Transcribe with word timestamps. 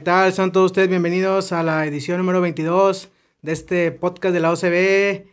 ¿Qué 0.00 0.04
tal? 0.04 0.32
Son 0.32 0.50
todos 0.50 0.70
ustedes 0.70 0.88
bienvenidos 0.88 1.52
a 1.52 1.62
la 1.62 1.84
edición 1.84 2.16
número 2.16 2.40
22 2.40 3.10
de 3.42 3.52
este 3.52 3.92
podcast 3.92 4.32
de 4.32 4.40
la 4.40 4.50
OCB. 4.50 4.64
Eh, 4.72 5.26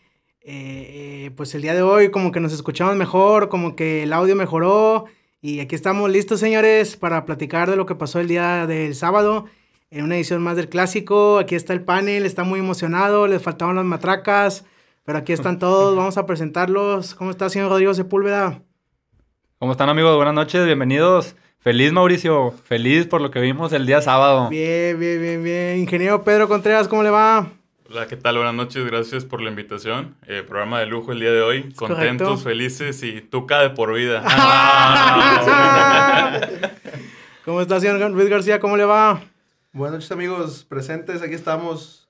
eh, 0.44 1.32
pues 1.38 1.56
el 1.56 1.62
día 1.62 1.74
de 1.74 1.84
hoy 1.84 2.12
como 2.12 2.34
que 2.34 2.42
nos 2.42 2.52
escuchamos 2.52 2.98
mejor, 2.98 3.48
como 3.48 3.78
que 3.78 4.04
el 4.04 4.12
audio 4.12 4.36
mejoró 4.36 5.06
y 5.40 5.62
aquí 5.62 5.74
estamos 5.74 6.12
listos 6.12 6.42
señores 6.42 6.98
para 6.98 7.24
platicar 7.24 7.70
de 7.70 7.78
lo 7.78 7.86
que 7.86 7.96
pasó 7.96 8.20
el 8.20 8.28
día 8.28 8.68
del 8.68 8.94
sábado 8.94 9.46
en 9.90 10.04
una 10.04 10.18
edición 10.18 10.44
más 10.44 10.58
del 10.58 10.68
clásico. 10.68 11.38
Aquí 11.38 11.56
está 11.56 11.72
el 11.72 11.86
panel, 11.86 12.26
está 12.26 12.44
muy 12.44 12.60
emocionado, 12.60 13.26
les 13.26 13.42
faltaban 13.42 13.78
las 13.78 13.86
matracas, 13.86 14.66
pero 15.06 15.20
aquí 15.20 15.32
están 15.32 15.60
todos, 15.60 15.96
vamos 15.96 16.18
a 16.18 16.26
presentarlos. 16.26 17.16
¿Cómo 17.16 17.32
está 17.32 17.50
señor 17.50 17.70
Rodrigo 17.70 17.94
Sepúlveda? 17.94 18.62
¿Cómo 19.60 19.72
están 19.72 19.88
amigos? 19.88 20.18
Buenas 20.18 20.34
noches, 20.34 20.66
bienvenidos. 20.66 21.38
Feliz 21.60 21.92
Mauricio, 21.92 22.54
feliz 22.66 23.08
por 23.08 23.20
lo 23.20 23.32
que 23.32 23.42
vimos 23.42 23.74
el 23.74 23.86
día 23.86 24.02
sábado. 24.02 24.48
Bien, 24.50 24.98
bien, 25.00 25.20
bien, 25.20 25.44
bien. 25.44 25.80
Ingeniero 25.80 26.24
Pedro 26.24 26.48
Contreras, 26.48 26.88
¿cómo 26.88 27.04
le 27.04 27.10
va? 27.10 27.52
Hola, 27.90 28.08
¿qué 28.08 28.16
tal? 28.16 28.38
Buenas 28.38 28.54
noches, 28.54 28.86
gracias 28.86 29.26
por 29.26 29.42
la 29.42 29.50
invitación. 29.50 30.16
Eh, 30.28 30.44
programa 30.48 30.80
de 30.80 30.86
lujo 30.86 31.12
el 31.12 31.20
día 31.20 31.32
de 31.32 31.42
hoy. 31.42 31.74
Contentos, 31.74 32.44
felices 32.44 33.02
y 33.04 33.22
tuca 33.22 33.60
de 33.60 33.72
por 33.72 33.94
vida. 33.94 34.24
¿Cómo 37.44 37.62
está, 37.62 37.80
señor 37.80 38.12
Luis 38.12 38.30
García? 38.30 38.60
¿Cómo 38.60 38.78
le 38.78 38.86
va? 38.86 39.22
Buenas 39.74 39.96
noches, 39.96 40.12
amigos 40.12 40.64
presentes. 40.64 41.22
Aquí 41.22 41.34
estamos. 41.34 42.08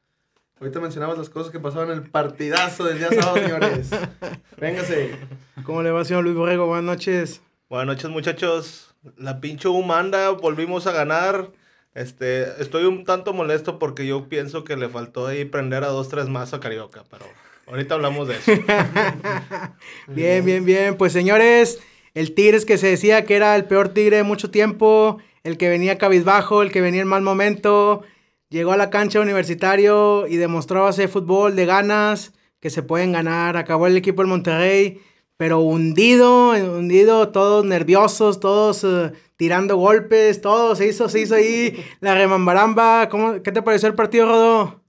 Ahorita 0.60 0.80
mencionamos 0.80 1.18
las 1.18 1.30
cosas 1.30 1.52
que 1.52 1.60
pasaron 1.60 1.92
en 1.92 2.00
el 2.00 2.10
partidazo 2.10 2.84
del 2.84 3.00
día 3.00 3.10
sábado, 3.10 3.38
señores. 3.38 3.90
Véngase. 4.58 5.16
¿Cómo 5.64 5.82
le 5.84 5.92
va, 5.92 6.04
señor 6.04 6.24
Luis 6.24 6.36
Borrego? 6.36 6.68
Buenas 6.68 6.86
noches. 6.86 7.42
Buenas 7.70 7.88
noches, 7.88 8.10
muchachos 8.10 8.96
la 9.18 9.40
pinche 9.40 9.68
humanda, 9.68 10.30
volvimos 10.32 10.88
a 10.88 10.92
ganar. 10.92 11.52
Este, 11.94 12.62
estoy 12.62 12.86
un 12.86 13.06
tanto 13.06 13.34
molesto 13.34 13.80
porque 13.80 14.06
yo 14.06 14.30
pienso 14.30 14.64
que 14.64 14.78
le 14.78 14.90
faltó 14.90 15.28
ahí 15.28 15.46
prender 15.46 15.84
a 15.84 15.88
dos, 15.88 16.10
tres 16.10 16.30
más 16.30 16.54
a 16.54 16.60
Carioca, 16.60 17.04
pero 17.10 17.26
ahorita 17.66 17.96
hablamos 17.96 18.28
de 18.28 18.36
eso. 18.36 18.52
bien, 20.08 20.46
bien, 20.46 20.64
bien. 20.64 20.96
Pues 20.96 21.14
señores, 21.14 21.80
el 22.14 22.34
Tigres 22.34 22.66
que 22.66 22.78
se 22.78 22.88
decía 22.88 23.26
que 23.26 23.36
era 23.36 23.56
el 23.56 23.66
peor 23.66 23.90
Tigre 23.90 24.18
de 24.18 24.24
mucho 24.24 24.52
tiempo, 24.52 25.18
el 25.44 25.58
que 25.58 25.70
venía 25.70 25.98
cabizbajo, 25.98 26.62
el 26.62 26.72
que 26.72 26.82
venía 26.82 27.02
en 27.02 27.08
mal 27.08 27.22
momento, 27.22 28.04
llegó 28.50 28.74
a 28.74 28.78
la 28.78 28.90
cancha 28.90 29.20
universitario 29.20 30.28
y 30.28 30.38
demostró 30.38 30.88
hacer 30.88 31.10
fútbol 31.10 31.56
de 31.56 31.66
ganas, 31.66 32.34
que 32.60 32.70
se 32.70 32.84
pueden 32.84 33.12
ganar. 33.12 33.58
Acabó 33.58 33.88
el 33.88 33.98
equipo 33.98 34.22
del 34.22 34.30
Monterrey 34.30 35.02
pero 35.38 35.60
hundido, 35.60 36.50
hundido, 36.52 37.30
todos 37.30 37.64
nerviosos, 37.64 38.40
todos 38.40 38.84
eh, 38.84 39.14
tirando 39.36 39.78
golpes, 39.78 40.42
todo 40.42 40.76
se 40.76 40.88
hizo, 40.88 41.08
se 41.10 41.22
hizo 41.22 41.36
ahí 41.36 41.86
la 42.02 42.16
remambaramba. 42.16 43.08
¿Cómo, 43.10 43.42
¿Qué 43.44 43.52
te 43.52 43.62
pareció 43.62 43.88
el 43.88 43.96
partido, 43.96 44.26
Rodo? 44.26 44.82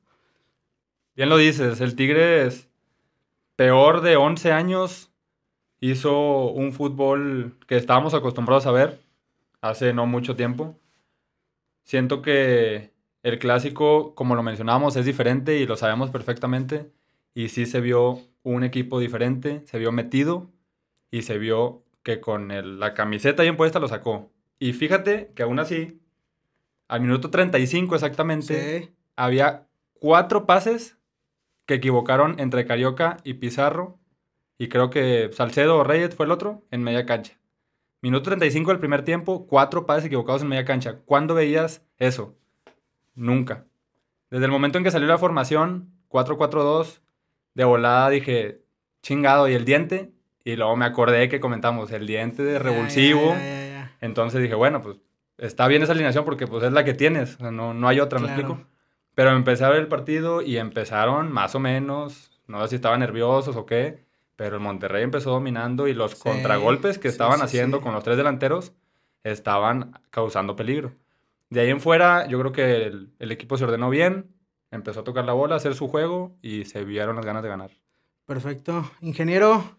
Bien 1.15 1.29
lo 1.29 1.37
dices, 1.37 1.81
el 1.81 1.95
Tigres, 1.95 2.69
peor 3.57 4.01
de 4.01 4.17
11 4.17 4.53
años, 4.53 5.11
hizo 5.81 6.47
un 6.51 6.73
fútbol 6.73 7.57
que 7.67 7.77
estábamos 7.77 8.15
acostumbrados 8.15 8.67
a 8.67 8.73
ver 8.73 9.01
hace 9.61 9.93
no 9.93 10.07
mucho 10.07 10.37
tiempo. 10.37 10.77
Siento 11.85 12.23
que 12.23 12.93
el 13.23 13.39
clásico, 13.39 14.15
como 14.15 14.35
lo 14.35 14.43
mencionábamos, 14.43 14.97
es 14.97 15.05
diferente 15.05 15.59
y 15.59 15.67
lo 15.67 15.77
sabemos 15.77 16.11
perfectamente. 16.11 16.91
Y 17.35 17.49
sí 17.49 17.67
se 17.67 17.81
vio 17.81 18.21
un 18.55 18.65
equipo 18.65 18.99
diferente, 18.99 19.63
se 19.67 19.79
vio 19.79 19.93
metido 19.93 20.51
y 21.11 21.23
se 21.23 21.39
vio 21.39 21.85
que 22.03 22.21
con 22.21 22.49
la 22.81 22.95
camiseta 22.95 23.43
bien 23.43 23.57
puesta 23.57 23.79
lo 23.79 23.89
sacó. 23.89 24.33
Y 24.59 24.73
fíjate 24.73 25.33
que 25.35 25.43
aún 25.43 25.59
así, 25.59 26.01
al 26.89 27.01
minuto 27.03 27.31
35 27.31 27.95
exactamente, 27.95 28.95
había 29.17 29.67
cuatro 29.95 30.47
pases 30.47 30.99
que 31.67 31.75
equivocaron 31.75 32.41
entre 32.41 32.67
Carioca 32.67 33.19
y 33.25 33.35
Pizarro. 33.35 33.99
Y 34.57 34.69
creo 34.69 34.91
que 34.91 35.31
Salcedo 35.33 35.77
o 35.77 35.85
Reyes 35.85 36.15
fue 36.15 36.27
el 36.27 36.33
otro 36.33 36.65
en 36.71 36.83
media 36.83 37.05
cancha. 37.07 37.39
Minuto 38.01 38.25
35 38.25 38.71
del 38.71 38.81
primer 38.81 39.05
tiempo, 39.05 39.47
cuatro 39.47 39.85
pases 39.85 40.07
equivocados 40.07 40.43
en 40.43 40.49
media 40.49 40.65
cancha. 40.65 41.01
¿Cuándo 41.05 41.35
veías 41.35 41.87
eso? 41.99 42.37
Nunca. 43.15 43.67
Desde 44.31 44.47
el 44.47 44.51
momento 44.51 44.79
en 44.79 44.85
que 44.85 44.91
salió 44.91 45.07
la 45.07 45.19
formación, 45.19 45.93
4-4-2, 46.09 47.01
de 47.59 47.65
volada 47.65 48.09
dije, 48.09 48.63
chingado, 49.03 49.49
¿y 49.49 49.55
el 49.55 49.65
diente? 49.65 50.13
Y 50.45 50.55
luego 50.55 50.77
me 50.77 50.85
acordé 50.85 51.29
que 51.29 51.41
comentamos 51.41 51.91
el 51.91 52.07
diente 52.07 52.45
de 52.45 52.61
revulsivo. 52.61 53.35
Entonces 54.01 54.41
dije, 54.41 54.55
bueno, 54.55 54.81
pues 54.81 54.99
está 55.39 55.67
bien 55.67 55.83
esa 55.83 55.91
alineación 55.91 56.25
porque 56.25 56.47
pues 56.47 56.63
es 56.63 56.71
la 56.71 56.85
que 56.85 56.95
tienes, 56.95 57.41
no, 57.41 57.75
no 57.75 57.89
hay 57.89 57.99
otra, 57.99 58.21
¿me 58.21 58.27
explico? 58.27 58.61
Pero 59.17 59.33
empecé 59.33 59.65
a 59.65 59.71
ver 59.71 59.81
el 59.81 59.89
partido 59.89 60.41
y 60.41 60.57
empezaron 60.57 61.33
más 61.33 61.57
o 61.57 61.59
menos, 61.59 62.31
no 62.47 62.63
sé 62.63 62.69
si 62.69 62.75
estaban 62.77 63.01
nerviosos 63.01 63.57
o 63.57 63.67
qué, 63.67 64.05
pero 64.37 64.55
el 64.55 64.63
Monterrey 64.63 65.03
empezó 65.03 65.31
dominando 65.31 65.89
y 65.89 65.95
los 65.95 66.15
contragolpes 66.15 67.01
que 67.01 67.09
estaban 67.09 67.43
haciendo 67.43 67.81
con 67.81 67.93
los 67.93 68.05
tres 68.05 68.17
delanteros 68.17 68.73
estaban 69.25 69.99
causando 70.11 70.55
peligro. 70.55 70.93
De 71.51 71.63
ahí 71.63 71.71
en 71.71 71.81
fuera, 71.81 72.29
yo 72.29 72.39
creo 72.39 72.53
que 72.53 72.87
el, 72.87 73.11
el 73.19 73.33
equipo 73.33 73.57
se 73.57 73.65
ordenó 73.65 73.91
bien, 73.91 74.27
empezó 74.71 75.01
a 75.01 75.05
tocar 75.05 75.25
la 75.25 75.33
bola, 75.33 75.55
a 75.55 75.59
hacer 75.59 75.75
su 75.75 75.89
juego 75.89 76.37
y 76.43 76.65
se 76.65 76.85
vieron 76.85 77.17
las 77.17 77.25
ganas 77.25 77.43
de 77.43 77.49
ganar. 77.49 77.71
Perfecto. 78.27 78.91
Ingeniero. 79.01 79.79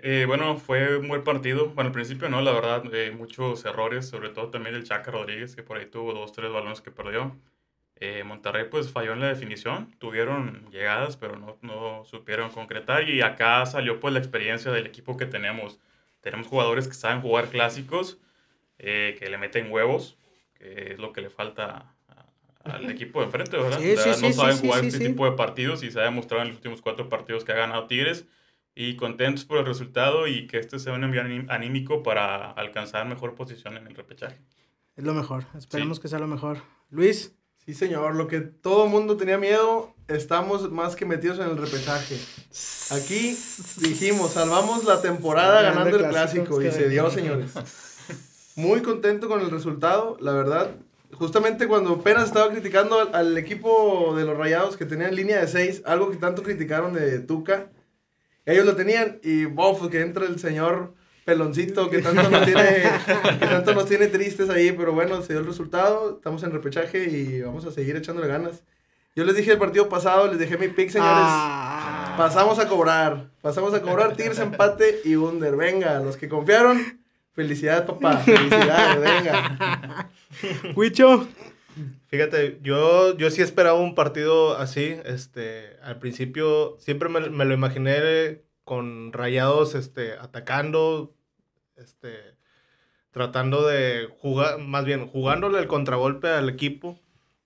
Eh, 0.00 0.24
bueno, 0.26 0.56
fue 0.56 0.96
un 0.96 1.08
buen 1.08 1.24
partido. 1.24 1.70
Bueno, 1.70 1.88
al 1.88 1.92
principio 1.92 2.28
no, 2.28 2.40
la 2.40 2.52
verdad, 2.52 2.82
eh, 2.94 3.10
muchos 3.10 3.64
errores, 3.64 4.08
sobre 4.08 4.28
todo 4.30 4.50
también 4.50 4.74
el 4.74 4.84
Chaca 4.84 5.10
Rodríguez, 5.10 5.56
que 5.56 5.62
por 5.62 5.76
ahí 5.78 5.86
tuvo 5.86 6.12
dos, 6.14 6.32
tres 6.32 6.52
balones 6.52 6.80
que 6.80 6.90
perdió. 6.90 7.36
Eh, 7.96 8.22
Monterrey 8.24 8.66
pues 8.70 8.92
falló 8.92 9.12
en 9.12 9.20
la 9.20 9.28
definición, 9.28 9.92
tuvieron 9.98 10.70
llegadas, 10.70 11.16
pero 11.16 11.36
no, 11.36 11.58
no 11.62 12.04
supieron 12.04 12.50
concretar 12.50 13.08
y 13.08 13.22
acá 13.22 13.66
salió 13.66 13.98
pues 13.98 14.14
la 14.14 14.20
experiencia 14.20 14.70
del 14.70 14.86
equipo 14.86 15.16
que 15.16 15.26
tenemos. 15.26 15.80
Tenemos 16.20 16.46
jugadores 16.46 16.86
que 16.86 16.94
saben 16.94 17.20
jugar 17.20 17.48
clásicos, 17.48 18.20
que 18.76 19.26
le 19.28 19.38
meten 19.38 19.72
huevos, 19.72 20.16
que 20.54 20.92
es 20.92 20.98
lo 20.98 21.12
que 21.12 21.22
le 21.22 21.30
falta 21.30 21.96
al 22.64 22.90
equipo 22.90 23.20
de 23.20 23.26
enfrente, 23.26 23.56
¿verdad? 23.56 23.80
no 24.20 24.32
saben 24.32 24.58
jugar 24.58 24.84
este 24.84 25.06
tipo 25.06 25.24
de 25.24 25.32
partidos 25.32 25.82
y 25.82 25.90
se 25.90 26.00
ha 26.00 26.04
demostrado 26.04 26.42
en 26.42 26.48
los 26.48 26.56
últimos 26.56 26.82
cuatro 26.82 27.08
partidos 27.08 27.44
que 27.44 27.52
ha 27.52 27.56
ganado 27.56 27.86
Tigres. 27.86 28.26
Y 28.74 28.94
contentos 28.94 29.44
por 29.44 29.58
el 29.58 29.66
resultado 29.66 30.28
y 30.28 30.46
que 30.46 30.58
este 30.58 30.78
sea 30.78 30.92
un 30.92 31.02
envío 31.02 31.22
anímico 31.48 32.04
para 32.04 32.52
alcanzar 32.52 33.08
mejor 33.08 33.34
posición 33.34 33.76
en 33.76 33.88
el 33.88 33.94
repechaje. 33.96 34.38
Es 34.94 35.02
lo 35.02 35.14
mejor, 35.14 35.46
esperemos 35.56 35.98
que 35.98 36.06
sea 36.06 36.20
lo 36.20 36.28
mejor. 36.28 36.58
Luis. 36.90 37.34
Sí, 37.64 37.74
señor, 37.74 38.14
lo 38.14 38.28
que 38.28 38.40
todo 38.40 38.84
el 38.84 38.90
mundo 38.90 39.18
tenía 39.18 39.36
miedo, 39.36 39.94
estamos 40.06 40.70
más 40.70 40.96
que 40.96 41.04
metidos 41.04 41.38
en 41.38 41.50
el 41.50 41.58
repechaje. 41.58 42.18
Aquí 42.92 43.36
dijimos, 43.82 44.32
salvamos 44.32 44.84
la 44.84 45.02
temporada 45.02 45.60
ganando 45.60 45.98
el 45.98 46.08
clásico 46.08 46.62
y 46.62 46.70
se 46.70 46.88
dio, 46.88 47.10
señores. 47.10 47.52
Muy 48.56 48.80
contento 48.80 49.28
con 49.28 49.42
el 49.42 49.50
resultado, 49.50 50.16
la 50.20 50.32
verdad 50.32 50.70
justamente 51.12 51.66
cuando 51.66 51.94
apenas 51.94 52.24
estaba 52.24 52.50
criticando 52.50 53.10
al, 53.12 53.36
equipo 53.38 54.14
de 54.16 54.24
los 54.24 54.36
Rayados 54.36 54.76
que 54.76 54.84
tenían 54.84 55.14
línea 55.14 55.40
de 55.40 55.48
6, 55.48 55.82
algo 55.86 56.10
que 56.10 56.16
tanto 56.16 56.42
criticaron 56.42 56.92
de 56.92 57.20
Tuca, 57.20 57.70
ellos 58.46 58.64
lo 58.64 58.76
tenían 58.76 59.18
y 59.22 59.44
bof, 59.44 59.88
que 59.90 60.00
entra 60.00 60.26
el 60.26 60.38
señor 60.38 60.94
peloncito 61.24 61.90
que 61.90 62.00
tanto 62.00 62.30
nos 62.30 62.44
tiene, 62.46 62.82
que 63.38 63.46
tanto 63.46 63.74
nos 63.74 63.86
tiene 63.86 64.06
tristes 64.06 64.48
ahí, 64.48 64.72
pero 64.72 64.94
bueno, 64.94 65.20
se 65.20 65.34
dio 65.34 65.40
el 65.40 65.46
resultado, 65.46 66.16
estamos 66.16 66.42
en 66.42 66.52
repechaje 66.52 67.04
y 67.04 67.42
vamos 67.42 67.66
a 67.66 67.70
seguir 67.70 67.96
echándole 67.96 68.28
ganas. 68.28 68.62
Yo 69.14 69.24
les 69.24 69.36
dije 69.36 69.52
el 69.52 69.58
partido 69.58 69.88
pasado, 69.88 70.28
les 70.28 70.38
dejé 70.38 70.56
mi 70.56 70.68
pick, 70.68 70.90
señores. 70.90 71.12
Ah. 71.12 72.14
Pasamos 72.16 72.58
a 72.58 72.68
cobrar. 72.68 73.30
Pasamos 73.42 73.74
a 73.74 73.82
cobrar 73.82 74.16
Tigres 74.16 74.38
empate 74.38 75.00
y 75.04 75.16
Wunder. 75.16 75.56
Venga, 75.56 75.98
los 76.00 76.16
que 76.16 76.28
confiaron, 76.28 77.00
felicidades, 77.38 77.82
papá. 77.82 78.16
Felicidades, 78.18 79.00
venga. 79.00 80.10
Huicho. 80.74 81.28
Fíjate, 82.08 82.58
yo, 82.62 83.16
yo 83.16 83.30
sí 83.30 83.42
esperaba 83.42 83.78
un 83.78 83.94
partido 83.94 84.56
así. 84.56 84.96
Este, 85.04 85.76
al 85.84 86.00
principio 86.00 86.76
siempre 86.80 87.08
me, 87.08 87.44
lo 87.44 87.54
imaginé 87.54 88.42
con 88.64 89.12
rayados 89.12 89.76
este, 89.76 90.14
atacando, 90.14 91.14
este, 91.76 92.34
tratando 93.12 93.64
de 93.64 94.08
jugar, 94.18 94.58
más 94.58 94.84
bien 94.84 95.06
jugándole 95.06 95.60
el 95.60 95.68
contragolpe 95.68 96.30
al 96.30 96.48
equipo. 96.48 96.98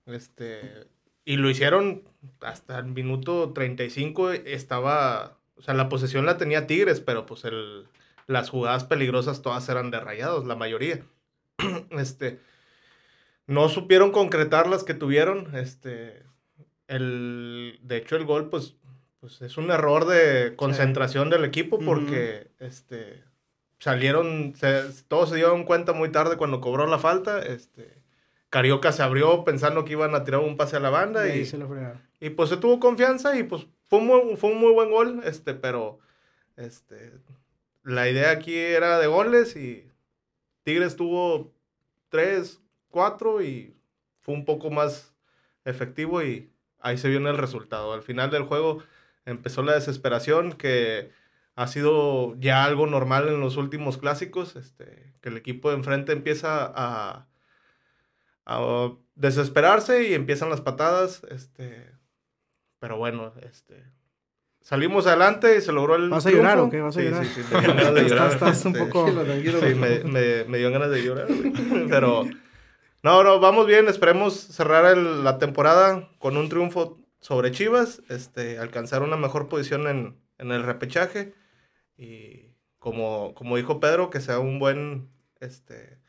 Este, 0.07 0.87
y 1.27 1.37
lo 1.37 1.51
hicieron 1.51 2.05
hasta 2.41 2.79
el 2.79 2.87
minuto 2.87 3.53
35. 3.53 4.31
Estaba, 4.31 5.39
o 5.55 5.61
sea, 5.61 5.75
la 5.75 5.91
posesión 5.91 6.25
la 6.25 6.39
tenía 6.39 6.67
Tigres, 6.67 7.01
pero 7.01 7.27
pues 7.27 7.45
el, 7.45 7.89
las 8.33 8.51
jugadas 8.51 8.85
peligrosas 8.85 9.43
todas 9.43 9.69
eran 9.69 9.91
de 9.91 10.01
rayados, 10.01 10.47
la 10.47 10.57
mayoría. 10.57 11.05
este 11.91 12.41
no 13.47 13.69
supieron 13.69 14.13
concretar 14.13 14.69
las 14.69 14.85
que 14.85 14.95
tuvieron. 14.95 15.55
Este, 15.55 16.23
el, 16.89 17.79
de 17.83 17.97
hecho, 17.97 18.17
el 18.17 18.25
gol, 18.25 18.49
pues, 18.51 18.77
pues 19.21 19.43
es 19.43 19.57
un 19.57 19.71
error 19.71 20.07
de 20.07 20.55
concentración 20.57 21.31
del 21.31 21.45
equipo 21.45 21.79
porque 21.79 22.51
este, 22.59 23.23
salieron, 23.79 24.55
todos 25.09 25.31
se 25.31 25.37
dieron 25.37 25.65
cuenta 25.65 25.93
muy 25.93 26.11
tarde 26.11 26.37
cuando 26.37 26.61
cobró 26.61 26.87
la 26.87 26.99
falta. 26.99 27.41
Este, 27.41 28.03
Carioca 28.51 28.93
se 28.93 29.03
abrió 29.03 29.45
pensando 29.45 29.85
que 29.85 29.93
iban 29.93 30.15
a 30.15 30.25
tirar 30.25 30.41
un 30.41 30.57
pase 30.57 30.77
a 30.77 30.81
la 30.81 30.91
banda 30.91 31.35
y, 31.35 31.45
se 31.45 31.59
lo 31.59 31.69
y 32.21 32.31
pues 32.31 32.51
se 32.51 32.57
tuvo 32.57 32.79
confianza 32.79 33.37
y 33.37 33.45
pues 33.45 33.67
fue 33.89 34.01
un, 34.01 34.07
muy, 34.07 34.37
fue 34.37 34.51
un 34.51 34.59
muy 34.59 34.73
buen 34.73 34.91
gol, 34.91 35.23
este, 35.25 35.55
pero 35.55 35.99
este, 36.57 37.13
la 37.83 38.09
idea 38.09 38.31
aquí 38.31 38.57
era 38.57 38.99
de 38.99 39.07
goles 39.07 39.57
y 39.57 39.91
Tigres 40.63 40.97
tuvo 40.97 41.53
tres, 42.09 42.61
cuatro 42.89 43.43
y 43.43 43.77
fue 44.21 44.35
un 44.35 44.45
poco 44.45 44.71
más 44.71 45.15
efectivo 45.65 46.23
y 46.23 46.53
ahí 46.79 46.99
se 46.99 47.09
vio 47.09 47.19
el 47.19 47.39
resultado. 47.39 47.93
Al 47.93 48.03
final 48.03 48.31
del 48.31 48.45
juego 48.45 48.83
empezó 49.25 49.63
la 49.63 49.75
desesperación 49.75 50.53
que 50.53 51.11
ha 51.55 51.67
sido 51.67 52.37
ya 52.39 52.65
algo 52.65 52.87
normal 52.87 53.29
en 53.29 53.41
los 53.41 53.57
últimos 53.57 53.99
clásicos, 53.99 54.57
este, 54.57 55.15
que 55.21 55.29
el 55.29 55.37
equipo 55.37 55.71
de 55.71 55.77
enfrente 55.77 56.13
empieza 56.13 56.73
a 56.75 57.29
a 58.45 58.93
desesperarse 59.15 60.09
y 60.09 60.15
empiezan 60.15 60.51
las 60.51 60.61
patadas. 60.61 61.23
Este, 61.31 61.91
pero 62.79 62.97
bueno, 62.97 63.33
este, 63.43 63.85
salimos 64.63 65.07
adelante 65.07 65.57
y 65.57 65.61
se 65.61 65.73
logró 65.73 65.97
el. 65.97 66.09
¿Vas 66.09 66.27
a 66.27 66.31
llorar 66.31 66.59
o 66.59 66.71
qué? 66.71 66.81
¿Vas 66.81 66.97
a 66.97 67.03
llorar? 67.03 67.25
Sí, 67.25 67.33
sí, 67.35 67.43
sí, 67.43 67.55
me 67.55 67.61
dio 67.61 67.75
ganas 67.75 67.95
de 67.95 68.03
llorar. 68.09 68.33
Estás, 68.33 68.65
un 68.65 68.73
poco. 68.73 69.09
Sí, 69.09 69.75
me, 69.75 70.05
me, 70.05 70.45
me, 70.45 70.59
dio 70.59 70.71
ganas 70.71 70.91
de 70.91 71.03
llorar, 71.03 71.29
Pero. 71.91 72.25
No, 73.03 73.25
no, 73.25 73.41
vamos 73.41 73.67
bien. 73.67 73.89
Esperemos 73.89 74.35
cerrar 74.35 74.87
el, 74.97 75.25
la 75.25 75.39
temporada 75.39 76.09
con 76.19 76.37
un 76.37 76.49
triunfo 76.49 76.99
sobre 77.21 77.51
Chivas. 77.51 78.03
Este, 78.09 78.59
alcanzar 78.59 79.03
una 79.03 79.17
mejor 79.17 79.49
posición 79.49 79.89
en, 79.89 80.17
en 80.39 80.53
el 80.53 80.63
repechaje. 80.63 81.35
Y 81.97 82.55
como, 82.79 83.35
como 83.35 83.57
dijo 83.57 83.81
Pedro, 83.81 84.11
que 84.11 84.21
sea 84.21 84.39
un 84.39 84.59
buen. 84.59 85.11
Este, 85.41 86.03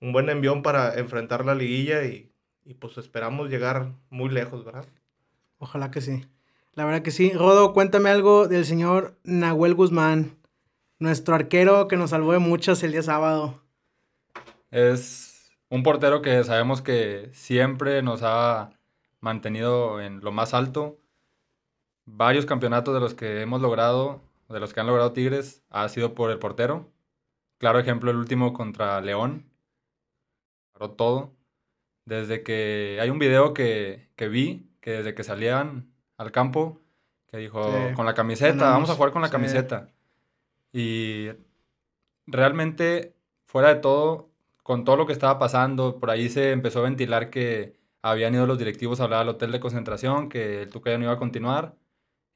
un 0.00 0.12
buen 0.12 0.28
envión 0.28 0.62
para 0.62 0.98
enfrentar 0.98 1.44
la 1.44 1.54
liguilla 1.54 2.04
y, 2.04 2.32
pues 2.78 2.98
esperamos 2.98 3.48
llegar 3.48 3.92
muy 4.10 4.28
lejos, 4.28 4.64
¿verdad? 4.64 4.86
Ojalá 5.58 5.90
que 5.90 6.00
sí. 6.00 6.26
La 6.76 6.84
verdad 6.84 7.00
que 7.00 7.10
sí. 7.10 7.32
Rodo, 7.32 7.72
cuéntame 7.72 8.10
algo 8.10 8.48
del 8.48 8.66
señor 8.66 9.18
Nahuel 9.24 9.74
Guzmán, 9.74 10.36
nuestro 10.98 11.34
arquero 11.34 11.88
que 11.88 11.96
nos 11.96 12.10
salvó 12.10 12.32
de 12.32 12.38
muchas 12.38 12.82
el 12.82 12.92
día 12.92 13.02
sábado. 13.02 13.62
Es 14.70 15.50
un 15.70 15.82
portero 15.82 16.20
que 16.20 16.44
sabemos 16.44 16.82
que 16.82 17.30
siempre 17.32 18.02
nos 18.02 18.20
ha 18.22 18.70
mantenido 19.20 20.02
en 20.02 20.20
lo 20.20 20.32
más 20.32 20.52
alto. 20.52 21.00
Varios 22.04 22.44
campeonatos 22.44 22.92
de 22.92 23.00
los 23.00 23.14
que 23.14 23.40
hemos 23.40 23.62
logrado, 23.62 24.20
de 24.50 24.60
los 24.60 24.74
que 24.74 24.80
han 24.80 24.86
logrado 24.86 25.12
Tigres, 25.14 25.62
ha 25.70 25.88
sido 25.88 26.14
por 26.14 26.30
el 26.30 26.38
portero. 26.38 26.92
Claro 27.56 27.78
ejemplo, 27.78 28.10
el 28.10 28.18
último 28.18 28.52
contra 28.52 29.00
León, 29.00 29.50
todo. 30.98 31.32
Desde 32.04 32.42
que 32.42 32.98
hay 33.00 33.08
un 33.08 33.18
video 33.18 33.54
que, 33.54 34.10
vi, 34.30 34.70
que 34.82 34.90
desde 34.90 35.14
que 35.14 35.24
salían 35.24 35.95
al 36.16 36.32
campo, 36.32 36.80
que 37.28 37.38
dijo, 37.38 37.70
con 37.94 38.06
la 38.06 38.14
camiseta, 38.14 38.70
vamos 38.70 38.90
a 38.90 38.94
jugar 38.94 39.12
con 39.12 39.22
la 39.22 39.30
camiseta. 39.30 39.88
Y 40.72 41.28
realmente, 42.26 43.14
fuera 43.46 43.74
de 43.74 43.80
todo, 43.80 44.30
con 44.62 44.84
todo 44.84 44.96
lo 44.96 45.06
que 45.06 45.12
estaba 45.12 45.38
pasando, 45.38 45.98
por 45.98 46.10
ahí 46.10 46.28
se 46.28 46.52
empezó 46.52 46.80
a 46.80 46.84
ventilar 46.84 47.30
que 47.30 47.76
habían 48.02 48.34
ido 48.34 48.46
los 48.46 48.58
directivos 48.58 49.00
a 49.00 49.04
hablar 49.04 49.22
al 49.22 49.28
hotel 49.30 49.52
de 49.52 49.60
concentración, 49.60 50.28
que 50.28 50.62
el 50.62 50.70
Tuca 50.70 50.90
ya 50.90 50.98
no 50.98 51.04
iba 51.04 51.12
a 51.12 51.18
continuar 51.18 51.74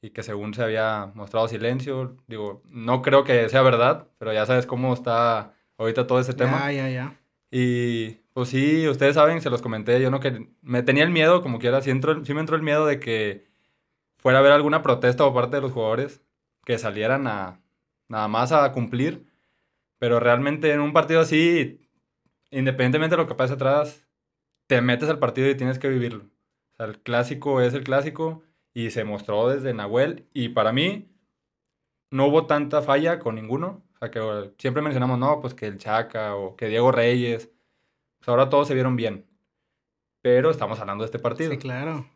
y 0.03 0.11
que 0.11 0.23
según 0.23 0.55
se 0.55 0.63
había 0.63 1.13
mostrado 1.15 1.49
silencio. 1.49 2.17
Digo, 2.27 2.63
no 2.71 3.03
creo 3.03 3.25
que 3.25 3.49
sea 3.49 3.63
verdad, 3.63 4.09
pero 4.19 4.33
ya 4.33 4.47
sabes 4.47 4.67
cómo 4.67 4.95
está 4.95 5.55
ahorita 5.77 6.07
todo 6.07 6.21
ese 6.21 6.35
tema. 6.35 6.73
Ya, 6.73 6.73
ya, 6.73 6.89
ya. 6.89 7.21
Y 7.51 8.13
pues 8.33 8.49
sí, 8.49 8.89
ustedes 8.89 9.15
saben, 9.15 9.41
se 9.41 9.51
los 9.51 9.61
comenté, 9.61 10.01
yo 10.01 10.11
no 10.11 10.21
que 10.21 10.49
me 10.63 10.83
tenía 10.83 11.05
el 11.05 11.11
miedo, 11.11 11.43
como 11.43 11.59
quiera, 11.59 11.83
sí, 11.83 11.91
sí 11.91 12.35
me 12.35 12.41
entró 12.41 12.57
el 12.57 12.63
miedo 12.63 12.87
de 12.87 13.01
que 13.01 13.50
fuera 14.21 14.39
a 14.39 14.41
haber 14.41 14.53
alguna 14.53 14.83
protesta 14.83 15.25
por 15.25 15.35
parte 15.35 15.57
de 15.57 15.63
los 15.63 15.73
jugadores, 15.73 16.23
que 16.65 16.79
salieran 16.79 17.27
a 17.27 17.61
nada 18.09 18.29
más 18.29 18.53
a 18.53 18.71
cumplir, 18.73 19.27
pero 19.99 20.21
realmente 20.21 20.73
en 20.73 20.81
un 20.81 20.93
partido 20.93 21.21
así, 21.21 21.81
independientemente 22.51 23.17
de 23.17 23.23
lo 23.23 23.29
que 23.29 23.35
pase 23.35 23.55
atrás, 23.55 24.07
te 24.67 24.81
metes 24.81 25.09
al 25.09 25.19
partido 25.19 25.49
y 25.49 25.57
tienes 25.57 25.79
que 25.79 25.89
vivirlo. 25.89 26.25
O 26.73 26.77
sea, 26.77 26.87
el 26.87 26.99
clásico 27.01 27.61
es 27.61 27.75
el 27.75 27.85
clásico 27.85 28.43
y 28.75 28.91
se 28.91 29.05
mostró 29.05 29.49
desde 29.49 29.75
Nahuel 29.75 30.29
y 30.33 30.51
para 30.51 30.73
mí 30.73 31.09
no 32.11 32.27
hubo 32.27 32.47
tanta 32.47 32.83
falla 32.83 33.19
con 33.19 33.37
ninguno. 33.37 33.83
O 33.95 33.99
sea, 33.99 34.11
que 34.11 34.53
siempre 34.59 34.83
mencionamos, 34.83 35.19
no, 35.19 35.41
pues 35.41 35.55
que 35.55 35.67
el 35.67 35.79
Chaca 35.79 36.35
o 36.35 36.57
que 36.57 36.69
Diego 36.69 36.93
Reyes 36.93 37.51
pues 38.21 38.29
ahora 38.29 38.51
todos 38.51 38.69
se 38.69 38.75
vieron 38.75 38.97
bien. 38.97 39.27
Pero 40.23 40.51
estamos 40.51 40.79
hablando 40.79 41.03
de 41.03 41.07
este 41.07 41.19
partido. 41.19 41.51
Sí, 41.51 41.59
claro. 41.59 42.07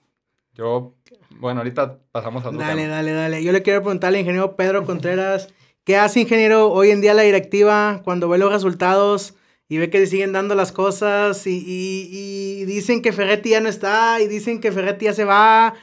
Yo, 0.54 0.94
bueno, 1.38 1.60
ahorita 1.60 1.98
pasamos 2.12 2.44
a 2.44 2.48
otro 2.48 2.60
Dale, 2.60 2.86
dale, 2.86 3.12
dale. 3.12 3.42
Yo 3.42 3.52
le 3.52 3.62
quiero 3.62 3.82
preguntar 3.82 4.08
al 4.08 4.16
ingeniero 4.16 4.56
Pedro 4.56 4.84
Contreras, 4.84 5.48
¿qué 5.84 5.96
hace, 5.96 6.20
ingeniero, 6.20 6.70
hoy 6.70 6.90
en 6.90 7.00
día 7.00 7.14
la 7.14 7.22
directiva 7.22 8.00
cuando 8.04 8.28
ve 8.28 8.38
los 8.38 8.52
resultados 8.52 9.34
y 9.68 9.78
ve 9.78 9.90
que 9.90 9.98
se 9.98 10.06
siguen 10.06 10.32
dando 10.32 10.54
las 10.54 10.72
cosas 10.72 11.46
y, 11.46 11.62
y 11.66 12.64
dicen 12.66 13.02
que 13.02 13.12
Ferretti 13.12 13.50
ya 13.50 13.60
no 13.60 13.68
está 13.68 14.20
y 14.20 14.28
dicen 14.28 14.60
que 14.60 14.72
Ferretti 14.72 15.06
ya 15.06 15.12
se 15.14 15.24
va 15.24 15.74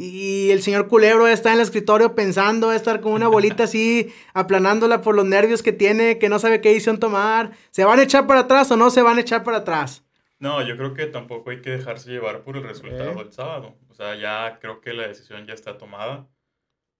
y 0.00 0.52
el 0.52 0.62
señor 0.62 0.86
Culebro 0.86 1.26
está 1.26 1.48
en 1.48 1.56
el 1.56 1.62
escritorio 1.62 2.14
pensando, 2.14 2.72
estar 2.72 3.00
con 3.00 3.14
una 3.14 3.26
bolita 3.26 3.64
así, 3.64 4.12
aplanándola 4.32 5.02
por 5.02 5.16
los 5.16 5.24
nervios 5.24 5.60
que 5.60 5.72
tiene, 5.72 6.18
que 6.18 6.28
no 6.28 6.38
sabe 6.38 6.60
qué 6.60 6.68
decisión 6.68 7.00
tomar. 7.00 7.50
¿Se 7.72 7.84
van 7.84 7.98
a 7.98 8.04
echar 8.04 8.28
para 8.28 8.40
atrás 8.40 8.70
o 8.70 8.76
no 8.76 8.90
se 8.90 9.02
van 9.02 9.18
a 9.18 9.22
echar 9.22 9.42
para 9.42 9.58
atrás? 9.58 10.04
No, 10.38 10.62
yo 10.62 10.76
creo 10.76 10.94
que 10.94 11.06
tampoco 11.06 11.50
hay 11.50 11.60
que 11.60 11.70
dejarse 11.70 12.10
llevar 12.10 12.42
por 12.42 12.56
el 12.56 12.62
resultado 12.62 13.14
del 13.14 13.32
sábado. 13.32 13.76
O 13.88 13.94
sea, 13.94 14.14
ya 14.14 14.58
creo 14.60 14.80
que 14.80 14.92
la 14.92 15.08
decisión 15.08 15.46
ya 15.46 15.54
está 15.54 15.78
tomada. 15.78 16.28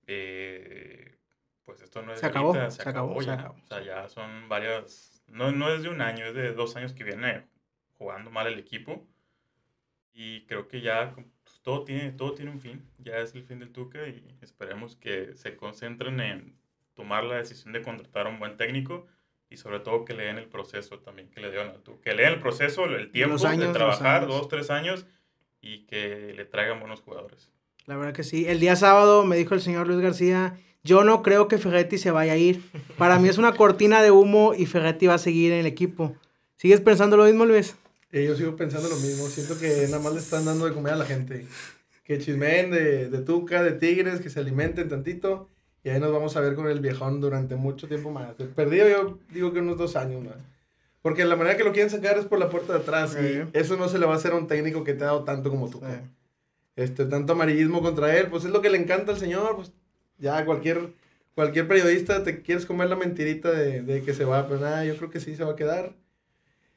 Eh, 0.07 1.19
pues 1.65 1.83
esto 1.83 2.03
no 2.03 2.13
es 2.13 2.21
se 2.21 2.27
acabó, 2.27 2.55
se, 2.71 2.89
acabó, 2.89 3.21
ya. 3.21 3.51
O 3.51 3.67
sea, 3.67 3.83
ya 3.83 4.09
son 4.09 4.49
varias, 4.49 5.23
no, 5.29 5.53
no 5.53 5.73
es 5.73 5.83
de 5.83 5.89
un 5.89 6.01
año, 6.01 6.25
es 6.25 6.35
de 6.35 6.53
dos 6.53 6.75
años 6.77 6.95
que 6.95 7.05
viene 7.05 7.47
jugando 7.99 8.31
mal 8.31 8.47
el 8.47 8.59
equipo. 8.59 9.07
Y 10.13 10.47
creo 10.47 10.67
que 10.67 10.81
ya 10.81 11.15
todo 11.63 11.85
tiene, 11.85 12.11
todo 12.11 12.35
tiene 12.35 12.51
un 12.51 12.61
fin, 12.61 12.91
ya 12.99 13.19
es 13.19 13.35
el 13.35 13.45
fin 13.45 13.61
del 13.61 13.71
Tuca 13.71 14.09
y 14.09 14.37
esperemos 14.41 14.97
que 14.97 15.37
se 15.37 15.57
concentren 15.57 16.19
en 16.21 16.59
tomar 16.95 17.23
la 17.23 17.37
decisión 17.37 17.73
de 17.73 17.83
contratar 17.83 18.27
a 18.27 18.31
un 18.31 18.41
buen 18.41 18.57
técnico 18.57 19.07
y 19.51 19.57
sobre 19.57 19.81
todo 19.81 20.05
que 20.05 20.15
le 20.15 20.25
den 20.25 20.39
el 20.39 20.49
proceso 20.49 20.99
también 20.99 21.29
que 21.31 21.41
le 21.41 21.51
dieron 21.51 21.71
al 21.71 21.83
Tuca. 21.83 22.03
Que 22.03 22.15
le 22.15 22.25
den 22.25 22.35
el 22.35 22.41
proceso, 22.41 22.85
el 22.85 23.11
tiempo 23.11 23.37
de 23.39 23.69
trabajar, 23.69 24.27
dos, 24.27 24.49
tres 24.49 24.71
años 24.71 25.07
y 25.61 25.87
que 25.87 26.33
le 26.37 26.45
traigan 26.45 26.81
buenos 26.81 27.01
jugadores. 27.01 27.51
La 27.87 27.97
verdad 27.97 28.13
que 28.13 28.23
sí. 28.23 28.47
El 28.47 28.61
día 28.61 28.77
sábado 28.77 29.25
me 29.25 29.37
dijo 29.37 29.55
el 29.55 29.63
señor 29.63 29.87
Luis 29.87 30.01
García, 30.01 30.59
yo 30.85 31.05
no 31.05 31.23
creo 31.23 31.49
que 31.49 31.59
Ferretti 31.59 31.99
se 31.99 32.11
vaya 32.11 32.35
a 32.35 32.37
ir. 32.37 32.63
Para 32.99 33.19
mí 33.19 33.29
es 33.29 33.39
una 33.39 33.55
cortina 33.55 34.03
de 34.03 34.11
humo 34.11 34.55
y 34.55 34.67
Ferretti 34.67 35.07
va 35.07 35.15
a 35.15 35.19
seguir 35.19 35.53
en 35.53 35.61
el 35.61 35.67
equipo. 35.67 36.15
¿Sigues 36.57 36.81
pensando 36.81 37.17
lo 37.17 37.25
mismo, 37.25 37.47
Luis? 37.47 37.77
Eh, 38.13 38.25
yo 38.27 38.37
sigo 38.37 38.57
pensando 38.57 38.89
lo 38.89 38.97
mismo. 38.97 39.27
Siento 39.27 39.59
que 39.59 39.87
nada 39.87 40.03
más 40.03 40.13
le 40.13 40.21
están 40.21 40.45
dando 40.45 40.67
de 40.67 40.75
comer 40.75 40.93
a 40.95 40.97
la 40.97 41.05
gente. 41.05 41.47
Que 42.05 42.19
chismeen 42.19 42.71
de, 42.71 43.09
de 43.09 43.19
tuca, 43.21 43.63
de 43.63 43.73
tigres, 43.73 44.21
que 44.21 44.31
se 44.31 44.41
alimenten 44.41 44.89
tantito. 44.89 45.49
Y 45.89 45.91
ahí 45.91 46.01
nos 46.01 46.13
vamos 46.13 46.37
a 46.37 46.43
ver 46.43 46.55
con 46.55 46.69
el 46.69 46.81
viejón 46.81 47.19
durante 47.19 47.57
mucho 47.57 47.89
tiempo 47.89 48.11
más. 48.11 48.35
Perdido 48.55 48.91
yo 48.91 49.19
digo 49.33 49.55
que 49.55 49.61
unos 49.61 49.79
dos 49.79 49.97
años 49.97 50.23
más. 50.23 50.37
Porque 51.01 51.25
la 51.25 51.35
manera 51.35 51.57
que 51.57 51.65
lo 51.65 51.73
quieren 51.73 51.89
sacar 51.89 52.19
es 52.19 52.27
por 52.27 52.39
la 52.39 52.51
puerta 52.51 52.75
de 52.75 52.81
atrás. 52.81 53.17
Y 53.19 53.57
eso 53.57 53.79
no 53.79 53.89
se 53.89 53.99
le 53.99 54.05
va 54.05 54.13
a 54.13 54.17
hacer 54.17 54.33
a 54.33 54.37
un 54.37 54.47
técnico 54.47 54.85
que 54.85 54.93
te 54.93 55.05
ha 55.05 55.07
dado 55.07 55.25
tanto 55.25 55.49
como 55.49 55.71
tú. 55.71 55.81
Este, 56.77 57.07
tanto 57.07 57.33
amarillismo 57.33 57.81
contra 57.81 58.15
él. 58.19 58.27
Pues 58.27 58.45
es 58.45 58.51
lo 58.51 58.61
que 58.61 58.69
le 58.69 58.77
encanta 58.77 59.13
al 59.13 59.19
señor. 59.19 59.57
Pues 59.57 59.73
ya 60.19 60.45
cualquier, 60.45 60.93
cualquier 61.35 61.67
periodista 61.67 62.23
te 62.23 62.43
quieres 62.43 62.67
comer 62.67 62.91
la 62.91 62.97
mentirita 62.97 63.51
de, 63.51 63.81
de 63.81 64.03
que 64.03 64.13
se 64.13 64.27
va. 64.27 64.47
Pero 64.47 64.61
nada, 64.61 64.85
yo 64.85 64.95
creo 64.95 65.09
que 65.09 65.21
sí 65.21 65.37
se 65.37 65.45
va 65.45 65.53
a 65.53 65.57
quedar. 65.57 65.95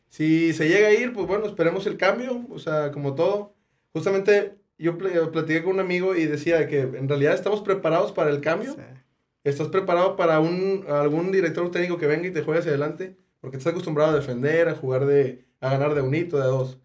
Si 0.08 0.54
se 0.54 0.70
llega 0.70 0.88
a 0.88 0.94
ir, 0.94 1.12
pues 1.12 1.28
bueno, 1.28 1.48
esperemos 1.48 1.86
el 1.86 1.98
cambio, 1.98 2.46
o 2.50 2.60
sea, 2.60 2.92
como 2.92 3.14
todo. 3.14 3.56
Justamente 3.92 4.56
yo 4.82 4.98
platiqué 4.98 5.64
con 5.64 5.74
un 5.74 5.80
amigo 5.80 6.16
y 6.16 6.26
decía 6.26 6.68
que 6.68 6.82
en 6.82 7.08
realidad 7.08 7.34
estamos 7.34 7.62
preparados 7.62 8.12
para 8.12 8.30
el 8.30 8.42
cambio. 8.42 8.76
Estás 9.44 9.70
preparado 9.70 10.16
para 10.16 10.40
un, 10.40 10.86
algún 10.90 11.32
director 11.32 11.70
técnico 11.72 11.98
que 11.98 12.08
venga 12.08 12.28
y 12.28 12.32
te 12.32 12.44
juegue 12.44 12.60
hacia 12.60 12.72
adelante, 12.72 13.18
porque 13.40 13.58
estás 13.58 13.72
acostumbrado 13.72 14.12
a 14.12 14.16
defender, 14.16 14.70
a 14.70 14.76
jugar 14.76 15.06
de, 15.06 15.46
a 15.60 15.70
ganar 15.72 15.96
de 15.96 16.02
un 16.02 16.14
hito, 16.14 16.38
de 16.38 16.46
dos. 16.46 16.80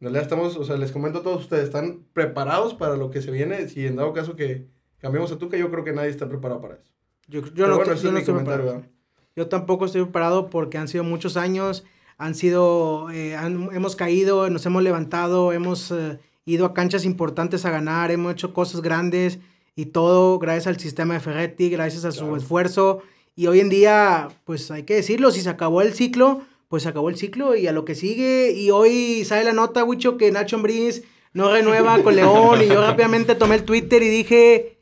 En 0.00 0.06
realidad 0.06 0.22
estamos, 0.22 0.56
o 0.56 0.64
sea, 0.64 0.76
les 0.76 0.92
comento 0.92 1.20
a 1.20 1.22
todos 1.22 1.42
ustedes, 1.42 1.64
están 1.64 2.04
preparados 2.12 2.74
para 2.74 2.96
lo 2.96 3.10
que 3.10 3.22
se 3.22 3.30
viene. 3.30 3.68
Si 3.68 3.86
en 3.86 3.96
dado 3.96 4.12
caso 4.12 4.36
que 4.36 4.68
cambiemos 4.98 5.32
a 5.32 5.38
Tuca, 5.38 5.56
yo 5.56 5.70
creo 5.70 5.84
que 5.84 5.92
nadie 5.92 6.10
está 6.10 6.28
preparado 6.28 6.60
para 6.60 6.74
eso. 6.74 6.92
Yo, 7.28 7.42
yo 7.54 7.66
no, 7.66 7.76
bueno, 7.76 8.84
Yo 9.34 9.48
tampoco 9.48 9.86
estoy 9.86 10.02
preparado 10.02 10.48
porque 10.48 10.78
han 10.78 10.86
sido 10.86 11.02
muchos 11.02 11.36
años 11.36 11.84
han 12.18 12.34
sido, 12.34 13.10
eh, 13.10 13.34
hemos 13.34 13.96
caído, 13.96 14.48
nos 14.48 14.64
hemos 14.66 14.82
levantado, 14.82 15.52
hemos 15.52 15.90
eh, 15.90 16.18
ido 16.46 16.64
a 16.64 16.74
canchas 16.74 17.04
importantes 17.04 17.64
a 17.64 17.70
ganar, 17.70 18.10
hemos 18.10 18.32
hecho 18.32 18.54
cosas 18.54 18.80
grandes 18.80 19.38
y 19.74 19.86
todo 19.86 20.38
gracias 20.38 20.68
al 20.68 20.78
sistema 20.78 21.14
de 21.14 21.20
Ferretti, 21.20 21.68
gracias 21.68 22.04
a 22.04 22.12
su 22.12 22.34
esfuerzo. 22.36 23.02
Y 23.34 23.48
hoy 23.48 23.60
en 23.60 23.68
día, 23.68 24.28
pues 24.44 24.70
hay 24.70 24.84
que 24.84 24.94
decirlo, 24.94 25.30
si 25.30 25.42
se 25.42 25.50
acabó 25.50 25.82
el 25.82 25.92
ciclo, 25.92 26.42
pues 26.68 26.84
se 26.84 26.88
acabó 26.88 27.10
el 27.10 27.16
ciclo 27.16 27.54
y 27.54 27.66
a 27.66 27.72
lo 27.72 27.84
que 27.84 27.94
sigue. 27.94 28.52
Y 28.52 28.70
hoy 28.70 29.24
sale 29.24 29.44
la 29.44 29.52
nota, 29.52 29.84
Wicho, 29.84 30.16
que 30.16 30.30
Nacho 30.30 30.56
Ambriz 30.56 31.02
no 31.34 31.52
renueva 31.52 32.02
con 32.02 32.16
León. 32.16 32.62
Y 32.62 32.68
yo 32.68 32.80
rápidamente 32.80 33.34
tomé 33.34 33.56
el 33.56 33.64
Twitter 33.64 34.02
y 34.02 34.08
dije, 34.08 34.78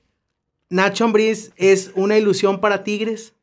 Nacho 0.68 1.04
Ambriz 1.04 1.52
es 1.56 1.90
una 1.94 2.16
ilusión 2.16 2.60
para 2.60 2.84
Tigres. 2.84 3.34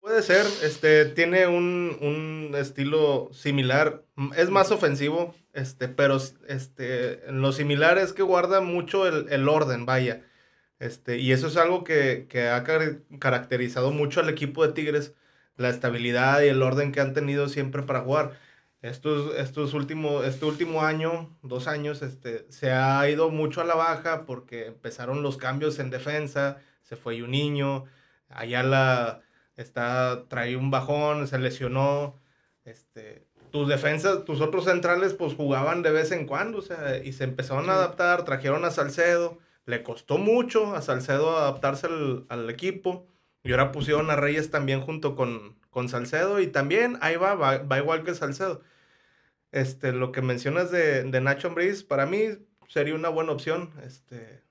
Puede 0.00 0.22
ser, 0.22 0.46
este, 0.62 1.06
tiene 1.06 1.46
un, 1.48 1.96
un, 2.00 2.54
estilo 2.54 3.28
similar, 3.32 4.04
es 4.36 4.50
más 4.50 4.70
ofensivo, 4.70 5.34
este, 5.56 5.88
pero 5.88 6.18
este, 6.48 7.22
lo 7.32 7.52
similar 7.52 7.98
es 7.98 8.12
que 8.12 8.22
guarda 8.22 8.60
mucho 8.60 9.06
el, 9.06 9.32
el 9.32 9.48
orden, 9.48 9.86
vaya. 9.86 10.22
Este, 10.78 11.18
y 11.18 11.32
eso 11.32 11.48
es 11.48 11.56
algo 11.56 11.84
que, 11.84 12.26
que, 12.28 12.48
ha 12.48 12.64
caracterizado 13.18 13.90
mucho 13.90 14.20
al 14.20 14.28
equipo 14.28 14.66
de 14.66 14.74
Tigres, 14.74 15.14
la 15.56 15.70
estabilidad 15.70 16.42
y 16.42 16.48
el 16.48 16.62
orden 16.62 16.92
que 16.92 17.00
han 17.00 17.14
tenido 17.14 17.48
siempre 17.48 17.82
para 17.82 18.02
jugar. 18.02 18.38
Estos, 18.82 19.34
estos 19.36 19.74
últimos, 19.74 20.26
este 20.26 20.44
último 20.44 20.82
año, 20.82 21.36
dos 21.42 21.66
años, 21.68 22.02
este, 22.02 22.46
se 22.50 22.70
ha 22.72 23.08
ido 23.08 23.30
mucho 23.30 23.62
a 23.62 23.64
la 23.64 23.74
baja 23.74 24.26
porque 24.26 24.66
empezaron 24.66 25.22
los 25.22 25.38
cambios 25.38 25.78
en 25.78 25.90
defensa, 25.90 26.58
se 26.82 26.96
fue 26.96 27.22
un 27.22 27.30
niño, 27.32 27.86
allá 28.28 28.62
la 28.62 29.22
está, 29.56 30.26
trae 30.28 30.56
un 30.56 30.70
bajón, 30.70 31.26
se 31.28 31.38
lesionó, 31.38 32.20
este, 32.64 33.26
tus 33.56 33.68
defensas, 33.68 34.26
tus 34.26 34.42
otros 34.42 34.64
centrales, 34.66 35.14
pues 35.14 35.32
jugaban 35.32 35.82
de 35.82 35.90
vez 35.90 36.12
en 36.12 36.26
cuando, 36.26 36.58
o 36.58 36.62
sea, 36.62 36.98
y 37.02 37.14
se 37.14 37.24
empezaron 37.24 37.70
a 37.70 37.72
adaptar, 37.72 38.22
trajeron 38.26 38.66
a 38.66 38.70
Salcedo, 38.70 39.38
le 39.64 39.82
costó 39.82 40.18
mucho 40.18 40.74
a 40.74 40.82
Salcedo 40.82 41.38
adaptarse 41.38 41.86
al, 42.28 42.50
equipo, 42.50 43.06
y 43.44 43.52
ahora 43.52 43.72
pusieron 43.72 44.10
a 44.10 44.16
Reyes 44.16 44.50
también 44.50 44.82
junto 44.82 45.16
con, 45.16 45.56
con 45.70 45.88
Salcedo, 45.88 46.38
y 46.38 46.48
también 46.48 46.98
ahí 47.00 47.16
va, 47.16 47.34
va, 47.34 47.78
igual 47.78 48.02
que 48.02 48.14
Salcedo. 48.14 48.60
Este, 49.52 49.92
lo 49.92 50.12
que 50.12 50.20
mencionas 50.20 50.70
de, 50.70 51.04
de 51.04 51.20
Nacho 51.22 51.48
Ambriz, 51.48 51.82
para 51.82 52.04
mí 52.04 52.26
sería 52.68 52.94
una 52.94 53.08
buena 53.08 53.32
opción, 53.32 53.70
este, 53.86 54.42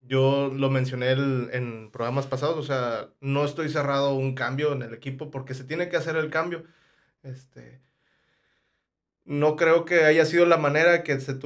yo 0.00 0.50
lo 0.54 0.70
mencioné 0.70 1.10
en 1.10 1.90
programas 1.92 2.26
pasados, 2.26 2.56
o 2.56 2.62
sea, 2.62 3.10
no 3.20 3.44
estoy 3.44 3.68
cerrado 3.68 4.08
a 4.08 4.14
un 4.14 4.34
cambio 4.34 4.72
en 4.72 4.80
el 4.80 4.94
equipo 4.94 5.30
porque 5.30 5.52
se 5.52 5.64
tiene 5.64 5.90
que 5.90 5.98
hacer 5.98 6.16
el 6.16 6.30
cambio. 6.30 6.64
Este, 7.22 7.80
no 9.24 9.56
creo 9.56 9.84
que 9.84 10.04
haya 10.04 10.24
sido 10.24 10.46
la 10.46 10.56
manera 10.56 11.02
que 11.02 11.20
se, 11.20 11.38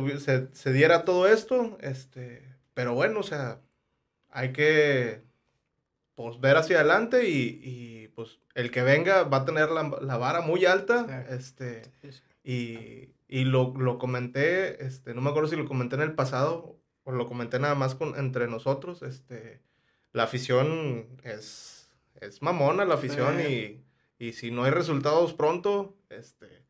se, 0.53 0.73
diera 0.73 1.05
todo 1.05 1.29
esto, 1.29 1.77
este, 1.81 2.43
pero 2.75 2.95
bueno, 2.95 3.21
o 3.21 3.23
sea, 3.23 3.61
hay 4.31 4.53
que 4.53 5.23
pues, 6.15 6.41
ver 6.41 6.57
hacia 6.57 6.81
adelante 6.81 7.29
y, 7.29 8.09
pues 8.15 8.39
el 8.55 8.71
que 8.71 8.83
venga 8.83 9.25
va 9.25 9.39
a 9.39 9.45
tener 9.45 9.71
la, 9.71 9.83
vara 10.17 10.41
muy 10.41 10.65
alta, 10.65 11.27
este, 11.31 11.83
y, 12.45 13.11
y 13.27 13.45
lo, 13.45 13.75
lo, 13.77 13.99
comenté, 13.99 14.85
este, 14.85 15.15
no 15.15 15.21
me 15.21 15.31
acuerdo 15.31 15.49
si 15.49 15.57
lo 15.57 15.67
comenté 15.67 15.97
en 15.97 16.03
el 16.03 16.15
pasado 16.15 16.79
pues 17.05 17.17
lo 17.17 17.27
comenté 17.29 17.59
nada 17.59 17.75
más 17.75 17.95
con, 17.95 18.19
entre 18.19 18.49
nosotros, 18.49 19.03
este, 19.03 19.61
la 20.13 20.25
afición 20.25 21.07
es, 21.23 21.91
es 22.21 22.41
mamona 22.41 22.87
la 22.87 22.95
afición 22.95 23.41
y, 23.41 23.84
y, 24.19 24.33
si 24.33 24.51
no 24.51 24.65
hay 24.65 24.71
resultados 24.71 25.33
pronto, 25.33 25.97
este, 26.11 26.65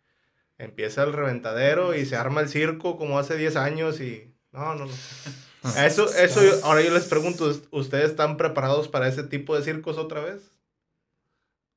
empieza 0.59 1.03
el 1.03 1.13
reventadero 1.13 1.95
y 1.95 2.07
se 2.07 2.17
arma 2.17 2.41
el 2.41 2.49
circo 2.49 2.97
como 2.97 3.19
hace 3.19 3.37
10 3.37 3.57
años 3.57 4.01
y 4.01 4.35
no, 4.53 4.75
no, 4.75 4.87
no. 4.87 4.93
Eso, 5.79 6.15
eso, 6.15 6.41
ahora 6.63 6.83
yo 6.83 6.93
les 6.93 7.07
pregunto, 7.07 7.51
¿ustedes 7.71 8.11
están 8.11 8.37
preparados 8.37 8.87
para 8.87 9.09
ese 9.09 9.23
tipo 9.23 9.57
de 9.57 9.63
circos 9.63 9.97
otra 9.97 10.21
vez? 10.21 10.55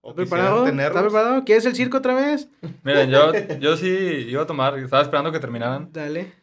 ¿O 0.01 0.13
preparado? 0.13 0.67
¿Está 0.67 1.01
preparado? 1.01 1.45
¿Quieres 1.45 1.65
el 1.65 1.75
circo 1.75 1.97
otra 1.97 2.13
vez? 2.13 2.50
Miren, 2.83 3.09
yo, 3.09 3.31
yo 3.59 3.77
sí 3.77 3.88
iba 3.88 4.43
a 4.43 4.45
tomar, 4.45 4.77
estaba 4.77 5.03
esperando 5.03 5.31
que 5.31 5.39
terminaran. 5.39 5.89
Dale. 5.93 6.33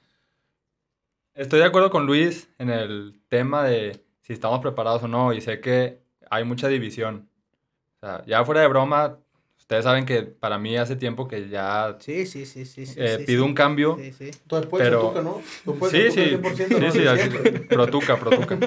Estoy 1.34 1.58
de 1.58 1.66
acuerdo 1.66 1.90
con 1.90 2.06
Luis 2.06 2.48
en 2.58 2.70
el 2.70 3.20
tema 3.28 3.64
de 3.64 4.04
si 4.20 4.32
estamos 4.32 4.60
preparados 4.60 5.02
o 5.02 5.08
no, 5.08 5.32
y 5.32 5.40
sé 5.40 5.60
que 5.60 5.98
hay 6.30 6.44
mucha 6.44 6.68
división. 6.68 7.28
Sea, 8.04 8.23
ya 8.26 8.44
fuera 8.44 8.61
de 8.61 8.68
broma, 8.68 9.18
ustedes 9.56 9.84
saben 9.84 10.04
que 10.04 10.23
para 10.23 10.58
mí 10.58 10.76
hace 10.76 10.94
tiempo 10.94 11.26
que 11.26 11.49
ya 11.49 11.96
sí, 12.00 12.26
sí, 12.26 12.44
sí, 12.44 12.66
sí, 12.66 12.84
eh, 12.99 13.25
pido 13.26 13.46
un 13.46 13.54
cambio. 13.54 13.96
Sí, 13.99 14.12
sí. 14.12 14.30
Tú 14.46 14.56
después 14.56 14.82
pero... 14.82 15.08
Tuca, 15.08 15.23
¿no? 15.23 15.40
sí, 15.88 16.11
sí, 16.11 16.38
sí, 16.54 16.90
sí, 16.92 17.00
sí, 17.00 17.50
protuca, 17.61 18.18
protuca. 18.18 18.58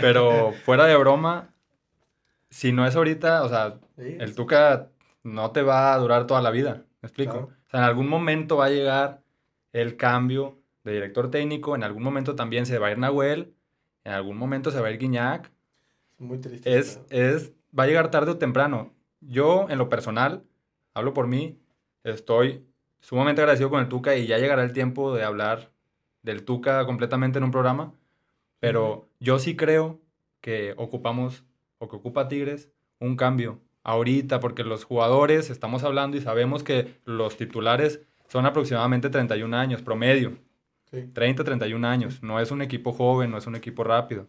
pero 0.00 0.52
fuera 0.64 0.86
de 0.86 0.96
broma, 0.96 1.54
si 2.50 2.72
no 2.72 2.84
es 2.88 2.96
ahorita, 2.96 3.44
o 3.44 3.48
sea, 3.48 3.78
el 3.96 4.34
Tuca 4.34 4.90
no 5.22 5.52
te 5.52 5.62
va 5.62 5.94
a 5.94 5.98
durar 5.98 6.26
toda 6.26 6.42
la 6.42 6.50
vida, 6.50 6.82
¿me 7.02 7.06
explico? 7.06 7.52
O 7.66 7.70
sea, 7.70 7.80
en 7.80 7.84
algún 7.84 8.08
momento 8.08 8.56
va 8.56 8.64
a 8.64 8.70
llegar 8.70 9.22
el 9.72 9.96
cambio 9.96 10.58
de 10.82 10.94
director 10.94 11.30
técnico, 11.30 11.76
en 11.76 11.84
algún 11.84 12.02
momento 12.02 12.34
también 12.34 12.66
se 12.66 12.78
va 12.78 12.88
a 12.88 12.90
ir 12.90 12.98
Nahuel, 12.98 13.54
en 14.02 14.12
algún 14.12 14.36
momento 14.36 14.72
se 14.72 14.80
va 14.80 14.88
a 14.88 14.90
ir 14.90 14.98
Guiñac. 14.98 15.52
Muy 16.18 16.38
triste. 16.38 16.76
Es, 16.76 17.00
es, 17.08 17.52
va 17.76 17.84
a 17.84 17.86
llegar 17.86 18.10
tarde 18.10 18.32
o 18.32 18.38
temprano. 18.38 18.92
Yo, 19.20 19.66
en 19.68 19.78
lo 19.78 19.88
personal, 19.88 20.44
hablo 20.94 21.14
por 21.14 21.26
mí, 21.26 21.58
estoy 22.04 22.66
sumamente 23.00 23.40
agradecido 23.40 23.70
con 23.70 23.80
el 23.80 23.88
Tuca 23.88 24.16
y 24.16 24.26
ya 24.26 24.38
llegará 24.38 24.62
el 24.62 24.72
tiempo 24.72 25.14
de 25.14 25.24
hablar 25.24 25.70
del 26.22 26.44
Tuca 26.44 26.84
completamente 26.86 27.38
en 27.38 27.44
un 27.44 27.50
programa, 27.50 27.92
pero 28.60 29.08
yo 29.18 29.38
sí 29.38 29.56
creo 29.56 30.00
que 30.40 30.74
ocupamos, 30.76 31.44
o 31.78 31.88
que 31.88 31.96
ocupa 31.96 32.28
Tigres, 32.28 32.70
un 32.98 33.16
cambio 33.16 33.60
ahorita, 33.82 34.40
porque 34.40 34.64
los 34.64 34.84
jugadores, 34.84 35.50
estamos 35.50 35.82
hablando 35.82 36.16
y 36.16 36.20
sabemos 36.20 36.62
que 36.62 37.00
los 37.04 37.36
titulares 37.36 38.02
son 38.28 38.46
aproximadamente 38.46 39.10
31 39.10 39.56
años, 39.56 39.82
promedio. 39.82 40.36
30, 41.12 41.42
31 41.44 41.86
años. 41.88 42.22
No 42.22 42.38
es 42.38 42.50
un 42.50 42.60
equipo 42.62 42.92
joven, 42.92 43.30
no 43.30 43.38
es 43.38 43.46
un 43.46 43.56
equipo 43.56 43.82
rápido. 43.82 44.28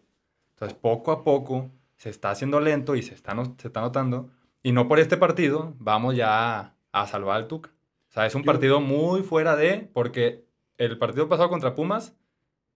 Entonces, 0.54 0.76
poco 0.76 1.12
a 1.12 1.22
poco 1.22 1.70
se 1.96 2.10
está 2.10 2.30
haciendo 2.30 2.60
lento 2.60 2.96
y 2.96 3.02
se 3.02 3.14
está, 3.14 3.34
se 3.58 3.68
está 3.68 3.80
notando. 3.80 4.30
Y 4.62 4.72
no 4.72 4.88
por 4.88 4.98
este 4.98 5.16
partido 5.16 5.74
vamos 5.78 6.16
ya 6.16 6.74
a, 6.92 7.06
salvar 7.06 7.36
al 7.36 7.48
Tuca. 7.48 7.70
O 8.08 8.12
sea, 8.12 8.26
es 8.26 8.34
un 8.34 8.44
partido 8.44 8.80
muy 8.80 9.22
fuera 9.22 9.56
de, 9.56 9.90
porque 9.92 10.44
el 10.78 10.98
partido 10.98 11.28
pasado 11.28 11.48
contra 11.50 11.74
Pumas 11.74 12.14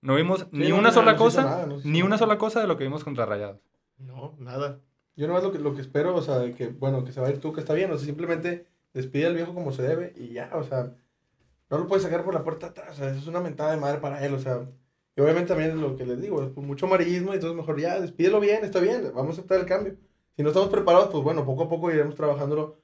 no 0.00 0.14
vimos 0.14 0.46
ni 0.52 0.72
una 0.72 0.92
sola 0.92 1.16
cosa, 1.16 1.66
ni 1.84 2.02
una 2.02 2.18
sola 2.18 2.38
cosa 2.38 2.60
de 2.60 2.66
lo 2.66 2.76
que 2.76 2.84
vimos 2.84 3.04
contra 3.04 3.26
Rayados. 3.26 3.60
No, 3.98 4.34
nada. 4.38 4.80
Yo 5.16 5.26
nomás 5.26 5.42
lo 5.42 5.50
que, 5.50 5.58
lo 5.58 5.74
que 5.74 5.80
espero, 5.80 6.14
o 6.14 6.22
sea, 6.22 6.54
que, 6.54 6.68
bueno, 6.68 7.04
que 7.04 7.12
se 7.12 7.20
va 7.20 7.26
a 7.26 7.30
ir 7.30 7.40
Tuca 7.40 7.60
está 7.60 7.74
bien, 7.74 7.90
o 7.90 7.96
sea, 7.96 8.06
simplemente 8.06 8.66
despide 8.92 9.26
al 9.26 9.34
viejo 9.34 9.54
como 9.54 9.72
se 9.72 9.82
debe 9.82 10.12
y 10.16 10.32
ya, 10.32 10.50
o 10.54 10.62
sea, 10.62 10.94
no 11.70 11.78
lo 11.78 11.86
puedes 11.88 12.04
sacar 12.04 12.24
por 12.24 12.34
la 12.34 12.44
puerta 12.44 12.68
atrás, 12.68 12.92
o 12.92 12.94
sea, 12.94 13.10
es 13.10 13.26
una 13.26 13.40
mentada 13.40 13.72
de 13.72 13.78
madre 13.78 13.98
para 13.98 14.24
él, 14.24 14.34
o 14.34 14.38
sea, 14.38 14.68
y 15.18 15.20
obviamente 15.20 15.48
también 15.48 15.70
es 15.70 15.76
lo 15.78 15.96
que 15.96 16.06
les 16.06 16.20
digo, 16.20 16.44
es 16.44 16.56
mucho 16.56 16.86
amarillismo, 16.86 17.32
y 17.32 17.34
entonces 17.34 17.56
mejor 17.56 17.80
ya, 17.80 17.98
despídelo 18.00 18.38
bien, 18.38 18.64
está 18.64 18.78
bien, 18.78 19.10
vamos 19.12 19.30
a 19.30 19.40
aceptar 19.40 19.58
el 19.58 19.66
cambio. 19.66 19.96
Si 20.36 20.44
no 20.44 20.50
estamos 20.50 20.68
preparados, 20.68 21.08
pues 21.08 21.24
bueno, 21.24 21.44
poco 21.44 21.64
a 21.64 21.68
poco 21.68 21.90
iremos 21.90 22.14
trabajándolo 22.14 22.78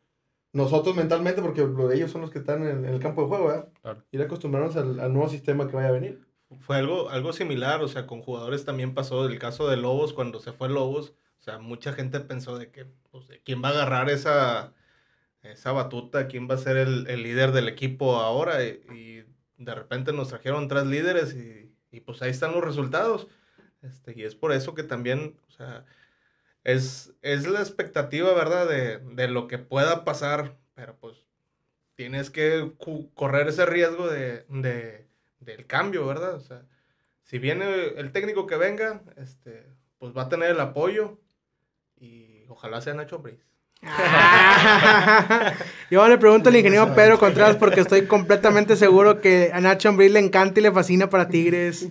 nosotros 0.53 0.97
mentalmente, 0.97 1.41
porque 1.41 1.61
ellos 1.95 2.11
son 2.11 2.23
los 2.23 2.33
que 2.33 2.41
están 2.41 2.67
en, 2.67 2.87
el 2.87 2.99
campo 2.99 3.23
de 3.23 3.29
juego, 3.29 3.47
¿verdad? 3.47 3.69
Claro. 3.81 4.03
Ir 4.11 4.21
acostumbrarnos 4.21 4.75
al, 4.75 4.99
al, 4.99 5.13
nuevo 5.13 5.29
sistema 5.29 5.69
que 5.69 5.77
vaya 5.77 5.91
a 5.91 5.93
venir. 5.93 6.27
Fue 6.59 6.77
algo, 6.77 7.09
algo 7.09 7.33
similar, 7.33 7.81
o 7.83 7.87
sea, 7.87 8.05
con 8.09 8.21
jugadores 8.21 8.65
también 8.65 8.95
pasó 8.95 9.25
el 9.27 9.39
caso 9.39 9.71
de 9.71 9.77
Lobos, 9.77 10.13
cuando 10.13 10.41
se 10.41 10.51
fue 10.51 10.69
Lobos, 10.69 11.15
o 11.39 11.43
sea, 11.45 11.61
mucha 11.61 11.93
gente 11.93 12.19
pensó 12.19 12.59
de 12.59 12.73
que, 12.73 12.87
pues, 13.13 13.29
¿quién 13.45 13.63
va 13.63 13.69
a 13.69 13.73
agarrar 13.75 14.11
esa, 14.11 14.73
esa 15.45 15.71
batuta? 15.71 16.27
¿Quién 16.27 16.51
va 16.51 16.55
a 16.55 16.59
ser 16.59 16.79
el, 16.79 17.07
el 17.07 17.23
líder 17.23 17.53
del 17.53 17.69
equipo 17.69 18.17
ahora? 18.17 18.65
y 18.65 19.23
de 19.57 19.75
repente 19.75 20.13
nos 20.13 20.29
trajeron 20.29 20.67
tres 20.67 20.87
líderes 20.87 21.33
y, 21.35 21.64
y, 21.95 22.01
pues 22.01 22.23
ahí 22.23 22.31
están 22.31 22.53
los 22.53 22.65
resultados. 22.65 23.29
Este, 23.83 24.13
y 24.17 24.25
es 24.25 24.35
por 24.35 24.53
eso 24.53 24.75
que 24.75 24.83
también, 24.83 25.37
o 25.49 25.51
sea, 25.51 25.85
es, 26.65 27.13
es 27.23 27.47
la 27.47 27.61
expectativa, 27.61 28.33
¿verdad? 28.35 28.69
De, 28.69 28.99
de, 28.99 29.29
lo 29.29 29.47
que 29.49 29.59
pueda 29.59 30.05
pasar, 30.05 30.57
pero 30.75 30.97
pues 30.97 31.27
tienes 31.95 32.31
que 32.31 32.73
correr 33.15 33.49
ese 33.49 33.67
riesgo 33.67 34.09
de, 34.09 34.45
de, 34.49 35.07
del 35.41 35.67
cambio, 35.67 36.07
¿verdad? 36.07 36.35
O 36.35 36.41
sea, 36.41 36.67
si 37.23 37.39
viene 37.39 37.89
el 37.97 38.13
técnico 38.13 38.47
que 38.47 38.57
venga, 38.57 39.03
este, 39.17 39.67
pues 39.99 40.17
va 40.17 40.23
a 40.23 40.29
tener 40.29 40.51
el 40.51 40.61
apoyo 40.61 41.21
y 41.97 42.45
ojalá 42.49 42.81
sea 42.81 42.95
Nacho 42.95 43.23
Yo 45.91 46.09
le 46.09 46.19
pregunto 46.19 46.49
al 46.49 46.57
ingeniero 46.57 46.95
Pedro 46.95 47.19
Contreras 47.19 47.57
porque 47.57 47.81
estoy 47.81 48.07
completamente 48.07 48.77
seguro 48.77 49.21
que 49.21 49.51
a 49.53 49.61
Nacho 49.61 49.89
Ambriz 49.89 50.11
le 50.11 50.21
encanta 50.21 50.61
y 50.61 50.63
le 50.63 50.73
fascina 50.73 51.11
para 51.11 51.29
Tigres. 51.29 51.89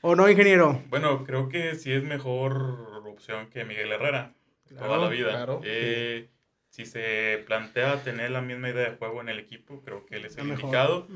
¿O 0.00 0.14
no, 0.14 0.28
ingeniero? 0.28 0.82
Bueno, 0.90 1.24
creo 1.24 1.48
que 1.48 1.74
sí 1.74 1.92
es 1.92 2.02
mejor 2.02 2.88
opción 3.18 3.50
que 3.50 3.64
Miguel 3.64 3.92
Herrera 3.92 4.32
toda 4.76 4.98
la 4.98 5.08
vida. 5.08 5.60
Eh, 5.64 6.28
si 6.70 6.86
se 6.86 7.42
plantea 7.46 8.02
tener 8.02 8.30
la 8.30 8.40
misma 8.40 8.70
idea 8.70 8.90
de 8.90 8.96
juego 8.96 9.20
en 9.20 9.28
el 9.28 9.38
equipo, 9.38 9.82
creo 9.82 10.06
que 10.06 10.16
él 10.16 10.24
es 10.24 10.38
el 10.38 10.48
indicado. 10.48 11.08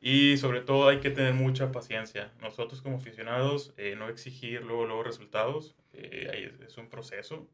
Y 0.00 0.36
sobre 0.36 0.60
todo 0.60 0.88
hay 0.88 0.98
que 0.98 1.10
tener 1.10 1.32
mucha 1.32 1.72
paciencia. 1.72 2.32
Nosotros 2.42 2.82
como 2.82 2.96
aficionados, 2.96 3.72
eh, 3.76 3.94
no 3.96 4.08
exigir 4.08 4.62
luego, 4.62 4.84
luego 4.84 5.02
resultados. 5.02 5.76
Eh, 5.94 6.52
es 6.66 6.76
un 6.76 6.88
proceso 6.88 7.46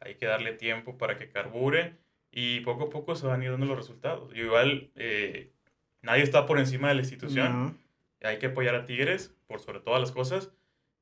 hay 0.00 0.14
que 0.16 0.26
darle 0.26 0.52
tiempo 0.52 0.98
para 0.98 1.16
que 1.16 1.28
carbure 1.28 1.96
y 2.30 2.60
poco 2.60 2.84
a 2.84 2.90
poco 2.90 3.16
se 3.16 3.26
van 3.26 3.40
a 3.40 3.44
ir 3.44 3.50
dando 3.50 3.66
los 3.66 3.76
resultados. 3.76 4.34
igual, 4.36 4.90
eh, 4.94 5.52
nadie 6.02 6.22
está 6.22 6.46
por 6.46 6.58
encima 6.58 6.88
de 6.88 6.94
la 6.94 7.00
institución. 7.00 7.78
Hay 8.22 8.38
que 8.38 8.46
apoyar 8.46 8.74
a 8.74 8.84
Tigres 8.84 9.34
por 9.46 9.60
sobre 9.60 9.80
todas 9.80 10.00
las 10.00 10.12
cosas. 10.12 10.52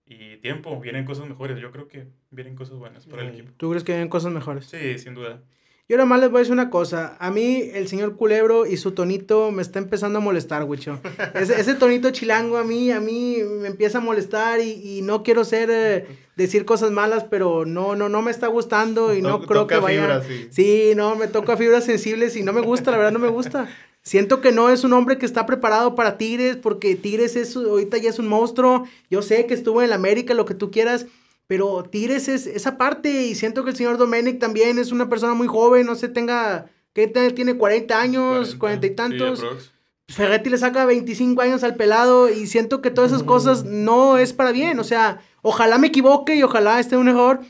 Y 0.05 0.37
tiempo, 0.37 0.79
vienen 0.81 1.05
cosas 1.05 1.29
mejores. 1.29 1.59
Yo 1.59 1.73
creo 1.73 1.89
que 1.89 2.07
vienen 2.31 2.55
cosas 2.55 2.79
buenas 2.79 3.07
para 3.07 3.23
el 3.23 3.31
equipo. 3.31 3.53
¿Tú 3.57 3.71
crees 3.71 3.83
que 3.83 3.93
vienen 3.93 4.09
cosas 4.09 4.33
mejores? 4.33 4.67
Sí, 4.67 4.99
sin 4.99 5.15
duda. 5.15 5.43
Yo 5.89 5.97
nada 5.97 6.07
más 6.09 6.19
les 6.19 6.31
voy 6.31 6.39
a 6.39 6.41
decir 6.41 6.53
una 6.53 6.69
cosa. 6.69 7.17
A 7.21 7.31
mí, 7.31 7.71
el 7.73 7.87
señor 7.87 8.17
Culebro 8.17 8.67
y 8.67 8.77
su 8.77 8.91
tonito 8.91 9.53
me 9.53 9.63
está 9.63 9.79
empezando 9.79 10.19
a 10.19 10.21
molestar, 10.21 10.65
Wicho. 10.65 10.99
Ese, 11.35 11.61
ese 11.61 11.75
tonito 11.75 12.11
chilango 12.11 12.57
a 12.57 12.65
mí, 12.65 12.91
a 12.91 12.99
mí 12.99 13.39
me 13.61 13.69
empieza 13.69 13.99
a 13.99 14.01
molestar 14.01 14.61
y, 14.61 14.99
y 14.99 15.03
no 15.03 15.23
quiero 15.23 15.45
ser, 15.45 15.71
eh, 15.71 16.07
decir 16.35 16.65
cosas 16.65 16.91
malas, 16.91 17.25
pero 17.31 17.65
no, 17.67 17.95
no, 17.95 18.09
no 18.09 18.21
me 18.21 18.33
está 18.33 18.49
gustando 18.49 19.15
y 19.15 19.23
no 19.23 19.43
creo 19.43 19.69
que 19.69 19.79
vaya. 19.79 20.23
sí. 20.23 20.49
sí, 20.51 20.93
no, 20.97 21.15
me 21.15 21.29
toca 21.29 21.57
fibras 21.57 21.85
sensibles 21.85 22.35
y 22.35 22.43
no 22.43 22.53
me 22.53 22.63
gusta, 22.63 22.91
la 22.91 22.97
verdad 22.97 23.13
no 23.13 23.21
me 23.21 23.29
gusta. 23.29 23.69
Siento 24.03 24.41
que 24.41 24.51
no 24.51 24.71
es 24.71 24.83
un 24.83 24.93
hombre 24.93 25.19
que 25.19 25.27
está 25.27 25.47
preparado 25.47 25.95
para 25.95 26.19
Tigres, 26.19 26.57
porque 26.57 26.97
Tigres 26.97 27.37
es, 27.37 27.57
ahorita 27.57 27.99
ya 27.99 28.11
es 28.11 28.19
un 28.19 28.29
monstruo. 28.29 28.87
Yo 29.11 29.23
sé 29.23 29.47
que 29.47 29.55
estuvo 29.55 29.83
en 29.83 29.91
la 29.91 29.97
América, 29.97 30.35
lo 30.35 30.47
que 30.47 30.55
tú 30.55 30.71
quieras 30.71 31.07
pero 31.47 31.85
Tigres 31.85 32.29
es 32.29 32.47
esa 32.47 32.77
parte 32.77 33.27
y 33.27 33.35
siento 33.35 33.65
que 33.65 33.71
el 33.71 33.77
señor 33.77 33.99
Domenic 33.99 34.39
también 34.39 34.79
es 34.79 34.93
una 34.93 35.09
persona 35.09 35.35
muy 35.35 35.47
joven, 35.47 35.87
no 35.87 35.95
sé, 35.95 36.09
tenga, 36.09 36.67
¿qué 36.93 37.07
tiene 37.07 37.57
40 37.57 38.01
años, 38.01 38.55
40, 38.57 38.87
y 38.87 38.91
tantos. 38.91 39.73
Ferretti 40.09 40.51
le 40.51 40.59
saca 40.59 40.85
25 40.85 41.41
años 41.43 41.65
al 41.65 41.75
pelado 41.75 42.29
y 42.29 42.47
siento 42.47 42.81
que 42.81 42.91
todas 42.91 43.11
esas 43.11 43.25
cosas 43.25 43.65
no 43.65 44.19
es 44.19 44.33
para 44.33 44.53
bien. 44.53 44.79
O 44.79 44.85
sea, 44.85 45.21
ojalá 45.43 45.79
me 45.79 45.89
equivoque 45.89 46.37
y 46.37 46.43
ojalá 46.43 46.79
esté 46.79 46.97
un 46.97 47.09
error, 47.09 47.41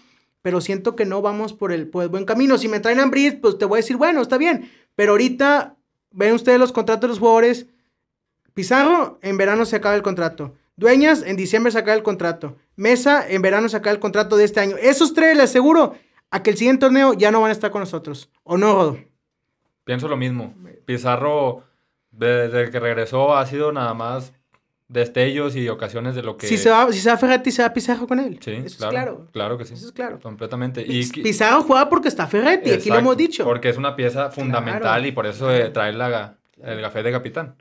pero 0.41 0.61
siento 0.61 0.97
que 0.97 1.05
no 1.05 1.21
vamos 1.21 1.53
por 1.53 1.73
el, 1.73 1.87
buen 1.87 2.25
camino. 2.25 2.57
Si 2.57 2.69
me 2.69 2.81
traen 2.81 3.01
a 3.01 3.11
pues 3.41 3.59
te 3.59 3.67
voy 3.67 3.79
a 3.79 3.83
decir, 3.83 3.97
bueno, 3.97 4.23
está 4.23 4.39
bien. 4.39 4.71
Pero 4.95 5.13
ahorita, 5.13 5.77
ven 6.13 6.33
ustedes 6.33 6.59
los 6.59 6.73
contratos 6.73 7.03
de 7.03 7.09
los 7.09 7.19
jugadores. 7.19 7.67
Pizarro, 8.55 9.19
en 9.21 9.37
verano 9.37 9.67
se 9.67 9.77
acaba 9.77 9.95
el 9.95 10.03
contrato. 10.03 10.55
Dueñas, 10.77 11.23
en 11.23 11.37
diciembre 11.37 11.73
saca 11.73 11.95
el 11.95 12.03
contrato. 12.03 12.57
Mesa, 12.77 13.27
en 13.27 13.41
verano 13.41 13.69
saca 13.69 13.91
el 13.91 13.99
contrato 13.99 14.37
de 14.37 14.45
este 14.45 14.61
año. 14.61 14.77
Esos 14.77 15.15
tres 15.15 15.35
les 15.35 15.45
aseguro 15.45 15.95
a 16.31 16.43
que 16.43 16.51
el 16.51 16.57
siguiente 16.59 16.81
torneo 16.81 17.15
ya 17.15 17.31
no 17.31 17.41
van 17.41 17.49
a 17.49 17.53
estar 17.53 17.71
con 17.71 17.81
nosotros. 17.81 18.31
¿O 18.43 18.59
no, 18.59 18.75
Rodo? 18.75 18.99
Pienso 19.85 20.07
lo 20.07 20.19
mismo. 20.19 20.55
Pizarro, 20.85 21.65
desde 22.11 22.71
que 22.71 22.79
regresó, 22.79 23.37
ha 23.37 23.47
sido 23.47 23.73
nada 23.73 23.95
más 23.95 24.35
destellos 24.89 25.57
y 25.57 25.69
ocasiones 25.69 26.15
de 26.15 26.23
lo 26.23 26.37
que... 26.37 26.47
Si 26.47 26.59
se 26.59 26.71
va, 26.71 26.93
si 26.93 27.01
se 27.01 27.09
va 27.09 27.17
Ferretti, 27.17 27.51
se 27.51 27.63
va 27.63 27.73
Pizarro 27.73 28.07
con 28.07 28.21
él. 28.21 28.39
Sí, 28.43 28.53
Eso 28.53 28.77
claro, 28.77 28.91
es 28.91 28.93
claro. 28.93 29.29
Claro 29.33 29.59
que 29.59 29.65
sí. 29.65 29.75
Eso 29.75 29.87
es 29.87 29.93
claro. 29.93 30.21
Completamente. 30.21 30.85
Y, 30.87 31.07
Pizarro 31.07 31.63
juega 31.63 31.89
porque 31.89 32.09
está 32.09 32.27
Ferretti, 32.27 32.71
aquí 32.71 32.91
lo 32.91 32.97
hemos 32.97 33.17
dicho. 33.17 33.45
Porque 33.45 33.71
es 33.71 33.79
una 33.79 33.97
pieza 33.97 34.31
fundamental 34.31 35.07
y 35.07 35.13
por 35.13 35.27
eso 35.27 35.49
trae 35.73 35.95
la, 35.95 36.37
el 36.63 36.83
café 36.83 37.03
de 37.03 37.13
capitán. 37.13 37.57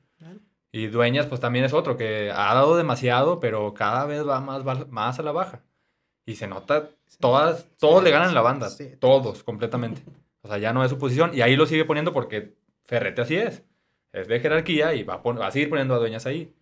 Y 0.75 0.87
Dueñas, 0.87 1.25
pues 1.27 1.39
también 1.39 1.63
es 1.63 1.71
otro 1.71 1.95
que 1.95 2.31
ha 2.31 2.53
dado 2.53 2.75
demasiado, 2.75 3.39
pero 3.39 3.73
cada 3.73 4.05
vez 4.05 4.27
va 4.27 4.41
más, 4.41 4.89
más 4.89 5.17
a 5.17 5.23
la 5.23 5.31
baja. 5.31 5.61
Y 6.25 6.35
se 6.35 6.47
nota, 6.47 6.89
todas, 7.21 7.65
todos 7.79 8.03
le 8.03 8.11
ganan 8.11 8.33
la 8.33 8.41
banda, 8.41 8.67
todos, 8.99 9.41
completamente. 9.45 10.01
O 10.41 10.49
sea, 10.49 10.57
ya 10.57 10.73
no 10.73 10.83
es 10.83 10.89
su 10.89 10.97
posición. 10.97 11.31
Y 11.33 11.39
ahí 11.39 11.55
lo 11.55 11.65
sigue 11.65 11.85
poniendo 11.85 12.11
porque 12.11 12.55
Ferrete 12.83 13.21
así 13.21 13.37
es. 13.37 13.63
Es 14.11 14.27
de 14.27 14.41
jerarquía 14.41 14.93
y 14.95 15.03
va 15.03 15.21
a, 15.23 15.51
seguir 15.51 15.69
poniendo 15.69 15.95
a 15.95 15.99
Dueñas 15.99 16.25
ahí. 16.25 16.53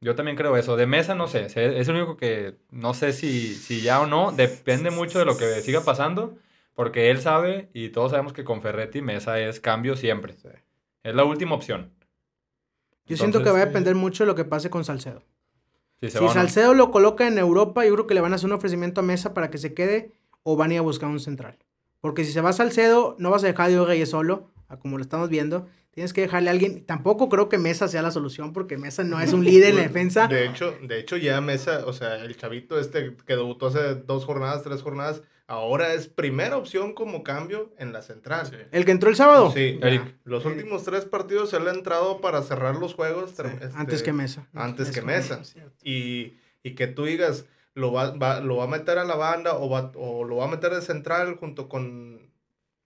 Yo 0.00 0.14
también 0.14 0.38
creo 0.38 0.56
eso. 0.56 0.76
De 0.76 0.86
mesa, 0.86 1.14
no 1.14 1.28
sé. 1.28 1.44
Es 1.44 1.54
el 1.54 1.96
único 1.96 2.16
que 2.16 2.56
no 2.70 2.94
sé 2.94 3.12
si, 3.12 3.54
si 3.54 3.82
ya 3.82 4.00
o 4.00 4.06
no. 4.06 4.32
Depende 4.32 4.90
mucho 4.90 5.18
de 5.18 5.26
lo 5.26 5.36
que 5.36 5.60
siga 5.60 5.82
pasando. 5.82 6.38
Porque 6.74 7.10
él 7.10 7.20
sabe 7.20 7.68
y 7.74 7.90
todos 7.90 8.12
sabemos 8.12 8.32
que 8.32 8.42
con 8.42 8.62
Ferretti 8.62 9.02
Mesa 9.02 9.38
es 9.38 9.60
cambio 9.60 9.96
siempre. 9.96 10.34
Es 11.02 11.14
la 11.14 11.24
última 11.24 11.56
opción. 11.56 11.92
Yo 13.10 13.16
siento 13.16 13.42
que 13.42 13.50
va 13.50 13.56
a 13.56 13.66
depender 13.66 13.96
mucho 13.96 14.22
de 14.22 14.28
lo 14.28 14.36
que 14.36 14.44
pase 14.44 14.70
con 14.70 14.84
Salcedo. 14.84 15.24
Si, 16.00 16.08
Salcedo 16.10 16.72
lo 16.74 16.90
coloca 16.90 17.26
en 17.26 17.36
Europa, 17.38 17.84
yo 17.84 17.92
creo 17.92 18.06
que 18.06 18.14
le 18.14 18.20
van 18.20 18.32
a 18.32 18.36
hacer 18.36 18.46
un 18.46 18.54
ofrecimiento 18.54 19.00
a 19.00 19.04
Mesa 19.04 19.34
para 19.34 19.50
que 19.50 19.58
se 19.58 19.74
quede 19.74 20.12
o 20.44 20.56
van 20.56 20.70
a 20.70 20.74
ir 20.74 20.78
a 20.78 20.82
buscar 20.82 21.10
un 21.10 21.20
central. 21.20 21.58
Porque 22.00 22.24
si 22.24 22.32
se 22.32 22.40
va 22.40 22.52
Salcedo, 22.52 23.16
no 23.18 23.30
vas 23.30 23.44
a 23.44 23.48
dejar 23.48 23.66
a 23.66 23.68
Diego 23.68 23.84
Reyes 23.84 24.08
solo, 24.08 24.50
como 24.80 24.96
lo 24.96 25.02
estamos 25.02 25.28
viendo. 25.28 25.66
Tienes 25.90 26.12
que 26.12 26.20
dejarle 26.22 26.48
a 26.48 26.52
alguien. 26.52 26.86
Tampoco 26.86 27.28
creo 27.28 27.48
que 27.48 27.58
Mesa 27.58 27.88
sea 27.88 28.00
la 28.00 28.12
solución, 28.12 28.52
porque 28.52 28.78
Mesa 28.78 29.02
no 29.02 29.20
es 29.20 29.32
un 29.32 29.44
líder 29.44 29.70
en 29.70 29.76
la 29.76 29.82
defensa. 29.88 30.28
De 30.28 30.46
hecho, 30.46 30.72
de 30.80 31.00
hecho, 31.00 31.16
ya 31.16 31.40
Mesa, 31.40 31.82
o 31.84 31.92
sea, 31.92 32.24
el 32.24 32.36
chavito 32.36 32.78
este 32.78 33.16
que 33.26 33.36
debutó 33.36 33.66
hace 33.66 33.96
dos 33.96 34.24
jornadas, 34.24 34.62
tres 34.62 34.82
jornadas, 34.82 35.22
ahora 35.50 35.94
es 35.94 36.06
primera 36.06 36.56
opción 36.56 36.94
como 36.94 37.24
cambio 37.24 37.74
en 37.76 37.92
la 37.92 38.02
central. 38.02 38.68
¿El 38.70 38.84
que 38.84 38.92
entró 38.92 39.10
el 39.10 39.16
sábado? 39.16 39.50
Sí, 39.50 39.80
Los 40.22 40.44
últimos 40.44 40.84
tres 40.84 41.04
partidos 41.04 41.52
él 41.52 41.66
ha 41.66 41.72
entrado 41.72 42.20
para 42.20 42.40
cerrar 42.42 42.76
los 42.76 42.94
juegos. 42.94 43.30
Este, 43.30 43.68
antes 43.74 44.04
que 44.04 44.12
Mesa. 44.12 44.46
Antes 44.54 44.92
que 44.92 45.02
Mesa. 45.02 45.42
Y, 45.82 46.36
que 46.76 46.86
tú 46.86 47.04
digas, 47.04 47.46
lo 47.74 47.92
va, 47.92 48.12
lo 48.40 48.56
va 48.56 48.64
a 48.64 48.68
meter 48.68 48.98
a 48.98 49.04
la 49.04 49.16
banda 49.16 49.56
o, 49.56 49.68
va, 49.68 49.90
o 49.96 50.22
lo 50.22 50.36
va 50.36 50.44
a 50.44 50.48
meter 50.48 50.72
de 50.72 50.82
central 50.82 51.36
junto 51.36 51.68
con, 51.68 52.30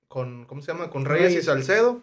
con 0.08 0.46
¿cómo 0.46 0.62
se 0.62 0.72
llama? 0.72 0.88
Con 0.88 1.04
Reyes, 1.04 1.34
y 1.34 1.42
Salcedo. 1.42 2.02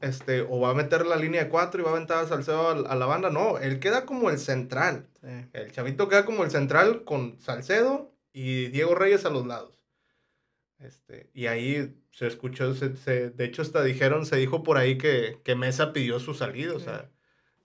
Este, 0.00 0.42
o 0.42 0.60
va 0.60 0.70
a 0.70 0.74
meter 0.74 1.04
la 1.04 1.16
línea 1.16 1.44
de 1.44 1.50
cuatro 1.50 1.80
y 1.80 1.84
va 1.84 1.90
a 1.90 1.92
aventar 1.92 2.24
a 2.24 2.26
Salcedo 2.26 2.68
a, 2.68 2.90
a 2.90 2.96
la 2.96 3.04
banda. 3.04 3.28
No, 3.28 3.58
él 3.58 3.80
queda 3.80 4.06
como 4.06 4.30
el 4.30 4.38
central. 4.38 5.08
El 5.52 5.72
chavito 5.72 6.08
queda 6.08 6.24
como 6.24 6.42
el 6.42 6.50
central 6.50 7.04
con 7.04 7.38
Salcedo 7.38 8.14
y 8.32 8.66
Diego 8.66 8.94
Reyes 8.94 9.24
a 9.24 9.30
los 9.30 9.46
lados. 9.46 9.74
Este, 10.78 11.30
y 11.34 11.46
ahí 11.46 11.96
se 12.12 12.26
escuchó, 12.26 12.72
se, 12.74 13.30
de 13.30 13.44
hecho 13.44 13.62
hasta 13.62 13.82
dijeron, 13.82 14.26
se 14.26 14.36
dijo 14.36 14.62
por 14.62 14.78
ahí 14.78 14.96
que, 14.96 15.40
que 15.44 15.56
Mesa 15.56 15.92
pidió 15.92 16.20
su 16.20 16.34
salida, 16.34 16.74
o 16.74 16.78
sea, 16.78 17.10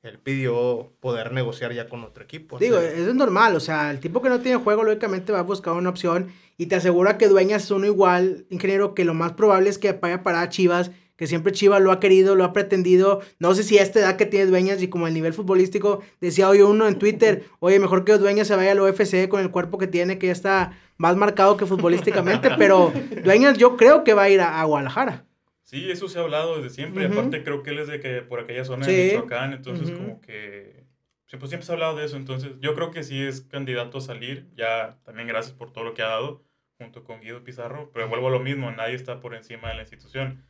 él 0.02 0.20
pidió 0.20 0.94
poder 1.00 1.32
negociar 1.32 1.74
ya 1.74 1.88
con 1.88 2.04
otro 2.04 2.24
equipo. 2.24 2.58
Digo, 2.58 2.78
eso 2.78 3.10
es 3.10 3.16
normal, 3.16 3.56
o 3.56 3.60
sea, 3.60 3.92
el 3.92 4.00
tipo 4.00 4.22
que 4.22 4.30
no 4.30 4.42
tiene 4.42 4.58
juego 4.58 4.84
lógicamente 4.84 5.32
va 5.32 5.40
a 5.40 5.44
buscar 5.44 5.74
una 5.74 5.90
opción 5.90 6.34
y 6.58 6.66
te 6.66 6.76
asegura 6.76 7.18
que 7.18 7.28
Dueñas 7.28 7.66
es 7.66 7.72
uno 7.72 7.86
igual, 7.86 8.46
ingeniero, 8.50 8.96
que 8.96 9.06
lo 9.06 9.14
más 9.14 9.34
probable 9.34 9.70
es 9.70 9.78
que 9.78 9.94
vaya 9.94 10.24
para 10.24 10.50
Chivas 10.50 10.92
que 11.24 11.28
siempre 11.28 11.54
Chivas 11.54 11.82
lo 11.82 11.94
ha 11.94 12.02
querido, 12.02 12.36
lo 12.36 12.44
ha 12.44 12.52
pretendido. 12.52 13.22
No 13.40 13.56
sé 13.56 13.64
si 13.64 13.80
a 13.80 13.82
esta 13.82 14.00
edad 14.00 14.18
que 14.18 14.26
tiene 14.26 14.46
Dueñas 14.48 14.84
y 14.84 14.90
como 14.90 15.08
el 15.08 15.14
nivel 15.14 15.32
futbolístico, 15.32 16.04
decía 16.20 16.50
hoy 16.50 16.60
uno 16.60 16.86
en 16.86 17.00
Twitter, 17.00 17.46
oye, 17.60 17.80
mejor 17.80 18.04
que 18.04 18.18
Dueñas 18.18 18.46
se 18.46 18.58
vaya 18.58 18.74
al 18.74 18.82
UFC 18.82 19.30
con 19.30 19.40
el 19.40 19.50
cuerpo 19.50 19.78
que 19.78 19.88
tiene, 19.88 20.20
que 20.20 20.26
ya 20.26 20.34
está 20.34 20.78
más 20.98 21.16
marcado 21.16 21.56
que 21.56 21.66
futbolísticamente, 21.66 22.50
pero 22.58 22.92
Dueñas 23.24 23.58
yo 23.58 23.78
creo 23.78 24.04
que 24.04 24.14
va 24.14 24.24
a 24.24 24.30
ir 24.30 24.42
a, 24.42 24.62
Guadalajara. 24.66 25.26
Sí, 25.64 25.90
eso 25.90 26.10
se 26.10 26.20
ha 26.20 26.24
hablado 26.24 26.58
desde 26.58 26.72
siempre. 26.72 27.06
Aparte 27.06 27.42
creo 27.42 27.64
que 27.64 27.70
él 27.70 27.80
es 27.80 27.88
de 27.88 28.02
que 28.02 28.22
por 28.22 28.42
aquella 28.42 28.66
zona 28.66 28.86
de 28.86 29.14
Michoacán, 29.14 29.54
entonces 29.54 29.92
como 29.92 30.20
que 30.20 30.84
siempre, 31.26 31.48
siempre 31.48 31.66
se 31.66 31.72
ha 31.72 31.76
hablado 31.76 31.96
de 31.96 32.04
eso. 32.04 32.18
Entonces 32.18 32.52
yo 32.60 32.76
creo 32.76 32.92
que 32.92 33.04
sí 33.04 33.24
es 33.24 33.40
candidato 33.40 34.00
a 34.00 34.02
salir. 34.02 34.50
Ya 34.58 34.98
también 35.06 35.30
gracias 35.30 35.56
por 35.56 35.72
todo 35.72 35.86
lo 35.86 35.94
que 35.94 36.02
ha 36.02 36.08
dado 36.08 36.44
junto 36.78 37.06
con 37.06 37.22
Guido 37.22 37.46
Pizarro. 37.46 37.92
Pero 37.94 38.10
vuelvo 38.10 38.28
a 38.28 38.32
lo 38.32 38.42
mismo, 38.42 38.70
nadie 38.72 38.96
está 38.96 39.22
por 39.22 39.36
encima 39.36 39.70
de 39.70 39.76
la 39.76 39.82
institución. 39.84 40.44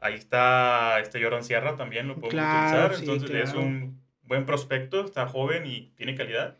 Ahí 0.00 0.14
está 0.14 1.00
este 1.00 1.22
Jordan 1.22 1.42
Sierra 1.42 1.76
también, 1.76 2.08
lo 2.08 2.14
podemos 2.14 2.34
utilizar. 2.34 2.94
Entonces 2.98 3.30
es 3.48 3.54
un 3.54 4.00
buen 4.22 4.46
prospecto, 4.46 5.04
está 5.04 5.26
joven 5.26 5.66
y 5.66 5.92
tiene 5.96 6.14
calidad. 6.14 6.56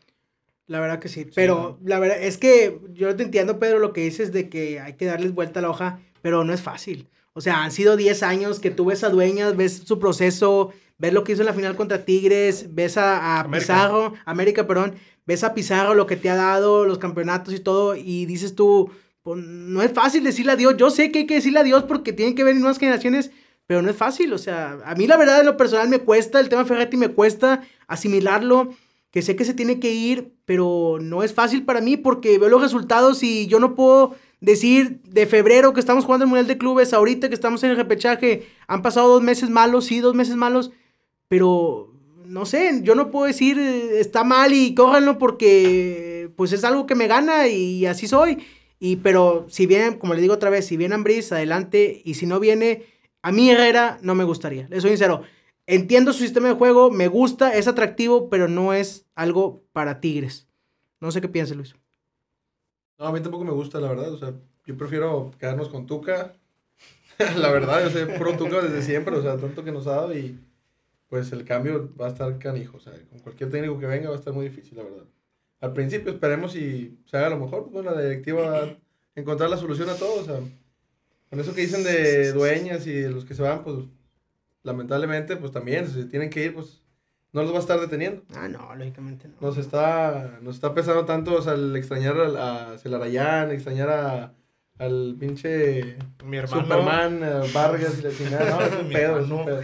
La 0.66 0.80
verdad 0.80 0.98
que 0.98 1.08
sí. 1.08 1.26
Pero 1.34 1.78
la 1.84 1.98
verdad 1.98 2.20
es 2.20 2.36
que 2.36 2.78
yo 2.92 3.14
te 3.16 3.22
entiendo, 3.22 3.58
Pedro, 3.58 3.78
lo 3.78 3.92
que 3.92 4.02
dices 4.02 4.32
de 4.32 4.48
que 4.48 4.80
hay 4.80 4.94
que 4.94 5.06
darles 5.06 5.34
vuelta 5.34 5.60
a 5.60 5.62
la 5.62 5.70
hoja, 5.70 6.00
pero 6.20 6.44
no 6.44 6.52
es 6.52 6.60
fácil. 6.60 7.08
O 7.32 7.40
sea, 7.40 7.62
han 7.62 7.70
sido 7.70 7.96
10 7.96 8.22
años 8.24 8.58
que 8.58 8.70
tú 8.70 8.86
ves 8.86 9.04
a 9.04 9.10
Dueñas, 9.10 9.56
ves 9.56 9.82
su 9.86 9.98
proceso, 9.98 10.72
ves 10.98 11.12
lo 11.12 11.22
que 11.24 11.32
hizo 11.32 11.42
en 11.42 11.46
la 11.46 11.54
final 11.54 11.76
contra 11.76 12.04
Tigres, 12.04 12.74
ves 12.74 12.98
a, 12.98 13.40
a 13.40 13.50
Pizarro, 13.50 14.14
América, 14.24 14.66
perdón, 14.66 14.96
ves 15.24 15.44
a 15.44 15.54
Pizarro 15.54 15.94
lo 15.94 16.06
que 16.06 16.16
te 16.16 16.28
ha 16.28 16.34
dado, 16.34 16.84
los 16.84 16.98
campeonatos 16.98 17.54
y 17.54 17.60
todo, 17.60 17.94
y 17.94 18.26
dices 18.26 18.54
tú, 18.54 18.90
pues, 19.28 19.44
no 19.44 19.82
es 19.82 19.92
fácil 19.92 20.24
decirle 20.24 20.52
adiós. 20.52 20.78
Yo 20.78 20.88
sé 20.88 21.12
que 21.12 21.18
hay 21.18 21.26
que 21.26 21.34
decirle 21.34 21.60
adiós 21.60 21.82
porque 21.82 22.14
tienen 22.14 22.34
que 22.34 22.44
venir 22.44 22.62
nuevas 22.62 22.78
generaciones, 22.78 23.30
pero 23.66 23.82
no 23.82 23.90
es 23.90 23.96
fácil. 23.96 24.32
O 24.32 24.38
sea, 24.38 24.78
a 24.86 24.94
mí 24.94 25.06
la 25.06 25.18
verdad, 25.18 25.40
en 25.40 25.44
lo 25.44 25.58
personal 25.58 25.90
me 25.90 25.98
cuesta, 25.98 26.40
el 26.40 26.48
tema 26.48 26.64
Ferretti 26.64 26.96
me 26.96 27.10
cuesta 27.10 27.60
asimilarlo, 27.88 28.70
que 29.10 29.20
sé 29.20 29.36
que 29.36 29.44
se 29.44 29.52
tiene 29.52 29.80
que 29.80 29.92
ir, 29.92 30.32
pero 30.46 30.96
no 30.98 31.22
es 31.22 31.34
fácil 31.34 31.66
para 31.66 31.82
mí 31.82 31.98
porque 31.98 32.38
veo 32.38 32.48
los 32.48 32.62
resultados 32.62 33.22
y 33.22 33.46
yo 33.48 33.60
no 33.60 33.74
puedo 33.74 34.14
decir 34.40 35.02
de 35.02 35.26
febrero 35.26 35.74
que 35.74 35.80
estamos 35.80 36.06
jugando 36.06 36.24
el 36.24 36.30
Mundial 36.30 36.46
de 36.46 36.56
Clubes, 36.56 36.94
ahorita 36.94 37.28
que 37.28 37.34
estamos 37.34 37.62
en 37.64 37.72
el 37.72 37.76
repechaje, 37.76 38.46
han 38.66 38.80
pasado 38.80 39.08
dos 39.08 39.22
meses 39.22 39.50
malos, 39.50 39.84
sí, 39.84 40.00
dos 40.00 40.14
meses 40.14 40.36
malos, 40.36 40.70
pero 41.28 41.92
no 42.24 42.46
sé, 42.46 42.80
yo 42.82 42.94
no 42.94 43.10
puedo 43.10 43.26
decir 43.26 43.58
está 43.58 44.24
mal 44.24 44.54
y 44.54 44.74
cójanlo 44.74 45.18
porque 45.18 46.30
pues 46.34 46.52
es 46.52 46.64
algo 46.64 46.86
que 46.86 46.94
me 46.94 47.08
gana 47.08 47.46
y 47.48 47.84
así 47.84 48.08
soy. 48.08 48.38
Y, 48.78 48.96
pero 48.96 49.46
si 49.48 49.66
viene, 49.66 49.98
como 49.98 50.14
le 50.14 50.20
digo 50.20 50.34
otra 50.34 50.50
vez, 50.50 50.66
si 50.66 50.76
viene 50.76 50.94
Ambris, 50.94 51.32
adelante. 51.32 52.00
Y 52.04 52.14
si 52.14 52.26
no 52.26 52.40
viene, 52.40 52.84
a 53.22 53.32
mí 53.32 53.50
Herrera 53.50 53.98
no 54.02 54.14
me 54.14 54.24
gustaría. 54.24 54.68
Le 54.68 54.80
soy 54.80 54.90
sincero. 54.90 55.22
Entiendo 55.66 56.12
su 56.12 56.20
sistema 56.20 56.48
de 56.48 56.54
juego, 56.54 56.90
me 56.90 57.08
gusta, 57.08 57.54
es 57.54 57.68
atractivo, 57.68 58.30
pero 58.30 58.48
no 58.48 58.72
es 58.72 59.06
algo 59.14 59.62
para 59.72 60.00
Tigres. 60.00 60.48
No 61.00 61.10
sé 61.10 61.20
qué 61.20 61.28
piensa 61.28 61.54
Luis. 61.54 61.74
No, 62.98 63.06
a 63.06 63.12
mí 63.12 63.20
tampoco 63.20 63.44
me 63.44 63.52
gusta, 63.52 63.78
la 63.80 63.88
verdad. 63.88 64.12
O 64.12 64.18
sea, 64.18 64.32
yo 64.64 64.76
prefiero 64.76 65.30
quedarnos 65.38 65.68
con 65.68 65.86
Tuca. 65.86 66.34
la 67.36 67.50
verdad, 67.50 67.82
yo 67.82 67.90
sé 67.90 68.06
puro 68.06 68.36
Tuca 68.36 68.62
desde 68.62 68.82
siempre, 68.82 69.14
o 69.16 69.22
sea, 69.22 69.36
tanto 69.36 69.62
que 69.62 69.72
nos 69.72 69.86
ha 69.86 69.92
dado 69.92 70.16
y 70.16 70.38
pues 71.08 71.32
el 71.32 71.44
cambio 71.44 71.92
va 72.00 72.06
a 72.06 72.10
estar 72.10 72.38
canijo. 72.38 72.76
O 72.76 72.80
sea, 72.80 72.92
con 73.10 73.18
cualquier 73.20 73.50
técnico 73.50 73.78
que 73.78 73.86
venga 73.86 74.08
va 74.08 74.16
a 74.16 74.18
estar 74.18 74.32
muy 74.32 74.48
difícil, 74.48 74.76
la 74.76 74.84
verdad. 74.84 75.04
Al 75.60 75.72
principio 75.72 76.12
esperemos 76.12 76.54
y 76.54 76.98
se 77.06 77.16
haga 77.16 77.30
lo 77.30 77.38
mejor, 77.38 77.68
pues 77.70 77.84
la 77.84 78.00
directiva 78.00 78.42
va 78.42 78.58
a 78.64 78.76
encontrar 79.16 79.50
la 79.50 79.56
solución 79.56 79.88
a 79.90 79.94
todo, 79.94 80.20
o 80.20 80.24
sea, 80.24 80.40
con 81.30 81.40
eso 81.40 81.54
que 81.54 81.62
dicen 81.62 81.82
de 81.82 82.32
dueñas 82.32 82.86
y 82.86 82.92
de 82.92 83.10
los 83.10 83.24
que 83.24 83.34
se 83.34 83.42
van, 83.42 83.64
pues 83.64 83.76
lamentablemente, 84.62 85.36
pues 85.36 85.52
también, 85.52 85.88
si 85.88 86.04
tienen 86.04 86.30
que 86.30 86.44
ir, 86.44 86.54
pues 86.54 86.82
no 87.32 87.42
los 87.42 87.52
va 87.52 87.56
a 87.56 87.60
estar 87.60 87.80
deteniendo. 87.80 88.22
Ah, 88.34 88.48
no, 88.48 88.74
lógicamente 88.76 89.28
no. 89.28 89.34
Nos 89.40 89.58
está, 89.58 90.38
nos 90.42 90.54
está 90.54 90.74
pesando 90.74 91.04
tanto, 91.04 91.34
o 91.34 91.42
sea, 91.42 91.54
el 91.54 91.74
extrañar 91.76 92.16
a, 92.18 92.72
a 92.72 92.78
Celarayán, 92.78 93.50
extrañar 93.50 93.90
a, 93.90 94.34
al 94.78 95.16
pinche 95.18 95.96
Mi 96.24 96.38
hermano. 96.38 96.62
Superman, 96.62 97.22
a 97.24 97.42
Vargas 97.52 97.98
y 97.98 98.02
la 98.02 98.10
chingada. 98.10 98.50
No, 98.50 98.60
es 98.64 98.82
un 98.82 98.88
pedo, 98.88 99.18
es 99.20 99.30
un 99.30 99.44
pedo. 99.44 99.62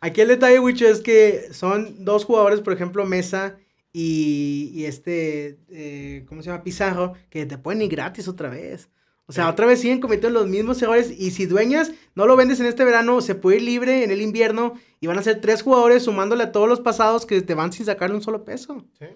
Aquí 0.00 0.20
el 0.20 0.28
detalle, 0.28 0.60
Wicho, 0.60 0.86
es 0.86 1.00
que 1.00 1.52
son 1.52 2.04
dos 2.04 2.24
jugadores, 2.24 2.60
por 2.60 2.72
ejemplo, 2.72 3.04
Mesa 3.04 3.58
y, 3.92 4.70
y 4.74 4.84
este, 4.86 5.58
eh, 5.70 6.24
¿cómo 6.28 6.42
se 6.42 6.50
llama? 6.50 6.62
Pizarro, 6.64 7.14
que 7.30 7.46
te 7.46 7.58
pueden 7.58 7.82
ir 7.82 7.90
gratis 7.90 8.28
otra 8.28 8.48
vez. 8.50 8.90
O 9.26 9.32
sea, 9.32 9.44
Sí. 9.44 9.50
otra 9.50 9.66
vez 9.66 9.80
siguen 9.80 10.00
cometiendo 10.00 10.40
los 10.40 10.48
mismos 10.48 10.80
errores 10.80 11.10
y 11.10 11.32
si 11.32 11.44
dueñas 11.46 11.92
no 12.14 12.26
lo 12.26 12.34
vendes 12.36 12.60
en 12.60 12.66
este 12.66 12.84
verano, 12.84 13.20
se 13.20 13.34
puede 13.34 13.58
ir 13.58 13.62
libre 13.64 14.02
en 14.04 14.10
el 14.10 14.22
invierno 14.22 14.74
y 15.00 15.06
van 15.06 15.18
a 15.18 15.22
ser 15.22 15.40
tres 15.40 15.62
jugadores 15.62 16.02
sumándole 16.04 16.44
a 16.44 16.52
todos 16.52 16.68
los 16.68 16.80
pasados 16.80 17.26
que 17.26 17.42
te 17.42 17.54
van 17.54 17.72
sin 17.72 17.84
sacarle 17.86 18.16
un 18.16 18.22
solo 18.22 18.44
peso. 18.44 18.86
Sí. 18.98 19.06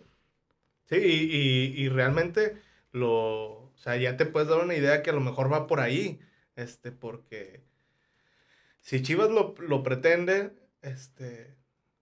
Sí, 0.91 0.97
y, 0.97 1.35
y- 1.81 1.83
y 1.85 1.89
realmente 1.89 2.57
lo. 2.93 3.63
O 3.73 3.79
sea, 3.79 3.97
ya 3.97 4.17
te 4.19 4.27
puedes 4.27 4.49
dar 4.51 4.63
una 4.63 4.77
idea 4.77 5.03
que 5.03 5.11
a 5.11 5.15
lo 5.15 5.21
mejor 5.21 5.51
va 5.51 5.67
por 5.67 5.81
ahí. 5.81 6.21
Este, 6.57 6.93
porque 6.93 7.63
si 8.83 9.01
Chivas 9.03 9.31
lo, 9.31 9.55
lo 9.67 9.83
pretende, 9.83 10.53
este. 10.83 11.55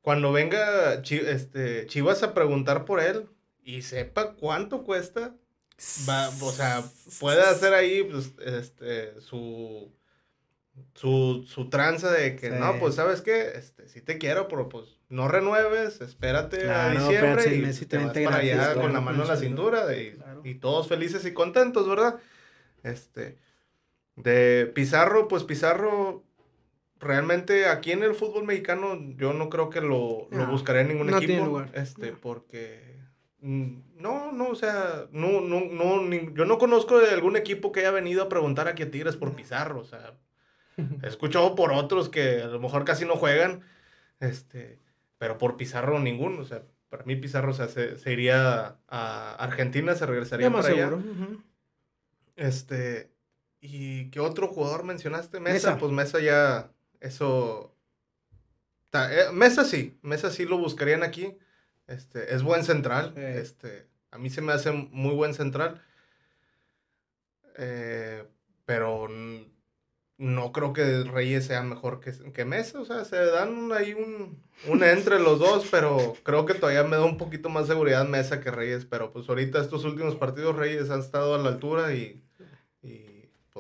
Cuando 0.03 0.33
venga 0.33 0.95
este, 1.03 1.87
Chivas 1.87 2.23
a 2.23 2.33
preguntar 2.35 2.85
por 2.85 3.01
él 3.01 3.29
y 3.63 3.83
sepa 3.83 4.35
cuánto 4.35 4.83
cuesta, 4.85 5.35
va, 6.09 6.29
o 6.29 6.53
sea, 6.53 6.83
puede 7.21 7.43
hacer 7.43 7.75
ahí 7.75 8.03
pues, 8.05 8.33
este, 8.45 9.21
su, 9.21 9.93
su, 10.95 11.45
su 11.47 11.69
tranza 11.69 12.11
de 12.11 12.37
que, 12.37 12.49
Sí. 12.49 12.55
no, 12.59 12.79
pues, 12.79 12.95
¿sabes 12.95 13.21
qué? 13.21 13.53
Este, 13.57 13.89
sí 13.89 14.01
te 14.01 14.17
quiero, 14.19 14.49
pero 14.49 14.69
pues 14.71 14.99
no 15.11 15.29
renueves, 15.29 16.01
espérate 16.01 16.71
a 16.71 16.87
Ah, 16.87 16.95
no, 16.95 17.01
diciembre 17.01 17.17
espérate 17.31 17.43
seis 17.43 17.59
y 17.59 17.63
meses 17.67 17.83
y 17.83 17.87
te 17.87 17.99
vas 17.99 18.13
para 18.13 18.37
allá 18.37 18.55
claro, 18.55 18.81
con 18.81 18.93
la 18.95 19.01
mano 19.01 19.23
en 19.23 19.29
la 19.29 19.37
cintura 19.37 19.97
y, 19.97 20.13
Claro. 20.13 20.41
y 20.45 20.55
todos 20.55 20.89
felices 20.89 21.25
y 21.27 21.33
contentos, 21.35 21.87
¿verdad? 21.89 22.17
Este, 22.83 23.37
de 24.17 24.71
Pizarro, 24.75 25.29
pues 25.29 25.45
Pizarro... 25.45 26.25
Realmente 27.01 27.67
aquí 27.67 27.93
en 27.93 28.03
el 28.03 28.15
fútbol 28.15 28.45
mexicano 28.45 28.99
yo 29.17 29.33
no 29.33 29.49
creo 29.49 29.71
que 29.71 29.81
lo, 29.81 30.29
lo 30.31 30.39
No, 30.47 30.51
buscaré 30.51 30.83
en 30.83 30.89
ningún 30.89 31.07
no 31.09 31.19
tiene 31.19 31.35
equipo. 31.35 31.47
lugar. 31.49 31.71
Este, 31.75 32.13
No. 32.13 32.19
porque 32.21 32.97
mm, 33.41 33.73
no, 33.97 34.33
no, 34.33 34.49
o 34.49 34.55
sea, 34.55 35.07
no, 35.11 35.41
no, 35.41 35.63
no, 35.65 36.03
ni- 36.03 36.31
yo 36.35 36.45
no 36.45 36.59
conozco 36.59 36.99
de 36.99 37.11
algún 37.11 37.37
equipo 37.37 37.73
que 37.73 37.81
haya 37.81 37.91
venido 37.91 38.23
a 38.23 38.29
preguntar 38.29 38.69
a 38.69 38.75
qué 38.75 38.85
Tigres 38.87 39.17
por 39.17 39.35
Pizarro, 39.35 39.81
o 39.81 39.85
sea, 39.85 40.15
he 41.03 41.07
escuchado 41.09 41.55
por 41.55 41.73
otros 41.73 42.11
que 42.11 42.43
a 42.43 42.47
lo 42.49 42.61
mejor 42.61 42.85
casi 42.85 43.07
no 43.07 43.17
juegan, 43.17 43.63
este, 44.21 44.79
pero 45.17 45.39
por 45.39 45.57
Pizarro 45.57 45.99
ninguno, 46.01 46.43
o 46.43 46.45
sea, 46.45 46.63
para 46.91 47.05
mí 47.05 47.17
Pizarro 47.17 47.53
o 47.53 47.55
sea, 47.55 47.69
se, 47.69 47.97
se 47.97 48.13
iría 48.13 48.77
a 48.89 49.35
Argentina, 49.37 49.95
se 49.95 50.05
regresaría 50.05 50.51
para 50.51 50.69
allá. 50.69 50.77
seguro. 50.89 50.97
ujú. 50.99 51.43
Este, 52.37 53.11
¿y 53.61 54.11
qué 54.11 54.21
otro 54.21 54.49
jugador 54.49 54.85
mencionaste? 54.85 55.41
Mesa, 55.41 55.55
Mesa. 55.55 55.79
pues 55.79 55.93
Mesa 55.93 56.21
ya, 56.21 56.71
eso... 57.01 57.75
eh, 58.93 59.27
Mesa 59.33 59.65
sí, 59.65 59.99
Mesa 60.03 60.31
sí 60.31 60.45
lo 60.45 60.59
buscarían 60.59 61.03
aquí. 61.03 61.37
Este, 61.87 62.35
es 62.35 62.43
buen 62.43 62.65
central. 62.65 63.13
Sí. 63.17 63.23
Este, 63.23 63.89
a 64.11 64.19
mí 64.19 64.31
se 64.31 64.41
me 64.43 64.53
hace 64.53 64.73
muy 64.73 65.15
buen 65.15 65.35
central. 65.35 65.83
Eh, 67.57 68.25
pero 68.65 69.09
no 70.19 70.53
creo 70.53 70.73
que 70.73 71.03
Reyes 71.05 71.47
sea 71.47 71.63
mejor 71.63 72.01
que, 72.01 72.13
que 72.33 72.45
Mesa. 72.45 72.81
O 72.81 72.85
sea, 72.85 73.05
se 73.05 73.17
dan 73.17 73.73
ahí 73.73 73.95
un, 73.95 74.43
un 74.69 74.85
entre 74.85 75.19
los 75.19 75.39
dos, 75.39 75.67
pero 75.71 76.15
creo 76.23 76.47
que 76.47 76.55
todavía 76.55 76.85
me 76.85 76.97
da 76.97 77.05
un 77.05 77.17
poquito 77.19 77.49
más 77.49 77.67
seguridad 77.67 78.07
Mesa 78.07 78.41
que 78.41 78.51
Reyes. 78.51 78.85
Pero 78.87 79.13
pues 79.13 79.29
ahorita 79.29 79.61
estos 79.61 79.85
últimos 79.85 80.17
partidos 80.17 80.57
Reyes 80.57 80.91
han 80.91 81.01
estado 81.01 81.35
a 81.35 81.39
la 81.39 81.49
altura 81.49 81.95
y 81.95 82.23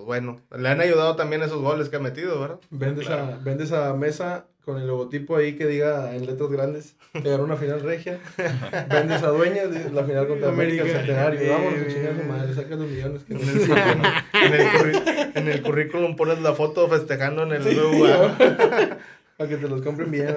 pues 0.05 0.07
bueno, 0.23 0.41
le 0.57 0.69
han 0.69 0.81
ayudado 0.81 1.17
también 1.17 1.43
esos 1.43 1.61
goles 1.61 1.89
que 1.89 1.97
ha 1.97 2.01
metido, 2.01 2.41
¿verdad? 2.41 2.61
Vendes, 2.71 3.07
Claro. 3.07 3.35
a, 3.35 3.39
vendes 3.45 3.73
a 3.73 3.93
mesa 3.95 4.47
con 4.65 4.79
el 4.81 4.87
logotipo 4.87 5.37
ahí 5.37 5.57
que 5.57 5.67
diga 5.67 6.15
en 6.15 6.27
letras 6.27 6.51
grandes, 6.51 6.97
te 7.13 7.29
ganó 7.29 7.45
una 7.45 7.57
final 7.57 7.81
regia. 7.81 8.19
Vendes 8.91 9.23
a 9.23 9.29
dueña 9.31 9.67
de 9.67 9.91
la 9.91 10.05
final 10.05 10.29
contra 10.29 10.49
América, 10.51 10.83
América. 10.83 10.99
Centenario. 11.01 11.41
Eh, 11.41 11.87
chingar 11.93 12.13
a 12.13 12.17
su 12.21 12.25
madre, 12.29 12.55
saca 12.55 12.77
los 12.77 12.87
millones. 12.89 13.25
Que 13.25 13.35
En 13.35 13.41
el, 13.41 13.57
currículum- 13.57 14.23
en 14.35 14.53
el 14.55 14.69
curri- 14.69 15.33
en 15.35 15.49
el 15.49 15.63
currículum 15.63 16.17
pones 16.17 16.41
la 16.41 16.53
foto 16.55 16.89
festejando 16.89 17.43
en 17.43 17.53
el 17.53 17.77
lugar. 17.77 18.37
Para 19.37 19.49
que 19.49 19.57
te 19.57 19.69
los 19.69 19.81
compren 19.81 20.11
bien. 20.11 20.37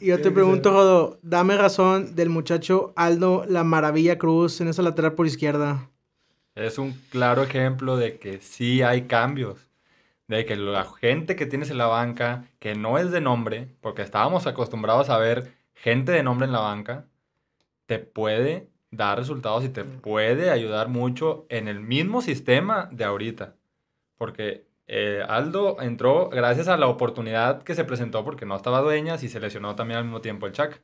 Y 0.00 0.08
yo 0.08 0.18
te 0.18 0.24
que 0.24 0.30
pregunto, 0.30 0.68
ser. 0.68 0.76
Jodo, 0.78 1.18
dame 1.22 1.56
razón 1.56 2.14
del 2.14 2.28
muchacho 2.28 2.92
Aldo 2.94 3.44
La 3.48 3.64
Maravilla 3.64 4.18
Cruz 4.18 4.60
en 4.60 4.68
esa 4.68 4.82
lateral 4.82 5.14
por 5.14 5.26
izquierda. 5.26 5.88
Es 6.54 6.78
un 6.78 6.92
claro 7.10 7.42
ejemplo 7.42 7.96
de 7.96 8.18
que 8.18 8.40
sí 8.40 8.82
hay 8.82 9.02
cambios. 9.06 9.68
De 10.28 10.46
que 10.46 10.56
la 10.56 10.84
gente 10.84 11.36
que 11.36 11.46
tienes 11.46 11.70
en 11.70 11.78
la 11.78 11.86
banca, 11.86 12.44
que 12.60 12.74
no 12.74 12.98
es 12.98 13.10
de 13.10 13.20
nombre, 13.20 13.68
porque 13.80 14.02
estábamos 14.02 14.46
acostumbrados 14.46 15.10
a 15.10 15.18
ver 15.18 15.52
gente 15.74 16.12
de 16.12 16.22
nombre 16.22 16.46
en 16.46 16.52
la 16.52 16.60
banca, 16.60 17.06
te 17.86 17.98
puede 17.98 18.70
dar 18.90 19.18
resultados 19.18 19.64
y 19.64 19.68
te 19.70 19.84
puede 19.84 20.50
ayudar 20.50 20.88
mucho 20.88 21.46
en 21.50 21.68
el 21.68 21.80
mismo 21.80 22.22
sistema 22.22 22.88
de 22.92 23.04
ahorita. 23.04 23.56
Porque 24.16 24.66
eh, 24.86 25.22
Aldo 25.28 25.80
entró 25.82 26.28
gracias 26.30 26.68
a 26.68 26.76
la 26.76 26.88
oportunidad 26.88 27.62
que 27.64 27.74
se 27.74 27.84
presentó 27.84 28.24
porque 28.24 28.46
no 28.46 28.56
estaba 28.56 28.80
dueñas 28.80 29.22
y 29.24 29.28
se 29.28 29.40
lesionó 29.40 29.74
también 29.76 29.98
al 29.98 30.04
mismo 30.04 30.20
tiempo 30.20 30.46
el 30.46 30.52
Chac. 30.52 30.82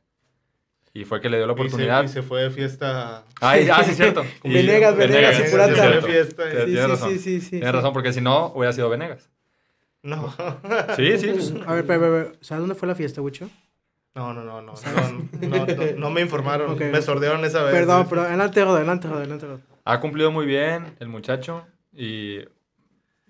Y 0.93 1.05
fue 1.05 1.21
que 1.21 1.29
le 1.29 1.37
dio 1.37 1.47
la 1.47 1.53
Y 1.53 1.55
se, 1.55 1.61
oportunidad. 1.61 2.03
y 2.03 2.07
se 2.09 2.21
fue 2.21 2.43
de 2.43 2.49
fiesta. 2.51 3.23
Ay, 3.39 3.69
ah, 3.71 3.83
sí, 3.83 3.91
es 3.91 3.97
cierto. 3.97 4.23
Venegas, 4.43 4.95
Venegas 4.97 5.35
sí, 5.37 5.43
sí, 5.43 5.49
sí, 5.49 5.51
Se 5.51 5.75
fue 5.75 5.89
de 5.89 6.01
fiesta. 6.01 6.43
Sí, 6.43 6.57
tienes 6.65 6.89
razón. 6.89 7.09
sí, 7.09 7.17
sí, 7.19 7.41
sí. 7.41 7.49
Tienes 7.51 7.69
sí. 7.69 7.75
razón, 7.75 7.93
porque 7.93 8.13
si 8.13 8.21
no, 8.21 8.47
hubiera 8.47 8.73
sido 8.73 8.89
Venegas. 8.89 9.29
No. 10.03 10.33
Sí, 10.95 11.17
sí. 11.17 11.27
pues, 11.33 11.53
A 11.65 11.75
ver, 11.75 11.85
pero, 11.85 12.01
pero, 12.01 12.31
¿sabes 12.41 12.61
dónde 12.61 12.75
fue 12.75 12.87
la 12.87 12.95
fiesta, 12.95 13.21
Wicho? 13.21 13.49
No, 14.15 14.33
no, 14.33 14.43
no, 14.43 14.61
no. 14.61 14.73
No, 15.41 15.65
no, 15.65 15.65
no, 15.97 16.09
me 16.09 16.21
informaron. 16.21 16.77
Me 16.77 17.01
sordearon 17.01 17.45
esa 17.45 17.63
vez. 17.63 17.73
Perdón, 17.73 18.07
pero 18.09 18.23
adelante, 18.23 18.61
adelante, 18.61 19.07
adelante. 19.07 19.47
Ha 19.85 19.99
cumplido 20.01 20.31
muy 20.31 20.45
bien 20.45 20.95
el 20.99 21.07
muchacho. 21.07 21.65
Y 21.93 22.39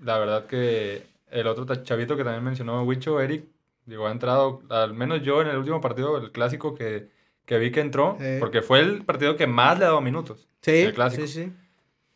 la 0.01 0.17
verdad 0.17 0.47
que 0.47 1.03
el 1.29 1.47
otro 1.47 1.65
chavito 1.83 2.17
que 2.17 2.23
también 2.23 2.43
mencionó 2.43 2.83
Wicho, 2.83 3.19
Eric, 3.21 3.45
digo, 3.85 4.07
ha 4.07 4.11
entrado, 4.11 4.61
al 4.69 4.93
menos 4.93 5.21
yo 5.21 5.41
en 5.41 5.49
el 5.49 5.57
último 5.57 5.81
partido, 5.81 6.17
el 6.17 6.31
clásico 6.31 6.73
que, 6.73 7.09
que 7.45 7.57
vi 7.59 7.71
que 7.71 7.81
entró, 7.81 8.17
Sí. 8.19 8.37
porque 8.39 8.61
fue 8.61 8.79
el 8.79 9.03
partido 9.03 9.35
que 9.35 9.47
más 9.47 9.77
le 9.79 9.85
ha 9.85 9.89
dado 9.89 10.01
minutos. 10.01 10.47
Sí, 10.61 10.81
El 10.81 10.93
clásico. 10.93 11.25
sí, 11.27 11.43
sí, 11.45 11.53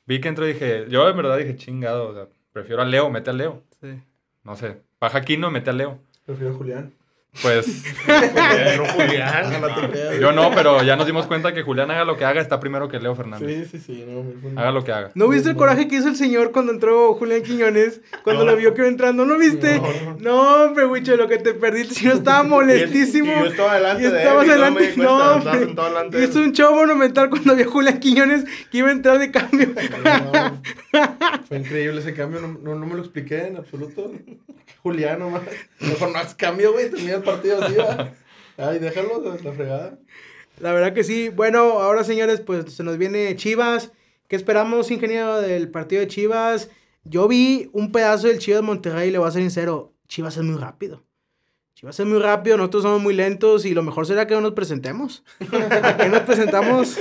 Vi 0.08 0.22
que 0.22 0.28
entró 0.28 0.46
y 0.48 0.54
dije, 0.54 0.86
yo 0.90 1.10
en 1.10 1.18
verdad 1.18 1.38
dije, 1.38 1.56
chingado, 1.56 2.10
o 2.10 2.14
sea, 2.14 2.28
prefiero 2.54 2.82
a 2.82 2.86
Leo, 2.86 3.10
mete 3.10 3.30
a 3.32 3.34
Leo. 3.34 3.64
sí. 3.82 4.00
No 4.44 4.56
sé, 4.56 4.78
baja 5.00 5.18
Aquino, 5.18 5.50
mete 5.50 5.72
a 5.72 5.74
Leo. 5.74 5.98
Prefiero 6.28 6.54
a 6.54 6.58
Julián. 6.58 6.94
Pues 7.42 7.66
Julián. 8.96 9.62
No 9.62 9.90
te 9.92 10.20
yo 10.20 10.32
no, 10.32 10.52
pero 10.54 10.84
ya 10.84 10.96
nos 10.96 11.06
dimos 11.06 11.26
cuenta 11.28 11.54
que 11.54 11.64
Julián 11.64 11.92
haga 11.92 12.06
lo 12.06 12.18
que 12.18 12.26
haga, 12.26 12.42
está 12.42 12.60
primero 12.60 12.88
que 12.88 13.00
Leo 13.00 13.16
Fernández. 13.16 13.70
Sí, 13.72 13.78
sí, 13.80 13.84
sí. 13.86 14.06
No, 14.08 14.60
Haga 14.60 14.72
lo 14.72 14.84
que 14.84 14.92
haga. 14.92 15.12
¿No 15.16 15.28
viste 15.28 15.50
el 15.50 15.56
coraje 15.56 15.88
que 15.88 15.98
hizo 15.98 16.08
el 16.08 16.16
señor 16.16 16.52
cuando 16.52 16.72
entró 16.72 17.14
Julián 17.16 17.44
Quiñones? 17.44 18.02
Cuando 18.24 18.46
No. 18.46 18.52
lo 18.52 18.58
vio 18.58 18.74
que 18.74 18.82
iba 18.82 18.88
entrando, 18.90 19.26
¿no 19.26 19.34
lo 19.34 19.40
viste? 19.40 19.80
No, 19.80 19.88
no. 20.14 20.18
No, 20.20 20.64
hombre, 20.66 20.86
Wicho, 20.86 21.16
lo 21.18 21.28
que 21.28 21.38
te 21.38 21.54
perdiste, 21.54 21.94
si 21.96 22.06
no 22.06 22.14
estaba 22.14 22.44
molestísimo. 22.44 23.32
Y 23.32 23.40
yo 23.40 23.46
estaba 23.46 23.76
delante 23.76 24.04
Y 24.04 24.06
de 24.06 24.12
él. 24.12 24.18
estabas 24.18 24.46
y 24.46 24.48
no 24.48 24.54
me 24.54 24.60
delante, 24.60 24.88
di 24.88 24.94
cuenta, 24.94 25.04
no, 25.04 25.18
estaba 25.20 25.36
hombre. 25.52 25.66
sentado 25.66 25.88
delante 25.90 26.18
de 26.18 26.24
Hizo 26.26 26.40
un 26.40 26.52
show 26.54 26.76
monumental 26.76 27.30
cuando 27.30 27.56
vio 27.56 27.66
a 27.66 27.70
Julián 27.72 28.00
Quiñones 28.00 28.46
que 28.72 28.78
iba 28.78 28.90
a 28.90 28.92
entrar 28.92 29.20
de 29.20 29.32
cambio. 29.32 29.70
No, 30.04 30.62
fue 31.48 31.58
increíble 31.58 32.00
ese 32.02 32.14
cambio, 32.14 32.40
no, 32.42 32.48
no, 32.62 32.76
no 32.76 32.86
me 32.86 32.96
lo 32.96 33.02
expliqué 33.02 33.48
en 33.48 33.58
absoluto. 33.58 34.12
Julián 34.82 35.20
nomás. 35.20 35.42
Mejor 35.80 36.12
no 36.12 36.20
hagas 36.20 36.36
cambio, 36.36 36.72
güey, 36.74 36.90
termina 36.92 37.20
partido 37.26 37.62
así. 37.62 37.76
Ay, 38.58 38.80
déjalo, 38.80 39.22
la 39.22 39.36
la 39.36 39.52
fregada. 39.52 40.00
La 40.60 40.72
verdad 40.72 40.94
que 40.94 41.04
sí. 41.04 41.30
Bueno, 41.30 41.60
ahora 41.82 42.04
señores, 42.04 42.40
pues 42.40 42.74
se 42.74 42.84
nos 42.84 42.98
viene 42.98 43.36
Chivas. 43.36 43.92
¿Qué 44.28 44.36
esperamos, 44.36 44.90
ingeniero, 44.92 45.42
del 45.42 45.70
partido 45.70 46.02
de 46.02 46.08
Chivas? 46.08 46.70
Yo 47.04 47.28
vi 47.28 47.70
un 47.74 47.92
pedazo 47.92 48.28
del 48.28 48.40
Chivas 48.40 48.64
Monterrey 48.64 49.10
y 49.10 49.12
le 49.12 49.18
voy 49.18 49.28
a 49.28 49.32
ser 49.32 49.42
sincero. 49.42 49.94
Chivas 50.08 50.38
es 50.38 50.44
muy 50.44 50.58
rápido. 50.58 51.04
Chivas 51.76 52.00
es 52.00 52.06
muy 52.06 52.20
rápido, 52.20 52.56
nosotros 52.56 52.84
somos 52.84 53.02
muy 53.02 53.14
lentos 53.14 53.66
y 53.66 53.74
lo 53.74 53.84
mejor 53.84 54.08
será 54.08 54.26
que 54.26 54.34
no 54.34 54.40
nos 54.40 54.54
presentemos. 54.54 55.26
¿A 55.42 55.98
qué 55.98 56.08
nos 56.08 56.22
presentamos? 56.22 56.98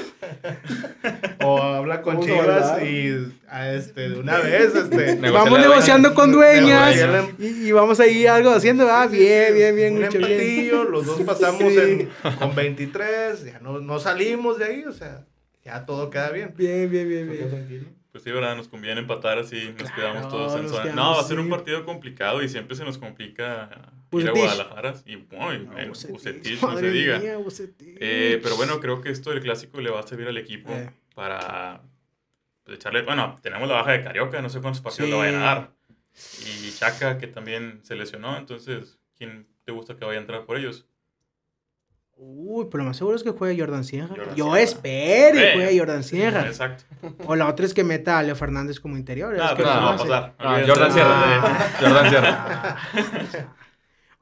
o 1.45 1.63
habla 1.63 2.03
con 2.03 2.21
Chivas 2.21 2.83
y 2.83 3.33
a 3.47 3.73
este, 3.73 4.09
de 4.09 4.19
una 4.19 4.39
vez, 4.39 4.75
este. 4.75 5.31
Vamos 5.31 5.61
negociando 5.61 6.13
con 6.13 6.33
dueñas 6.33 6.97
y, 7.39 7.69
y, 7.69 7.71
vamos 7.71 8.01
ahí 8.01 8.27
algo 8.27 8.51
haciendo, 8.51 8.91
ah, 8.91 9.07
bien, 9.07 9.55
bien, 9.55 9.77
bien, 9.77 9.95
un 9.95 10.03
mucho 10.03 10.19
bien. 10.19 10.91
Los 10.91 11.07
dos 11.07 11.21
pasamos 11.21 11.63
en, 11.63 12.11
con 12.41 12.57
23, 12.57 13.45
ya 13.45 13.61
no, 13.61 13.79
no 13.79 14.01
salimos 14.01 14.59
de 14.59 14.65
ahí, 14.65 14.85
o 14.87 14.93
sea, 14.93 15.25
ya 15.65 15.87
todo 15.87 16.11
queda 16.11 16.31
bien. 16.31 16.53
Bien, 16.57 16.91
bien, 16.91 17.09
bien, 17.09 17.31
bien. 17.31 17.49
Tranquilo. 17.49 17.85
Pues 18.11 18.25
sí, 18.25 18.33
¿verdad? 18.33 18.57
Nos 18.57 18.67
conviene 18.67 19.01
empatar 19.01 19.39
así, 19.39 19.73
nos 19.79 19.91
quedamos 19.93 20.29
todos 20.29 20.59
en 20.59 20.69
zona. 20.69 20.93
No, 20.93 21.13
va 21.13 21.21
a 21.21 21.25
ser 21.25 21.39
un 21.39 21.49
partido 21.49 21.85
complicado 21.85 22.43
y 22.43 22.49
siempre 22.49 22.77
se 22.77 22.85
nos 22.85 22.99
complica 22.99 23.93
ir 24.21 24.29
a 24.29 24.33
Guadalajara. 24.33 24.95
Y, 25.07 25.17
bueno, 25.17 25.73
no, 25.73 25.87
no 25.87 25.95
se 25.95 26.33
diga. 26.33 27.21
eh, 28.01 28.41
pero 28.43 28.57
bueno, 28.57 28.81
creo 28.81 29.01
que 29.01 29.11
esto 29.11 29.31
del 29.31 29.41
clásico 29.41 29.81
le 29.81 29.91
va 29.91 30.01
a 30.01 30.07
servir 30.07 30.29
al 30.29 30.37
equipo 30.37 30.73
eh. 30.73 30.91
para 31.15 31.83
pues, 32.65 32.79
echarle. 32.79 33.03
Bueno, 33.03 33.39
tenemos 33.43 33.69
la 33.69 33.77
baja 33.77 33.93
de 33.93 34.03
Carioca, 34.03 34.41
no 34.43 34.49
sé 34.49 34.61
cuántos 34.61 34.81
partidos 34.83 35.11
le 35.11 35.17
vayan 35.17 35.37
a 35.37 35.45
dar. 35.45 35.71
Y 36.43 36.71
Chaca, 36.73 37.19
que 37.19 37.27
también 37.27 37.81
se 37.83 37.97
lesionó. 37.97 38.37
Entonces, 38.37 38.99
¿quién 39.17 39.47
te 39.65 39.73
gusta 39.73 39.97
que 39.97 40.05
vaya 40.05 40.19
a 40.19 40.23
entrar 40.23 40.45
por 40.45 40.57
ellos? 40.57 40.87
Uy, 42.17 42.67
pero 42.71 42.85
lo 42.85 42.91
más 42.91 42.97
seguro 42.97 43.17
es 43.17 43.25
que 43.25 43.31
juegue 43.31 43.59
Jordan 43.59 43.83
Sierra. 43.83 44.35
Yo 44.37 44.55
espero 44.57 45.37
que 45.37 45.53
juegue 45.55 45.79
Jordan 45.79 46.05
Sierra. 46.05 46.47
Exacto. 46.47 46.85
O 47.27 47.35
la 47.35 47.49
otra 47.49 47.67
es 47.67 47.75
que 47.75 47.83
meta 47.83 48.19
a 48.19 48.23
Leo 48.23 48.37
Fernández 48.37 48.79
como 48.79 48.97
interior. 48.97 49.37
No, 49.37 49.45
pero 49.57 49.75
no, 49.75 49.83
va 49.83 49.95
a 49.95 49.97
pasar. 49.97 50.35
Jordan 50.67 50.93
Sierra. 50.93 51.71
Jordan 51.81 52.11
Sierra. 52.11 52.77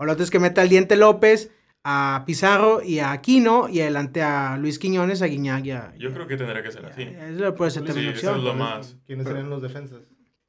o 0.02 0.04
la 0.04 0.14
otra 0.14 0.24
es 0.24 0.32
que 0.32 0.40
meta 0.40 0.62
al 0.62 0.68
Diente 0.68 0.96
López, 0.96 1.52
a 1.84 2.24
Pizarro 2.26 2.82
y 2.82 2.98
a 2.98 3.12
Aquino 3.12 3.68
y 3.68 3.80
adelante 3.82 4.20
a 4.20 4.56
Luis 4.56 4.80
Quiñones, 4.80 5.22
a 5.22 5.26
Guiñac 5.26 5.64
Yo 5.96 6.12
creo 6.12 6.26
que 6.26 6.36
tendría 6.36 6.60
que 6.60 6.72
ser 6.72 6.84
así. 6.86 7.02
Eso 7.02 7.54
puede 7.54 7.70
ser 7.70 7.84
también 7.84 8.08
opción. 8.08 8.32
Eso 8.32 8.38
es 8.38 8.44
lo 8.44 8.54
más. 8.54 8.96
¿Quiénes 9.06 9.28
serían 9.28 9.48
los 9.48 9.62
defensas? 9.62 10.00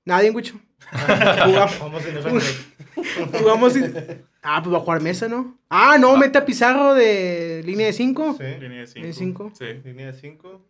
Nadie, 0.06 0.32
Gucho. 0.32 0.60
Jugamos. 0.92 1.76
Jugamos 1.76 2.04
sin 2.04 2.14
defensa. 2.16 2.48
Jugamos 3.38 3.74
sin... 3.74 3.94
Ah, 4.42 4.60
pues 4.64 4.74
va 4.74 4.80
a 4.80 4.82
jugar 4.82 5.02
Mesa, 5.04 5.28
¿no? 5.28 5.60
Ah, 5.70 5.98
no, 6.00 6.16
ah. 6.16 6.18
mete 6.18 6.40
a 6.40 6.46
Pizarro 6.46 6.96
de 6.96 7.62
línea 7.64 7.86
de 7.86 7.94
5. 7.94 8.38
Sí, 8.40 8.44
línea 8.60 8.80
de 8.80 9.14
5. 9.14 9.52
Sí. 9.54 9.66
Línea 9.86 10.08
de 10.08 10.14
5. 10.14 10.68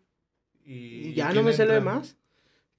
Y, 0.66 0.72
y, 1.08 1.14
ya 1.14 1.32
no 1.32 1.42
me 1.42 1.54
sé 1.54 1.64
lo 1.64 1.72
demás. 1.72 2.18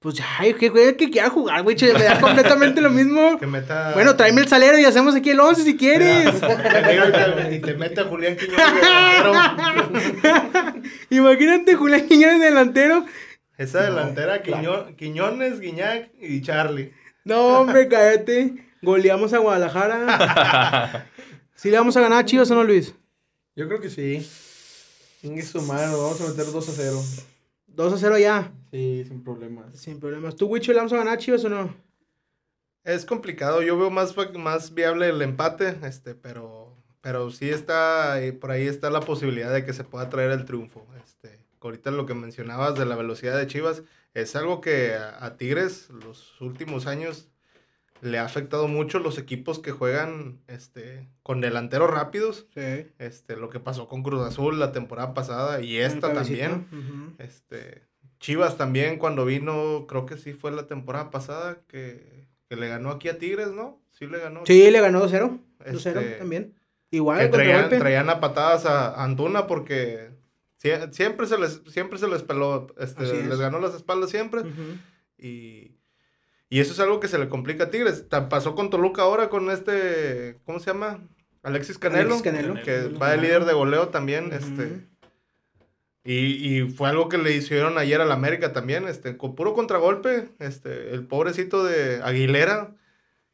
Pues 0.06 0.14
ya, 0.18 0.56
que 0.56 0.68
güey, 0.68 0.96
que 0.96 1.10
quiera 1.10 1.30
jugar, 1.30 1.64
güey, 1.64 1.76
me 1.82 2.04
da 2.04 2.20
completamente 2.20 2.80
lo 2.80 2.90
mismo. 2.90 3.40
Que 3.40 3.46
meta... 3.48 3.90
Bueno, 3.92 4.14
tráeme 4.14 4.42
el 4.42 4.46
salero 4.46 4.78
y 4.78 4.84
hacemos 4.84 5.16
aquí 5.16 5.30
el 5.30 5.40
11 5.40 5.64
si 5.64 5.76
quieres. 5.76 6.32
y 7.50 7.58
te 7.58 7.74
mete 7.74 8.02
a 8.02 8.04
Julián 8.04 8.36
Quiñones 8.36 8.72
delantero. 8.80 9.32
Imagínate 11.10 11.74
Julián 11.74 12.06
Quiñones 12.06 12.40
delantero. 12.40 13.04
Esa 13.58 13.82
delantera, 13.82 14.44
Quiñones, 14.96 15.58
Guiñac 15.58 16.10
y 16.20 16.40
Charlie. 16.40 16.92
No, 17.24 17.62
hombre, 17.62 17.88
cállate 17.88 18.64
goleamos 18.82 19.32
a 19.32 19.38
Guadalajara. 19.38 21.10
¿Sí 21.56 21.68
le 21.68 21.78
vamos 21.78 21.96
a 21.96 22.00
ganar 22.00 22.20
a 22.20 22.24
Chivas 22.24 22.48
o 22.52 22.54
no, 22.54 22.62
Luis? 22.62 22.94
Yo 23.56 23.66
creo 23.66 23.80
que 23.80 23.90
sí. 23.90 24.24
Sin 25.20 25.42
su 25.42 25.60
mano, 25.62 26.00
vamos 26.00 26.20
a 26.20 26.28
meter 26.28 26.46
2 26.46 26.68
a 26.68 26.72
0. 26.72 27.02
2 27.66 27.92
a 27.92 27.98
0 27.98 28.18
ya. 28.18 28.52
Sí, 28.76 29.04
sin 29.08 29.24
problemas. 29.24 29.74
Sin 29.74 29.98
problemas. 29.98 30.36
¿Tú, 30.36 30.48
Wicho, 30.48 30.70
le 30.70 30.76
vamos 30.76 30.92
a 30.92 30.98
ganar 30.98 31.14
a 31.14 31.16
Chivas 31.16 31.42
o 31.46 31.48
no? 31.48 31.74
Es 32.84 33.06
complicado. 33.06 33.62
Yo 33.62 33.78
veo 33.78 33.90
más, 33.90 34.14
más 34.34 34.74
viable 34.74 35.08
el 35.08 35.22
empate, 35.22 35.78
este, 35.82 36.14
pero, 36.14 36.76
pero 37.00 37.30
sí 37.30 37.48
está, 37.48 38.20
por 38.38 38.50
ahí 38.50 38.66
está 38.66 38.90
la 38.90 39.00
posibilidad 39.00 39.50
de 39.50 39.64
que 39.64 39.72
se 39.72 39.82
pueda 39.82 40.10
traer 40.10 40.30
el 40.30 40.44
triunfo. 40.44 40.86
Este, 41.02 41.38
ahorita 41.62 41.90
lo 41.90 42.04
que 42.04 42.12
mencionabas 42.12 42.78
de 42.78 42.84
la 42.84 42.96
velocidad 42.96 43.38
de 43.38 43.46
Chivas 43.46 43.82
es 44.12 44.36
algo 44.36 44.60
que 44.60 44.94
a 44.94 45.38
Tigres 45.38 45.88
los 45.88 46.38
últimos 46.42 46.86
años 46.86 47.30
le 48.02 48.18
ha 48.18 48.26
afectado 48.26 48.68
mucho 48.68 48.98
los 48.98 49.16
equipos 49.16 49.58
que 49.58 49.72
juegan 49.72 50.42
este, 50.48 51.08
con 51.22 51.40
delanteros 51.40 51.90
rápidos. 51.90 52.46
Sí. 52.52 52.88
Este, 52.98 53.36
lo 53.36 53.48
que 53.48 53.58
pasó 53.58 53.88
con 53.88 54.02
Cruz 54.02 54.20
Azul 54.20 54.58
la 54.58 54.72
temporada 54.72 55.14
pasada 55.14 55.62
y 55.62 55.78
esta 55.78 56.12
también. 56.12 57.16
este, 57.18 57.86
Chivas 58.18 58.56
también 58.56 58.98
cuando 58.98 59.24
vino, 59.24 59.86
creo 59.86 60.06
que 60.06 60.16
sí 60.16 60.32
fue 60.32 60.50
la 60.52 60.66
temporada 60.66 61.10
pasada 61.10 61.58
que, 61.68 62.26
le 62.48 62.68
ganó 62.68 62.90
aquí 62.90 63.08
a 63.08 63.18
Tigres, 63.18 63.48
¿no? 63.48 63.80
Sí 63.92 64.06
le 64.06 64.18
ganó. 64.18 64.44
Sí, 64.46 64.70
le 64.70 64.80
ganó 64.80 65.04
2-0. 65.04 65.40
2-0 65.60 65.76
este, 65.76 66.02
también. 66.18 66.54
Igual. 66.90 67.18
Que 67.18 67.28
traían, 67.28 67.68
traían, 67.68 68.10
a 68.10 68.20
patadas 68.20 68.66
a 68.66 69.02
Antuna 69.02 69.46
porque 69.46 70.10
siempre 70.90 71.26
se 71.26 71.38
les, 71.38 71.62
siempre 71.68 71.98
se 71.98 72.08
les 72.08 72.22
peló, 72.22 72.68
este, 72.78 73.24
les 73.24 73.38
ganó 73.38 73.58
las 73.58 73.74
espaldas 73.74 74.10
siempre. 74.10 74.42
Y 75.18 75.76
y 76.48 76.60
eso 76.60 76.72
es 76.72 76.80
algo 76.80 77.00
que 77.00 77.08
se 77.08 77.18
le 77.18 77.28
complica 77.28 77.64
a 77.64 77.70
Tigres. 77.70 78.04
Pasó 78.30 78.54
con 78.54 78.70
Toluca 78.70 79.02
ahora 79.02 79.28
con 79.28 79.50
este, 79.50 80.38
¿cómo 80.44 80.60
se 80.60 80.66
llama? 80.66 81.00
Alexis 81.42 81.78
Canelo, 81.78 82.22
que 82.22 82.88
va 83.00 83.10
de 83.10 83.18
líder 83.18 83.44
de 83.44 83.52
goleo 83.52 83.88
también, 83.88 84.32
este. 84.32 84.86
Y, 86.06 86.58
y, 86.60 86.70
fue 86.70 86.88
algo 86.88 87.08
que 87.08 87.18
le 87.18 87.32
hicieron 87.32 87.78
ayer 87.78 88.00
al 88.00 88.12
América 88.12 88.52
también, 88.52 88.86
este, 88.86 89.16
con 89.16 89.34
puro 89.34 89.54
contragolpe, 89.54 90.28
este, 90.38 90.94
el 90.94 91.04
pobrecito 91.04 91.64
de 91.64 92.00
Aguilera, 92.02 92.76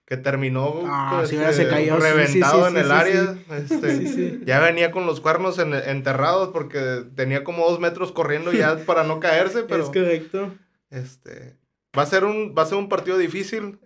que 0.06 0.16
terminó 0.16 0.82
ah, 0.86 1.22
este, 1.22 1.70
reventado 1.70 2.66
en 2.66 2.78
el 2.78 2.90
área, 2.90 3.36
este, 3.50 4.40
ya 4.44 4.58
venía 4.60 4.90
con 4.90 5.06
los 5.06 5.20
cuernos 5.20 5.58
enterrados 5.58 6.48
porque 6.52 7.04
tenía 7.14 7.44
como 7.44 7.68
dos 7.68 7.78
metros 7.78 8.10
corriendo 8.10 8.52
ya 8.52 8.76
para 8.86 9.04
no 9.04 9.20
caerse, 9.20 9.64
pero... 9.64 9.84
Es 9.84 9.90
correcto. 9.90 10.52
Este, 10.90 11.56
Va 11.96 12.02
a 12.02 12.06
ser 12.06 12.24
un, 12.24 12.54
va 12.56 12.62
a 12.62 12.66
ser 12.66 12.78
un 12.78 12.88
partido 12.88 13.18
difícil. 13.18 13.78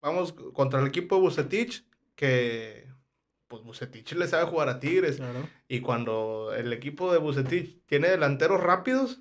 Vamos 0.00 0.32
contra 0.54 0.80
el 0.80 0.86
equipo 0.86 1.16
de 1.16 1.20
Bucetich, 1.20 1.84
que 2.14 2.88
pues 3.50 3.64
Bucetich 3.64 4.12
le 4.12 4.28
sabe 4.28 4.48
jugar 4.48 4.68
a 4.68 4.78
Tigres. 4.78 5.20
Y 5.66 5.80
cuando 5.80 6.54
el 6.56 6.72
equipo 6.72 7.12
de 7.12 7.18
Bucetich 7.18 7.84
tiene 7.86 8.08
delanteros 8.08 8.62
rápidos, 8.62 9.20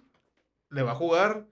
le 0.69 0.83
va 0.83 0.91
a 0.91 0.95
jugar 0.95 1.47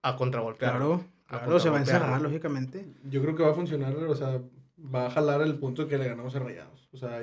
a 0.00 0.16
contragolpear. 0.16 0.72
Claro, 0.72 1.04
claro, 1.26 1.60
se 1.60 1.68
va 1.68 1.76
a 1.76 1.80
encerrar, 1.80 2.22
lógicamente. 2.22 2.86
Yo 3.04 3.20
creo 3.20 3.36
que 3.36 3.42
va 3.42 3.50
a 3.50 3.54
funcionar, 3.54 3.94
o 3.94 4.16
sea, 4.16 4.40
va 4.82 5.06
a 5.06 5.10
jalar 5.10 5.42
el 5.42 5.58
punto 5.58 5.88
que 5.88 5.98
le 5.98 6.08
ganamos 6.08 6.34
a 6.34 6.38
Rayados. 6.38 6.88
O 6.90 6.96
sea, 6.96 7.22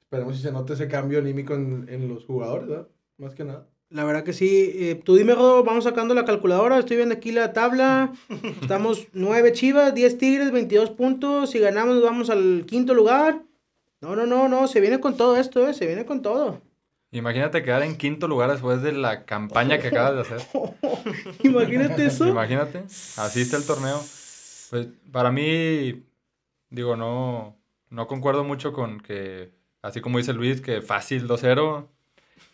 esperemos 0.00 0.36
si 0.36 0.42
se 0.42 0.52
note 0.52 0.72
ese 0.72 0.88
cambio 0.88 1.18
anímico 1.18 1.52
en, 1.52 1.86
en 1.90 2.08
los 2.08 2.24
jugadores, 2.24 2.68
¿verdad? 2.68 2.88
Más 3.18 3.34
que 3.34 3.44
nada. 3.44 3.68
La 3.90 4.04
verdad 4.04 4.24
que 4.24 4.32
sí. 4.32 4.72
Eh, 4.74 5.02
tú 5.04 5.16
dime, 5.16 5.34
vamos 5.34 5.84
sacando 5.84 6.14
la 6.14 6.24
calculadora. 6.24 6.78
Estoy 6.78 6.96
viendo 6.96 7.14
aquí 7.14 7.30
la 7.30 7.52
tabla. 7.52 8.10
Estamos 8.62 9.08
9 9.12 9.52
chivas, 9.52 9.94
10 9.94 10.16
tigres, 10.16 10.50
22 10.50 10.88
puntos. 10.92 11.50
Si 11.50 11.58
ganamos, 11.58 11.96
nos 11.96 12.04
vamos 12.04 12.30
al 12.30 12.64
quinto 12.66 12.94
lugar. 12.94 13.42
No, 14.02 14.14
no, 14.16 14.26
no, 14.26 14.48
no. 14.48 14.68
Se 14.68 14.80
viene 14.80 15.00
con 15.00 15.16
todo 15.16 15.36
esto, 15.36 15.66
¿eh? 15.66 15.72
Se 15.72 15.86
viene 15.86 16.04
con 16.04 16.20
todo. 16.20 16.60
Imagínate 17.12 17.62
quedar 17.62 17.82
en 17.82 17.96
quinto 17.96 18.26
lugar 18.26 18.50
después 18.50 18.82
de 18.82 18.92
la 18.92 19.24
campaña 19.24 19.78
que 19.78 19.88
acabas 19.88 20.14
de 20.14 20.20
hacer. 20.22 20.40
Imagínate 21.44 22.06
eso. 22.06 22.26
Imagínate. 22.26 22.84
Así 23.16 23.42
está 23.42 23.58
el 23.58 23.66
torneo. 23.66 24.02
Pues 24.70 24.88
para 25.12 25.30
mí, 25.30 26.04
digo, 26.70 26.96
no, 26.96 27.56
no 27.90 28.06
concuerdo 28.06 28.42
mucho 28.44 28.72
con 28.72 29.00
que, 29.00 29.52
así 29.82 30.00
como 30.00 30.18
dice 30.18 30.32
Luis, 30.32 30.60
que 30.62 30.80
fácil 30.80 31.28
2-0 31.28 31.86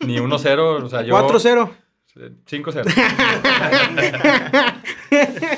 ni 0.01 0.17
1-0, 0.17 0.83
o 0.83 0.89
sea, 0.89 1.01
yo... 1.01 1.15
4-0. 1.15 1.71
5-0. 2.15 2.83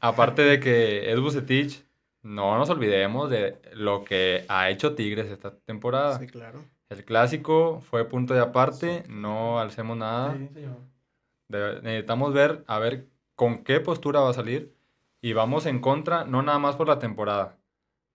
Aparte 0.00 0.42
de 0.42 0.60
que 0.60 1.10
Ed 1.10 1.18
Bucetich, 1.18 1.82
no 2.24 2.56
nos 2.56 2.70
olvidemos 2.70 3.28
de 3.30 3.60
lo 3.74 4.02
que 4.02 4.46
ha 4.48 4.70
hecho 4.70 4.94
Tigres 4.94 5.30
esta 5.30 5.54
temporada. 5.58 6.18
Sí, 6.18 6.26
claro. 6.26 6.64
El 6.88 7.04
clásico 7.04 7.82
fue 7.90 8.06
punto 8.06 8.32
de 8.32 8.40
aparte, 8.40 9.04
no 9.08 9.60
alcemos 9.60 9.96
nada. 9.96 10.34
Sí, 10.34 10.48
señor. 10.54 11.82
necesitamos 11.82 12.32
ver, 12.32 12.64
a 12.66 12.78
ver 12.78 13.08
con 13.34 13.62
qué 13.62 13.78
postura 13.80 14.20
va 14.20 14.30
a 14.30 14.34
salir. 14.34 14.74
Y 15.20 15.34
vamos 15.34 15.66
en 15.66 15.80
contra, 15.80 16.24
no 16.24 16.42
nada 16.42 16.58
más 16.58 16.76
por 16.76 16.88
la 16.88 16.98
temporada. 16.98 17.58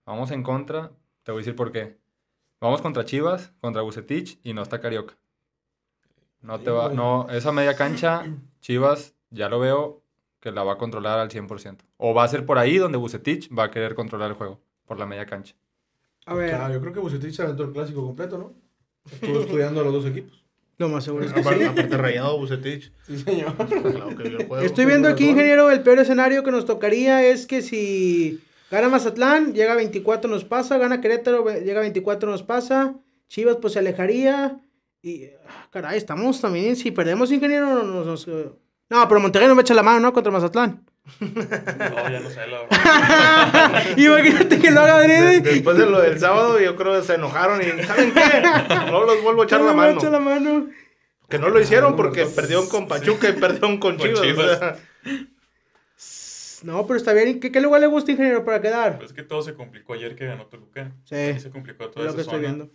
Vamos 0.06 0.32
en 0.32 0.42
contra, 0.42 0.92
te 1.24 1.32
voy 1.32 1.40
a 1.40 1.42
decir 1.42 1.56
por 1.56 1.72
qué. 1.72 1.98
Vamos 2.60 2.82
contra 2.82 3.06
Chivas, 3.06 3.54
contra 3.62 3.84
Bucetich 3.84 4.40
y 4.44 4.54
no 4.54 4.64
está 4.64 4.82
Carioca. 4.82 5.16
No 6.42 6.60
te 6.60 6.72
va, 6.72 6.90
no, 6.90 7.30
esa 7.30 7.52
media 7.52 7.76
cancha, 7.76 8.26
Chivas, 8.60 9.16
ya 9.30 9.50
lo 9.50 9.60
veo 9.60 10.02
que 10.40 10.52
la 10.52 10.64
va 10.64 10.74
a 10.74 10.78
controlar 10.78 11.20
al 11.20 11.30
100%. 11.30 11.78
O 11.98 12.14
va 12.14 12.24
a 12.24 12.28
ser 12.28 12.46
por 12.46 12.58
ahí 12.58 12.78
donde 12.78 12.98
Bucetich 12.98 13.50
va 13.56 13.66
a 13.66 13.72
querer 13.72 13.96
controlar 13.96 14.32
el 14.32 14.38
juego, 14.38 14.62
por 14.86 15.00
la 15.00 15.06
media 15.06 15.26
cancha. 15.26 15.56
A 16.26 16.34
ver. 16.34 16.56
yo 16.72 16.80
creo 16.80 16.94
que 16.94 17.00
Bucetich 17.00 17.34
se 17.34 17.42
aventó 17.42 17.64
el 17.64 17.72
clásico 17.72 18.06
completo, 18.06 18.38
¿no? 18.38 18.54
Estuvo 19.12 19.40
estudiando 19.42 19.82
a 19.82 19.84
los 19.84 19.94
dos 19.94 20.06
equipos. 20.06 20.46
Lo 20.78 20.88
más 20.88 21.04
seguro 21.04 21.26
es 21.26 21.34
que 21.34 21.42
aparte, 21.42 21.60
sí. 21.60 21.66
Aparte 21.66 21.98
rayado 21.98 22.38
Bucetich. 22.38 22.94
Sí, 23.06 23.18
señor. 23.18 23.54
Estoy 24.64 24.86
viendo 24.86 25.10
aquí, 25.10 25.30
ingeniero, 25.30 25.70
el 25.72 25.82
peor 25.82 26.00
escenario 26.00 26.42
que 26.44 26.52
nos 26.52 26.66
tocaría 26.66 27.26
es 27.26 27.48
que 27.48 27.62
si 27.62 28.42
gana 28.72 28.88
Mazatlán, 28.88 29.54
llega 29.54 29.74
a 29.74 29.76
24, 29.76 30.30
nos 30.30 30.46
pasa. 30.46 30.78
Gana 30.78 31.02
Querétaro, 31.02 31.46
llega 31.60 31.80
a 31.80 31.82
24, 31.82 32.32
nos 32.32 32.44
pasa. 32.44 32.96
Chivas, 33.28 33.58
pues 33.58 33.74
se 33.74 33.80
alejaría. 33.80 34.62
Y, 35.02 35.26
ah, 35.48 35.68
caray, 35.70 35.98
estamos 35.98 36.40
también, 36.40 36.76
si 36.78 36.92
perdemos 36.92 37.32
ingeniero, 37.32 37.84
nos, 37.84 38.06
nos, 38.06 38.28
eh, 38.28 38.50
no, 38.90 39.08
pero 39.08 39.20
Monterrey 39.20 39.48
no 39.48 39.56
me 39.56 39.62
echa 39.62 39.74
la 39.74 39.84
mano, 39.84 40.00
¿no? 40.00 40.14
Contra 40.14 40.32
Mazatlán. 40.32 40.84
No, 41.20 42.10
ya 42.10 42.20
no 42.20 42.30
sé, 42.30 42.46
la 42.48 42.62
verdad. 42.62 43.84
Imagínate 43.98 44.60
que 44.60 44.70
lo 44.72 44.82
haga 44.82 45.00
De- 45.00 45.42
después 45.42 45.78
de 45.78 45.86
lo 45.88 46.00
del 46.02 46.20
sábado, 46.20 46.60
yo 46.60 46.76
creo 46.76 47.00
que 47.00 47.08
se 47.08 47.16
enojaron 47.16 47.62
y 47.62 47.84
¿saben 47.84 48.14
qué? 48.14 48.44
No 48.92 49.04
los 49.06 49.22
vuelvo 49.24 49.42
a 49.42 49.46
echar 49.46 49.60
No 49.62 49.68
la 49.68 49.72
me 49.74 49.78
mano. 49.78 50.00
echa 50.00 50.10
la 50.10 50.20
mano. 50.20 50.68
Que 51.28 51.40
no 51.40 51.50
lo 51.50 51.60
hicieron 51.60 51.96
porque 51.96 52.26
perdieron 52.26 52.68
con 52.70 52.88
Pachuca 52.88 53.30
y 53.30 53.34
perdieron 53.34 53.78
con 53.80 53.98
Con 53.98 54.08
Chivas. 54.08 54.20
o 54.20 54.24
Chivas. 54.24 54.60
sea, 54.60 54.78
No, 56.64 56.86
pero 56.88 56.98
está 56.98 57.14
bien. 57.14 57.40
¿Qué, 57.40 57.52
qué 57.52 57.62
lugar 57.62 57.82
le 57.82 57.88
gusta, 57.88 58.12
ingeniero, 58.12 58.44
para 58.44 58.62
quedar? 58.62 58.98
Pues 58.98 59.12
es 59.12 59.16
que 59.16 59.24
todo 59.24 59.42
se 59.42 59.54
complicó 59.54 59.94
ayer 59.94 60.16
que 60.16 60.26
ganó 60.26 60.46
Toluca. 60.48 60.92
Sí, 61.06 61.16
Ahí 61.16 61.30
es 61.32 61.44
se 61.44 61.50
complicó 61.50 61.86
lo 61.86 61.92
toda 61.92 62.06
que 62.08 62.12
esa 62.12 62.22
estoy 62.22 62.36
zona. 62.44 62.48
viendo. 62.48 62.70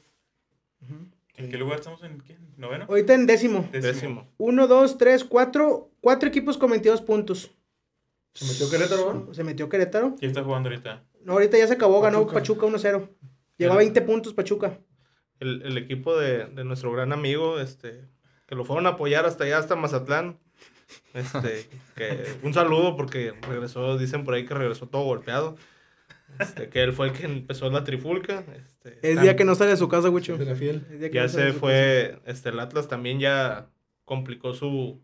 ¿En 1.36 1.50
qué 1.50 1.56
lugar 1.56 1.78
estamos? 1.80 2.02
¿En 2.04 2.20
qué? 2.20 2.36
¿Noveno? 2.56 2.86
Ahorita 2.88 3.12
en 3.14 3.26
décimo. 3.26 3.68
décimo. 3.72 4.28
Uno, 4.38 4.66
dos, 4.68 4.98
tres, 4.98 5.24
cuatro. 5.24 5.90
Cuatro 6.04 6.28
equipos 6.28 6.58
con 6.58 6.70
22 6.70 7.00
puntos. 7.00 7.50
Se 8.34 8.44
metió 8.44 8.68
Querétaro, 8.70 9.14
¿no? 9.14 9.32
Se 9.34 9.42
metió 9.42 9.68
Querétaro. 9.70 10.16
¿Quién 10.18 10.32
está 10.32 10.44
jugando 10.44 10.68
ahorita? 10.68 11.02
No, 11.22 11.32
ahorita 11.32 11.56
ya 11.56 11.66
se 11.66 11.72
acabó, 11.72 12.00
ganó 12.02 12.26
Pachuca. 12.26 12.66
Pachuca 12.66 12.90
1-0. 12.90 13.08
Llegó 13.56 13.72
a 13.72 13.76
20 13.78 14.02
puntos 14.02 14.34
Pachuca. 14.34 14.78
El, 15.40 15.62
el 15.62 15.78
equipo 15.78 16.14
de, 16.18 16.44
de 16.46 16.62
nuestro 16.64 16.92
gran 16.92 17.12
amigo, 17.14 17.58
este, 17.58 18.04
que 18.46 18.54
lo 18.54 18.66
fueron 18.66 18.86
a 18.86 18.90
apoyar 18.90 19.24
hasta 19.24 19.44
allá, 19.44 19.56
hasta 19.58 19.76
Mazatlán. 19.76 20.38
Este, 21.14 21.66
que 21.96 22.36
un 22.42 22.52
saludo 22.52 22.96
porque 22.96 23.32
regresó, 23.48 23.96
dicen 23.96 24.24
por 24.24 24.34
ahí 24.34 24.44
que 24.44 24.52
regresó 24.54 24.86
todo 24.86 25.04
golpeado. 25.04 25.56
Este, 26.38 26.68
que 26.68 26.82
él 26.82 26.92
fue 26.92 27.06
el 27.08 27.12
que 27.14 27.24
empezó 27.24 27.70
la 27.70 27.82
trifulca. 27.84 28.44
Este, 28.54 28.98
Es 29.10 29.16
tam- 29.16 29.22
día 29.22 29.36
que 29.36 29.44
no 29.44 29.54
sale 29.54 29.70
de 29.70 29.76
su 29.78 29.88
casa, 29.88 30.10
Wicho. 30.10 30.36
Ya 30.36 31.22
no 31.22 31.28
se 31.28 31.52
fue, 31.52 32.20
este, 32.26 32.48
el 32.50 32.60
Atlas 32.60 32.88
también 32.88 33.20
ya 33.20 33.70
complicó 34.04 34.52
su, 34.52 35.00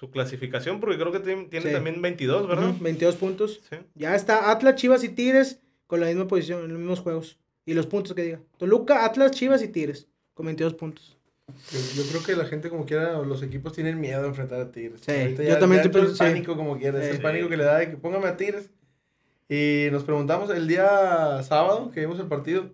su 0.00 0.10
clasificación 0.10 0.80
porque 0.80 0.96
creo 0.96 1.12
que 1.12 1.20
tiene, 1.20 1.44
tiene 1.44 1.66
Sí. 1.66 1.72
también 1.74 2.00
22, 2.00 2.46
casa. 2.46 2.54
¿verdad? 2.54 2.70
Ujú, 2.70 2.82
22 2.82 3.16
puntos. 3.16 3.60
Sí. 3.68 3.76
Ya 3.94 4.14
está 4.16 4.50
Atlas, 4.50 4.76
Chivas 4.76 5.04
y 5.04 5.10
Tigres 5.10 5.60
con 5.86 6.00
la 6.00 6.06
misma 6.06 6.26
posición, 6.26 6.64
en 6.64 6.70
los 6.70 6.78
mismos 6.78 7.00
juegos. 7.00 7.38
Y 7.66 7.74
los 7.74 7.86
puntos 7.86 8.14
que 8.14 8.22
diga. 8.22 8.40
Toluca, 8.56 9.04
Atlas, 9.04 9.32
Chivas 9.32 9.62
y 9.62 9.68
Tigres 9.68 10.08
con 10.32 10.46
22 10.46 10.72
puntos. 10.74 11.18
Yo, 11.70 12.02
yo 12.02 12.08
creo 12.08 12.22
que 12.22 12.34
la 12.36 12.46
gente 12.46 12.70
como 12.70 12.86
quiera, 12.86 13.18
los 13.18 13.42
equipos 13.42 13.74
tienen 13.74 14.00
miedo 14.00 14.22
de 14.22 14.28
enfrentar 14.28 14.60
a 14.62 14.72
Tigres. 14.72 15.02
Sí, 15.04 15.12
Ahorita 15.12 15.42
yo 15.42 15.58
también 15.58 15.82
ya 15.82 15.86
estoy 15.90 16.06
el 16.06 16.16
pánico 16.16 16.56
como 16.56 16.78
quiera, 16.78 16.98
es 17.02 17.08
Sí. 17.10 17.16
el 17.16 17.20
pánico 17.20 17.48
que 17.50 17.56
le 17.58 17.64
da 17.64 17.78
de 17.78 17.90
que 17.90 17.96
póngame 17.98 18.26
a 18.28 18.36
Tigres. 18.38 18.70
Y 19.50 19.88
nos 19.92 20.04
preguntamos 20.04 20.48
el 20.50 20.66
día 20.66 21.42
sábado 21.42 21.90
que 21.92 22.00
vimos 22.00 22.18
el 22.20 22.26
partido, 22.26 22.70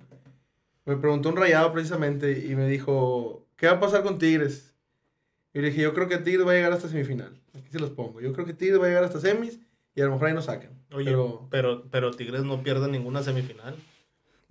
me 0.85 0.97
preguntó 0.97 1.31
un 1.31 1.37
rayado 1.37 1.73
precisamente 1.73 2.45
y 2.47 2.55
me 2.55 2.69
dijo, 2.69 3.45
¿qué 3.57 3.67
va 3.67 3.73
a 3.73 3.81
pasar 3.81 4.03
con 4.05 4.19
Tigres? 4.19 4.66
Y 5.57 5.61
le 5.63 5.69
dije, 5.71 5.81
yo 5.81 5.95
creo 5.95 6.07
que 6.07 6.19
Tigres 6.19 6.47
va 6.47 6.51
a 6.53 6.55
llegar 6.55 6.71
hasta 6.75 6.87
semifinal. 6.87 7.33
Aquí 7.55 7.71
se 7.73 7.79
los 7.79 7.89
pongo. 7.89 8.21
Yo 8.21 8.35
creo 8.35 8.45
que 8.45 8.53
Tigres 8.53 8.79
va 8.79 8.85
a 8.85 8.89
llegar 8.89 9.05
hasta 9.05 9.21
semis 9.21 9.59
y 9.95 10.03
a 10.03 10.05
lo 10.05 10.11
mejor 10.13 10.29
ahí 10.29 10.35
nos 10.35 10.45
sacan. 10.45 10.69
Oye, 10.93 11.07
Pero- 11.07 11.49
pero, 11.51 11.85
pero, 11.91 12.11
Tigres 12.11 12.45
no 12.45 12.63
pierde 12.63 12.89
ninguna 12.89 13.23
semifinal. 13.23 13.75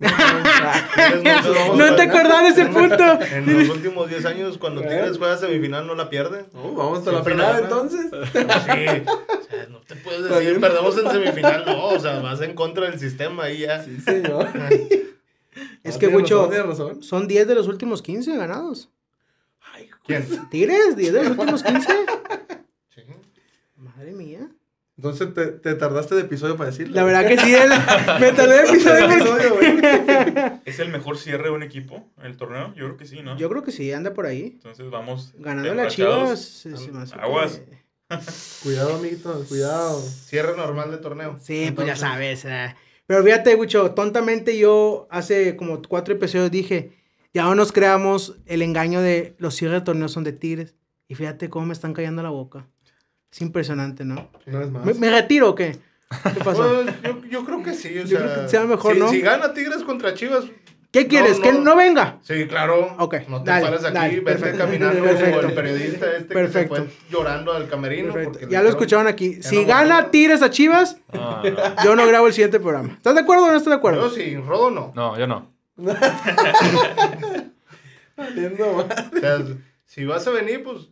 No 1.76 1.94
te 1.94 2.02
acordás 2.02 2.42
de 2.42 2.48
ese 2.60 2.66
punto. 2.72 3.04
En 3.32 3.56
los 3.56 3.68
últimos 3.68 4.08
10 4.08 4.24
años, 4.24 4.58
cuando 4.58 4.80
Tigres 4.82 5.16
juega 5.16 5.36
semifinal, 5.38 5.86
no 5.86 5.94
la 5.94 6.10
pierde. 6.10 6.46
No, 6.52 6.72
vamos 6.74 6.98
hasta 6.98 7.12
la 7.12 7.22
final 7.22 7.62
entonces. 7.62 8.06
Sí. 8.10 9.02
O 9.06 9.48
sea, 9.48 9.66
no 9.70 9.80
te 9.82 9.94
puedes 9.94 10.28
decir, 10.28 10.60
perdemos 10.60 10.98
en 10.98 11.08
semifinal. 11.12 11.64
No, 11.66 11.86
o 11.90 12.00
sea, 12.00 12.18
vas 12.18 12.40
en 12.40 12.54
contra 12.54 12.90
del 12.90 12.98
sistema 12.98 13.44
ahí 13.44 13.60
ya. 13.60 13.84
Sí, 13.84 14.00
señor. 14.00 14.48
Es 15.84 15.98
que, 15.98 16.08
razón. 16.08 17.00
son 17.04 17.28
10 17.28 17.46
de 17.46 17.54
los 17.54 17.68
últimos 17.68 18.02
15 18.02 18.36
ganados. 18.36 18.90
¿Quién? 20.06 20.26
¿Tigres? 20.50 20.96
¿10 20.96 21.10
de 21.12 21.22
los 21.24 21.38
últimos 21.38 21.62
15? 21.62 21.88
Sí. 22.94 23.02
Madre 23.76 24.12
mía. 24.12 24.48
Entonces 24.96 25.34
te, 25.34 25.46
te 25.48 25.74
tardaste 25.74 26.14
de 26.14 26.22
episodio 26.22 26.56
para 26.56 26.70
decirlo. 26.70 26.94
La 26.94 27.04
verdad 27.04 27.26
que 27.28 27.36
sí, 27.38 27.52
me 28.20 28.32
tardé 28.32 28.62
de 28.62 28.68
episodio. 28.70 29.04
episodio, 29.10 29.54
güey. 29.56 29.80
¿Es 30.64 30.78
el 30.78 30.88
mejor 30.88 31.18
cierre 31.18 31.44
de 31.44 31.50
un 31.50 31.62
equipo 31.62 32.08
en 32.18 32.26
el 32.26 32.36
torneo? 32.38 32.72
Yo 32.74 32.86
creo 32.86 32.96
que 32.96 33.04
sí, 33.04 33.20
¿no? 33.22 33.36
Yo 33.36 33.50
creo 33.50 33.62
que 33.62 33.72
sí, 33.72 33.92
anda 33.92 34.14
por 34.14 34.24
ahí. 34.24 34.52
Entonces 34.54 34.88
vamos. 34.90 35.34
Ganando 35.38 35.74
las 35.74 35.92
chivas. 35.94 36.40
se- 36.40 36.76
se 36.76 36.92
me 36.92 37.02
hace 37.02 37.14
que- 37.14 37.20
Aguas. 37.20 37.60
Cuidado, 38.62 38.96
amiguitos, 38.96 39.48
cuidado. 39.48 40.00
Cierre 40.00 40.56
normal 40.56 40.90
de 40.92 40.98
torneo. 40.98 41.38
Sí, 41.42 41.72
pues 41.74 41.86
ya 41.88 41.96
sabes. 41.96 42.44
eh. 42.46 42.74
Pero 43.06 43.22
fíjate, 43.22 43.54
Wicho, 43.54 43.90
tontamente 43.92 44.56
yo 44.56 45.06
hace 45.10 45.56
como 45.56 45.82
cuatro 45.82 46.14
episodios 46.14 46.50
dije, 46.50 46.92
ya 47.36 47.42
no 47.44 47.54
nos 47.54 47.70
creamos 47.70 48.36
el 48.46 48.62
engaño 48.62 49.00
de 49.02 49.34
los 49.38 49.54
cierres 49.54 49.80
de 49.80 49.84
torneos 49.84 50.10
son 50.12 50.24
de 50.24 50.32
Tigres. 50.32 50.74
Y 51.06 51.14
fíjate 51.14 51.50
cómo 51.50 51.66
me 51.66 51.72
están 51.74 51.92
callando 51.92 52.22
la 52.22 52.30
boca. 52.30 52.66
Es 53.30 53.40
impresionante, 53.42 54.04
¿no? 54.06 54.30
Una 54.46 54.58
vez 54.60 54.70
más. 54.70 54.84
¿Me, 54.86 54.94
me 54.94 55.10
retiro 55.10 55.50
o 55.50 55.54
qué? 55.54 55.76
¿Qué 56.34 56.42
pasó? 56.42 56.82
Pues, 56.82 56.94
yo, 57.02 57.28
yo 57.28 57.44
creo 57.44 57.62
que 57.62 57.74
sí. 57.74 57.88
O 57.98 58.02
Yo 58.04 58.06
sea, 58.06 58.18
creo 58.32 58.42
que 58.44 58.48
sea 58.48 58.64
mejor, 58.64 58.94
si, 58.94 59.00
¿no? 59.00 59.08
Si 59.10 59.20
gana 59.20 59.52
Tigres 59.52 59.82
contra 59.82 60.14
Chivas, 60.14 60.44
¿Qué 60.90 61.08
quieres? 61.08 61.36
no. 61.38 61.42
¿Que 61.44 61.52
no 61.52 61.76
venga? 61.76 62.18
sí, 62.22 62.46
claro. 62.46 62.96
Ok, 62.98 63.16
No 63.28 63.42
te 63.42 63.50
dale, 63.50 63.66
pares 63.66 63.84
aquí, 63.84 63.92
dale, 63.94 64.08
vete 64.20 64.22
perfecto. 64.24 64.58
caminando 64.58 65.02
Perfecto. 65.02 65.36
como 65.36 65.48
el 65.48 65.54
periodista 65.54 66.06
este 66.16 66.34
Perfecto. 66.34 66.74
que 66.74 66.80
se 66.80 66.86
fue 66.88 66.96
llorando 67.10 67.52
al 67.52 67.68
camerino. 67.68 68.12
Perfecto. 68.14 68.38
porque 68.38 68.52
Ya 68.54 68.62
lo 68.62 68.70
escucharon 68.70 69.06
aquí. 69.06 69.42
Si 69.42 69.56
no 69.60 69.66
gana. 69.66 70.10
Tigres 70.10 70.40
a 70.40 70.48
Chivas, 70.48 70.96
no. 71.12 71.42
yo 71.84 71.96
no 71.96 72.06
grabo 72.06 72.28
el 72.28 72.32
siguiente 72.32 72.58
programa. 72.60 72.94
¿Estás 72.94 73.14
de 73.14 73.20
acuerdo 73.20 73.44
o 73.44 73.48
no 73.50 73.56
estás 73.56 73.66
de 73.66 73.70
Yo 73.72 73.76
acuerdo? 73.78 74.08
sí, 74.10 74.36
Rodo 74.36 74.70
no. 74.70 74.92
No, 74.94 75.18
yo 75.18 75.26
no. 75.26 75.54
Valiendo 78.16 78.72
más. 78.72 78.86
O 79.14 79.18
sea, 79.18 79.38
si 79.84 80.04
vas 80.04 80.26
a 80.26 80.30
venir, 80.30 80.62
pues. 80.64 80.88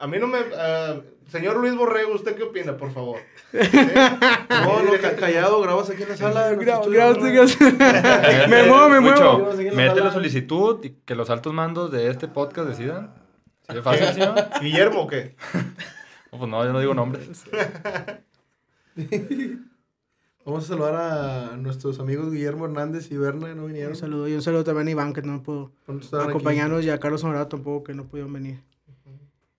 A 0.00 0.06
mí 0.06 0.18
no 0.18 0.26
me. 0.28 0.38
ah, 0.56 1.00
señor 1.30 1.56
Luis 1.56 1.74
Borrego, 1.76 2.14
¿usted 2.14 2.36
qué 2.36 2.44
opina, 2.44 2.76
por 2.76 2.92
favor? 2.92 3.18
No, 4.50 4.82
no, 4.82 4.92
ca- 5.00 5.16
callado, 5.16 5.60
grabas 5.62 5.88
aquí 5.90 6.02
en 6.02 6.08
la 6.10 6.16
sala. 6.16 6.50
¿no? 6.52 6.58
Me 8.48 8.62
muevo, 8.64 8.88
me 8.88 9.00
Mucho. 9.00 9.38
muevo. 9.38 9.54
Mete 9.74 10.00
la 10.00 10.12
solicitud 10.12 10.84
y 10.84 10.90
que 11.04 11.14
los 11.14 11.30
altos 11.30 11.52
mandos 11.54 11.90
de 11.92 12.10
este 12.10 12.28
podcast 12.28 12.68
decidan. 12.68 13.14
¿Sí 13.70 13.76
es 13.78 13.82
fácil, 13.84 14.06
señor? 14.14 14.34
¿Guillermo 14.60 15.02
o 15.02 15.06
qué? 15.06 15.36
No, 16.32 16.38
pues 16.38 16.50
no, 16.50 16.64
yo 16.64 16.72
no 16.72 16.80
digo 16.80 16.94
nombres. 16.94 17.44
Vamos 20.48 20.64
a 20.64 20.68
saludar 20.68 20.94
a 20.94 21.56
nuestros 21.58 22.00
amigos 22.00 22.32
Guillermo 22.32 22.64
Hernández 22.64 23.12
y 23.12 23.18
Berna, 23.18 23.54
¿no 23.54 23.66
vinieron? 23.66 23.92
Un 23.92 23.98
saludo 23.98 24.28
y 24.28 24.32
un 24.32 24.40
saludo 24.40 24.64
también 24.64 24.88
a 24.88 24.90
Iván, 24.92 25.12
que 25.12 25.20
no 25.20 25.42
pudo 25.42 25.72
¿Cuándo 25.84 26.02
estaban 26.02 26.24
aquí? 26.24 26.30
acompañarnos, 26.30 26.86
y 26.86 26.88
a 26.88 26.98
Carlos 26.98 27.22
Honorado 27.22 27.48
tampoco, 27.48 27.84
que 27.84 27.92
no 27.92 28.06
pudieron 28.06 28.32
venir. 28.32 28.62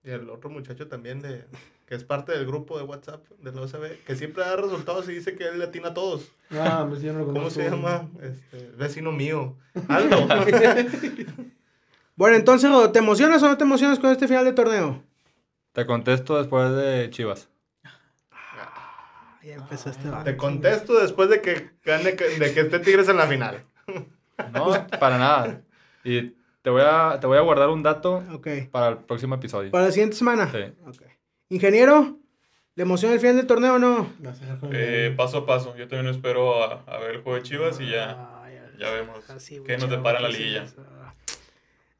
Y 0.02 0.10
el 0.10 0.28
otro 0.28 0.50
muchacho 0.50 0.88
también, 0.88 1.22
de, 1.22 1.44
que 1.86 1.94
es 1.94 2.02
parte 2.02 2.32
del 2.32 2.44
grupo 2.44 2.76
de 2.76 2.82
WhatsApp 2.82 3.24
de 3.40 3.52
la 3.52 3.60
OCB, 3.60 4.04
que 4.04 4.16
siempre 4.16 4.42
da 4.42 4.56
resultados 4.56 5.08
y 5.08 5.12
dice 5.12 5.36
que 5.36 5.44
él 5.44 5.60
le 5.60 5.66
atina 5.66 5.90
a 5.90 5.94
todos. 5.94 6.32
Ah, 6.50 6.84
pues 6.88 7.02
yo 7.02 7.12
no 7.12 7.20
lo 7.20 7.26
¿Cómo 7.34 7.50
se 7.50 7.70
llama? 7.70 8.08
Este, 8.20 8.72
vecino 8.76 9.12
mío. 9.12 9.54
Aldo. 9.86 10.26
Bueno, 12.16 12.36
entonces, 12.36 12.70
¿te 12.92 12.98
emocionas 12.98 13.42
o 13.44 13.48
no 13.48 13.56
te 13.56 13.64
emocionas 13.64 13.98
con 13.98 14.10
este 14.10 14.28
final 14.28 14.44
de 14.44 14.52
torneo? 14.52 15.02
Te 15.72 15.86
contesto 15.86 16.36
después 16.36 16.70
de 16.72 17.08
Chivas. 17.10 17.48
Ya 19.50 19.56
empezó 19.56 19.90
este 19.90 20.08
Te 20.24 20.36
contesto 20.36 20.98
después 21.00 21.28
de 21.28 21.40
que 21.40 21.70
gane, 21.84 22.12
de 22.12 22.54
que 22.54 22.60
esté 22.60 22.78
Tigres 22.78 23.08
en 23.08 23.16
la 23.16 23.26
final. 23.26 23.64
No, 24.54 24.86
para 24.98 25.18
nada. 25.18 25.60
Y 26.02 26.30
te 26.62 26.70
voy 26.70 26.80
a, 26.82 27.18
te 27.20 27.26
voy 27.26 27.36
a 27.36 27.42
guardar 27.42 27.68
un 27.68 27.82
dato 27.82 28.22
Ok. 28.32 28.48
para 28.70 28.88
el 28.88 28.96
próximo 28.98 29.34
episodio. 29.34 29.70
¿Para 29.70 29.84
la 29.84 29.92
siguiente 29.92 30.16
semana? 30.16 30.50
Sí. 30.50 30.58
Ok. 30.86 31.02
Ingeniero, 31.50 32.16
¿le 32.74 32.82
emociona 32.82 33.12
el 33.14 33.20
final 33.20 33.36
del 33.36 33.46
torneo 33.46 33.74
o 33.74 33.78
no? 33.78 34.10
Eh, 34.72 35.12
paso 35.14 35.38
a 35.38 35.46
paso. 35.46 35.76
Yo 35.76 35.86
también 35.88 36.14
espero 36.14 36.64
a, 36.64 36.84
a 36.86 36.98
ver 37.00 37.16
el 37.16 37.20
juego 37.20 37.36
de 37.36 37.42
Chivas 37.42 37.78
y 37.80 37.90
ya. 37.90 38.40
Ay, 38.42 38.54
ya 38.78 38.90
vemos 38.92 39.18
qué 39.66 39.76
nos 39.76 39.90
depara 39.90 40.20
la 40.20 40.28
liguilla. 40.30 40.64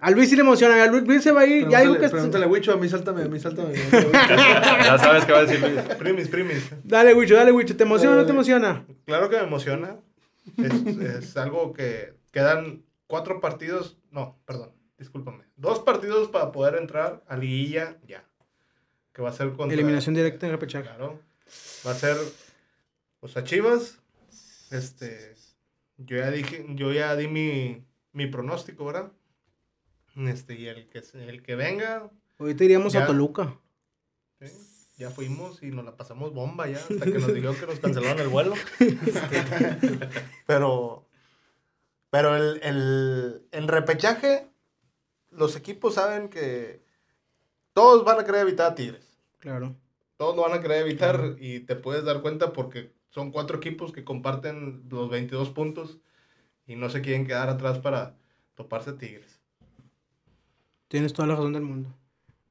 A 0.01 0.11
Luis 0.11 0.31
sí 0.31 0.37
le 0.37 0.43
emociona, 0.43 0.83
a 0.83 0.87
Luis, 0.87 1.07
Luis 1.07 1.23
se 1.23 1.31
va 1.31 1.43
a 1.43 1.47
ir, 1.47 1.69
ya 1.69 1.81
digo 1.81 1.93
Pregúntale, 1.93 2.01
que... 2.01 2.09
pregúntale 2.11 2.47
Wicho, 2.47 2.73
a 2.73 2.77
mí 2.77 2.89
sáltame, 2.89 3.23
a 3.23 3.29
mí 3.29 3.39
sáltame. 3.39 3.75
Ya 3.75 4.99
sabes 4.99 5.27
qué 5.27 5.33
va 5.33 5.39
a 5.41 5.45
decir 5.45 5.61
Luis. 5.61 5.81
Primis, 5.99 6.29
primis. 6.29 6.71
Dale, 6.85 7.13
Wicho, 7.15 7.35
dale, 7.35 7.53
Wicho, 7.53 7.77
¿te 7.77 7.83
emociona 7.85 8.17
o 8.17 8.19
no 8.19 8.25
te 8.25 8.33
emociona? 8.33 8.87
Claro 9.05 9.29
que 9.29 9.37
me 9.37 9.43
emociona. 9.43 9.97
Es, 10.57 10.97
es 10.97 11.37
algo 11.37 11.75
que 11.75 12.15
quedan 12.33 12.83
cuatro 13.07 13.41
partidos. 13.41 13.99
No, 14.11 14.39
perdón, 14.47 14.73
discúlpame. 14.99 15.45
Dos 15.57 15.81
partidos 15.81 16.29
para 16.29 16.51
poder 16.51 16.77
entrar 16.77 17.23
a 17.29 17.37
liguilla 17.37 17.99
ya. 18.09 18.25
Que 19.13 19.21
va 19.21 19.29
a 19.29 19.33
ser 19.33 19.53
contra. 19.53 19.75
Eliminación 19.75 20.15
directa 20.15 20.47
en 20.47 20.53
repechaje. 20.53 20.89
Claro. 20.89 21.21
Va 21.87 21.91
a 21.91 21.95
ser. 21.95 22.17
Pues 23.21 23.37
a 23.37 23.45
Chivas. 23.45 23.99
Este. 24.71 25.35
Yo 25.99 26.17
ya 26.17 26.31
dije, 26.31 26.65
yo 26.71 26.91
ya 26.93 27.15
di 27.17 27.29
mi, 27.29 27.85
mi 28.13 28.27
pronóstico, 28.27 28.87
¿verdad? 28.87 29.13
Este, 30.29 30.55
y 30.55 30.67
el 30.67 30.89
que, 30.89 31.03
el 31.15 31.43
que 31.43 31.55
venga, 31.55 32.11
Ahorita 32.39 32.65
iríamos 32.65 32.95
a. 32.95 33.07
Toluca. 33.07 33.59
¿sí? 34.41 34.47
ya 35.01 35.11
fuimos 35.11 35.63
y 35.63 35.71
nos 35.71 35.87
la 35.87 35.97
pasamos 35.97 36.35
bomba 36.35 36.69
ya, 36.69 36.77
hasta 36.77 37.07
que 37.07 37.19
nos 37.19 37.33
dijeron 37.33 37.57
que 37.57 37.67
nos 37.67 37.81
cancelaron 37.81 38.21
el 38.21 38.29
vuelo. 38.29 38.55
Este, 38.79 39.43
pero, 40.47 41.07
pero 42.11 42.37
el, 42.37 42.61
el, 42.63 43.49
en 43.51 43.67
repechaje, 43.67 44.47
los 45.31 45.57
equipos 45.57 45.95
saben 45.95 46.29
que 46.29 46.85
todos 47.73 48.05
van 48.05 48.21
a 48.21 48.25
querer 48.25 48.43
evitar 48.43 48.73
a 48.73 48.75
Tigres. 48.75 49.17
Claro. 49.39 49.75
Todos 50.19 50.37
lo 50.37 50.43
van 50.43 50.53
a 50.53 50.61
querer 50.61 50.83
evitar 50.83 51.37
y 51.39 51.61
te 51.61 51.77
puedes 51.77 52.05
dar 52.05 52.21
cuenta 52.21 52.53
porque 52.53 52.93
son 53.09 53.33
cuatro 53.33 53.57
equipos 53.57 53.93
que 53.93 54.05
comparten 54.05 54.85
los 54.91 55.09
22 55.09 55.49
puntos 55.49 55.99
y 56.67 56.77
no 56.77 56.91
se 56.91 57.01
quieren 57.01 57.27
quedar 57.27 57.49
atrás 57.49 57.79
para 57.79 58.19
toparse 58.55 58.91
a 58.91 58.99
Tigres. 58.99 59.40
Tienes 60.91 61.13
toda 61.13 61.29
la 61.29 61.37
razón 61.37 61.53
del 61.53 61.63
mundo. 61.63 61.95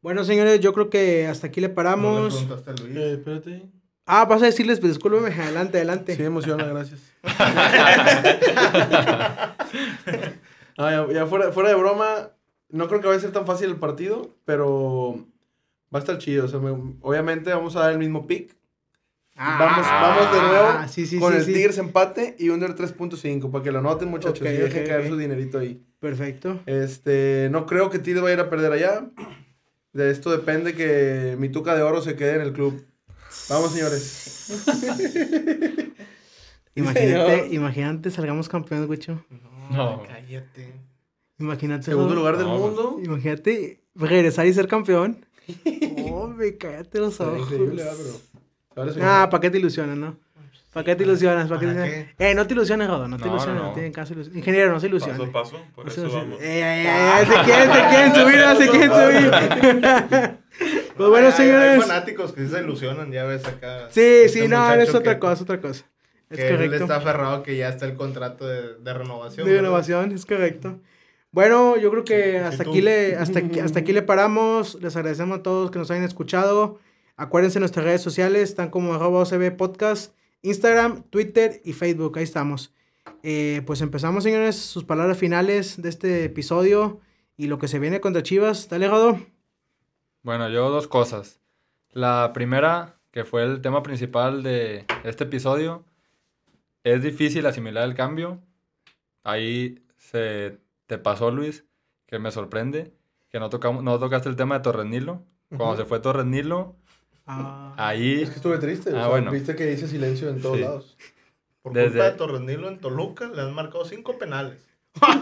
Bueno, 0.01 0.23
señores, 0.23 0.61
yo 0.61 0.71
creo 0.73 0.89
que 0.89 1.27
hasta 1.27 1.47
aquí 1.47 1.59
le 1.59 1.67
No 1.67 1.71
le 1.71 1.75
paramos. 1.75 2.35
preguntaste 2.37 2.71
a 2.71 2.85
Luis. 2.85 2.95
Eh, 2.97 3.13
espérate. 3.15 3.63
Ah, 4.05 4.23
vas 4.25 4.41
a 4.41 4.45
decirles, 4.45 4.79
pues, 4.79 4.93
discúlpeme, 4.93 5.27
adelante, 5.27 5.77
adelante. 5.77 6.15
Sí, 6.15 6.23
emociona, 6.23 6.63
gracias. 6.65 7.01
No, 10.77 10.89
ya, 10.89 11.13
ya 11.13 11.25
fuera, 11.27 11.51
fuera 11.51 11.69
de 11.69 11.75
broma, 11.75 12.29
no 12.69 12.87
creo 12.87 13.01
que 13.01 13.07
vaya 13.07 13.17
a 13.17 13.21
ser 13.21 13.33
tan 13.33 13.45
fácil 13.45 13.69
el 13.69 13.75
partido, 13.75 14.33
pero 14.45 15.25
va 15.93 15.99
a 15.99 15.99
estar 15.99 16.17
chido. 16.19 16.45
O 16.45 16.47
sea, 16.47 16.59
me- 16.59 16.95
obviamente 17.01 17.51
vamos 17.53 17.75
a 17.75 17.81
dar 17.81 17.91
el 17.91 17.97
mismo 17.99 18.25
pick. 18.27 18.55
vamos, 19.35 19.85
vamos 19.85 20.31
de 20.33 20.41
nuevo 20.41 20.67
Ah, 20.69 20.87
sí, 20.87 21.05
sí, 21.05 21.19
con 21.19 21.33
sí, 21.33 21.37
el 21.39 21.43
sí. 21.45 21.53
Tigres 21.53 21.77
empate 21.79 22.35
y 22.39 22.47
under 22.49 22.75
3.5 22.75 23.51
para 23.51 23.61
que 23.63 23.71
lo 23.73 23.81
noten, 23.81 24.07
muchachos. 24.09 24.39
Ok, 24.41 24.47
y 24.53 24.57
dejen 24.57 24.83
ok, 24.83 24.87
caer 24.87 25.01
ok. 25.01 25.07
su 25.07 25.17
dinerito 25.17 25.59
ahí. 25.59 25.83
Perfecto. 25.99 26.59
Este, 26.65 27.49
no 27.51 27.65
creo 27.65 27.89
que 27.89 27.99
Tigres 27.99 28.21
vaya 28.23 28.35
a 28.35 28.39
ir 28.39 28.45
a 28.45 28.49
perder 28.49 28.71
allá. 28.71 29.09
De 29.93 30.11
esto 30.11 30.31
depende 30.31 30.73
que 30.75 31.35
mi 31.39 31.49
tuca 31.49 31.75
de 31.75 31.81
oro 31.81 32.01
se 32.01 32.15
quede 32.15 32.35
en 32.35 32.41
el 32.41 32.53
club. 32.53 32.85
Vamos, 33.49 33.71
señores. 33.73 34.49
Imagínate, 36.75 37.31
señor. 37.39 37.53
imagínate, 37.53 38.11
salgamos 38.11 38.47
campeones, 38.47 38.87
güicho. 38.87 39.23
No. 39.71 40.03
cállate. 40.07 40.73
Imagínate. 41.37 41.83
Segundo 41.85 42.09
¿no? 42.13 42.15
lugar 42.19 42.37
del 42.37 42.47
No, 42.47 42.57
pues. 42.57 42.61
mundo. 42.63 42.99
Imagínate 43.03 43.81
regresar 43.95 44.45
y 44.45 44.53
ser 44.53 44.67
campeón. 44.67 45.25
Hombre, 46.11 46.57
cállate 46.57 46.99
los 46.99 47.19
ojos. 47.19 47.49
Ah. 49.01 49.27
¿para 49.29 49.41
qué 49.41 49.49
te 49.49 49.57
ilusionas, 49.57 49.97
no? 49.97 50.17
¿Para 50.71 50.83
qué 50.83 50.95
te 50.95 51.03
ilusionas? 51.03 51.47
¿Para 51.47 51.59
qué 51.59 51.65
te 51.67 51.73
¿Para 51.73 51.85
ilusionas? 51.87 52.15
Eh, 52.19 52.35
no 52.35 52.45
te 52.47 52.53
ilusiones, 52.53 52.87
Rodo, 52.87 53.07
no 53.07 53.17
te 53.17 53.25
No, 53.25 53.31
ilusiones, 53.31 53.61
no, 53.61 53.67
no. 53.69 53.73
tienen 53.73 53.91
caso 53.91 54.13
ilusionar. 54.13 54.37
Ingeniero, 54.37 54.71
no 54.71 54.79
se 54.79 54.87
ilusione. 54.87 55.17
Paso 55.17 55.29
a 55.29 55.31
paso, 55.31 55.57
por 55.73 55.85
No 55.85 55.91
se 55.91 56.01
eso 56.05 56.11
vamos. 56.15 56.37
Eh, 56.41 56.63
ay, 56.63 56.85
ay, 56.87 57.25
se 57.25 57.43
quieren, 57.43 57.73
se 57.73 57.87
quieren 57.89 58.15
subir, 58.15 58.37
no 58.37 58.55
se 58.55 58.69
quieren 58.69 58.91
subir. 58.91 59.31
pues 60.97 61.09
bueno, 61.09 61.17
Hay- 61.17 61.23
Hay 61.25 61.31
señores. 61.31 61.81
fanáticos 61.85 62.33
que 62.33 62.41
sí 62.45 62.49
se 62.51 62.59
ilusionan, 62.61 63.11
ya 63.11 63.23
ves 63.25 63.45
acá. 63.47 63.87
Sí, 63.89 64.01
este 64.01 64.41
sí, 64.41 64.47
no, 64.47 64.73
es 64.73 64.93
otra 64.93 65.13
que- 65.15 65.19
cosa, 65.19 65.43
otra 65.43 65.59
cosa. 65.61 65.85
Es 66.29 66.37
que 66.37 66.47
él 66.49 66.55
correcto. 66.57 66.75
está 66.83 66.97
aferrado 66.97 67.41
que 67.41 67.57
ya 67.57 67.69
está 67.69 67.85
el 67.87 67.95
contrato 67.95 68.45
de, 68.47 68.75
de 68.77 68.93
renovación. 68.93 69.47
De 69.47 69.53
¿verdad? 69.53 69.67
innovación, 69.67 70.11
es 70.11 70.27
correcto. 70.27 70.79
Bueno, 71.31 71.75
yo 71.77 71.89
creo 71.89 72.03
que 72.03 72.37
hasta 72.37 72.63
tú. 72.63 72.69
aquí, 72.69 72.81
le, 72.81 73.15
hasta, 73.15 73.39
aquí, 73.39 73.59
hasta 73.59 73.79
aquí 73.79 73.93
le 73.93 74.03
paramos. 74.03 74.75
Les 74.81 74.95
agradecemos 74.95 75.39
a 75.39 75.43
todos 75.43 75.71
que 75.71 75.79
nos 75.79 75.89
hayan 75.89 76.03
escuchado. 76.03 76.77
Acuérdense 77.17 77.59
nuestras 77.59 77.83
redes 77.85 78.01
sociales, 78.01 78.49
están 78.49 78.69
como 78.69 78.93
arroba 78.93 79.21
OCB 79.21 79.55
Podcast, 79.57 80.13
Instagram, 80.41 81.03
Twitter 81.03 81.61
y 81.63 81.73
Facebook. 81.73 82.17
Ahí 82.17 82.23
estamos. 82.23 82.73
Eh, 83.23 83.61
pues 83.65 83.81
empezamos, 83.81 84.23
señores, 84.23 84.55
sus 84.55 84.83
palabras 84.83 85.17
finales 85.17 85.81
de 85.81 85.89
este 85.89 86.23
episodio 86.23 87.01
y 87.37 87.47
lo 87.47 87.57
que 87.59 87.67
se 87.67 87.79
viene 87.79 88.01
contra 88.01 88.23
Chivas. 88.23 88.69
Dale, 88.69 88.87
Rodo. 88.87 89.19
Bueno, 90.23 90.49
yo 90.49 90.69
dos 90.69 90.87
cosas. 90.87 91.39
La 91.91 92.31
primera, 92.33 92.99
que 93.11 93.25
fue 93.25 93.43
el 93.43 93.61
tema 93.61 93.83
principal 93.83 94.43
de 94.43 94.85
este 95.03 95.23
episodio, 95.23 95.85
es 96.83 97.01
difícil 97.01 97.45
asimilar 97.45 97.87
el 97.87 97.95
cambio. 97.95 98.41
Ahí 99.23 99.83
se 99.97 100.59
te 100.87 100.97
pasó, 100.97 101.31
Luis, 101.31 101.65
que 102.05 102.19
me 102.19 102.31
sorprende, 102.31 102.93
que 103.29 103.39
no, 103.39 103.49
tocamos, 103.49 103.83
no 103.83 103.99
tocaste 103.99 104.29
el 104.29 104.35
tema 104.35 104.55
de 104.55 104.63
Torres 104.63 104.85
Nilo. 104.85 105.23
Cuando 105.49 105.77
se 105.77 105.85
fue 105.85 105.99
Torres 105.99 106.25
Nilo, 106.25 106.75
Ah, 107.31 107.73
ahí... 107.77 108.23
Es 108.23 108.29
que 108.29 108.35
estuve 108.37 108.57
triste. 108.57 108.89
Ah, 108.89 108.93
o 108.93 108.97
sea, 108.99 109.07
bueno. 109.09 109.31
Viste 109.31 109.55
que 109.55 109.71
hice 109.71 109.87
silencio 109.87 110.29
en 110.29 110.41
todos 110.41 110.57
Sí. 110.57 110.63
lados. 110.63 110.97
Por 111.61 111.73
Desde- 111.73 111.89
culpa 111.91 112.03
de 112.05 112.11
Torrenilo 112.13 112.67
en 112.69 112.79
Toluca 112.79 113.27
le 113.27 113.41
han 113.41 113.53
marcado 113.53 113.85
cinco 113.85 114.17
penales. 114.17 114.65
nada, 115.01 115.21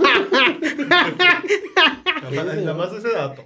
más, 2.45 2.55
nada 2.55 2.73
más 2.73 2.93
ese 2.93 3.11
dato. 3.11 3.43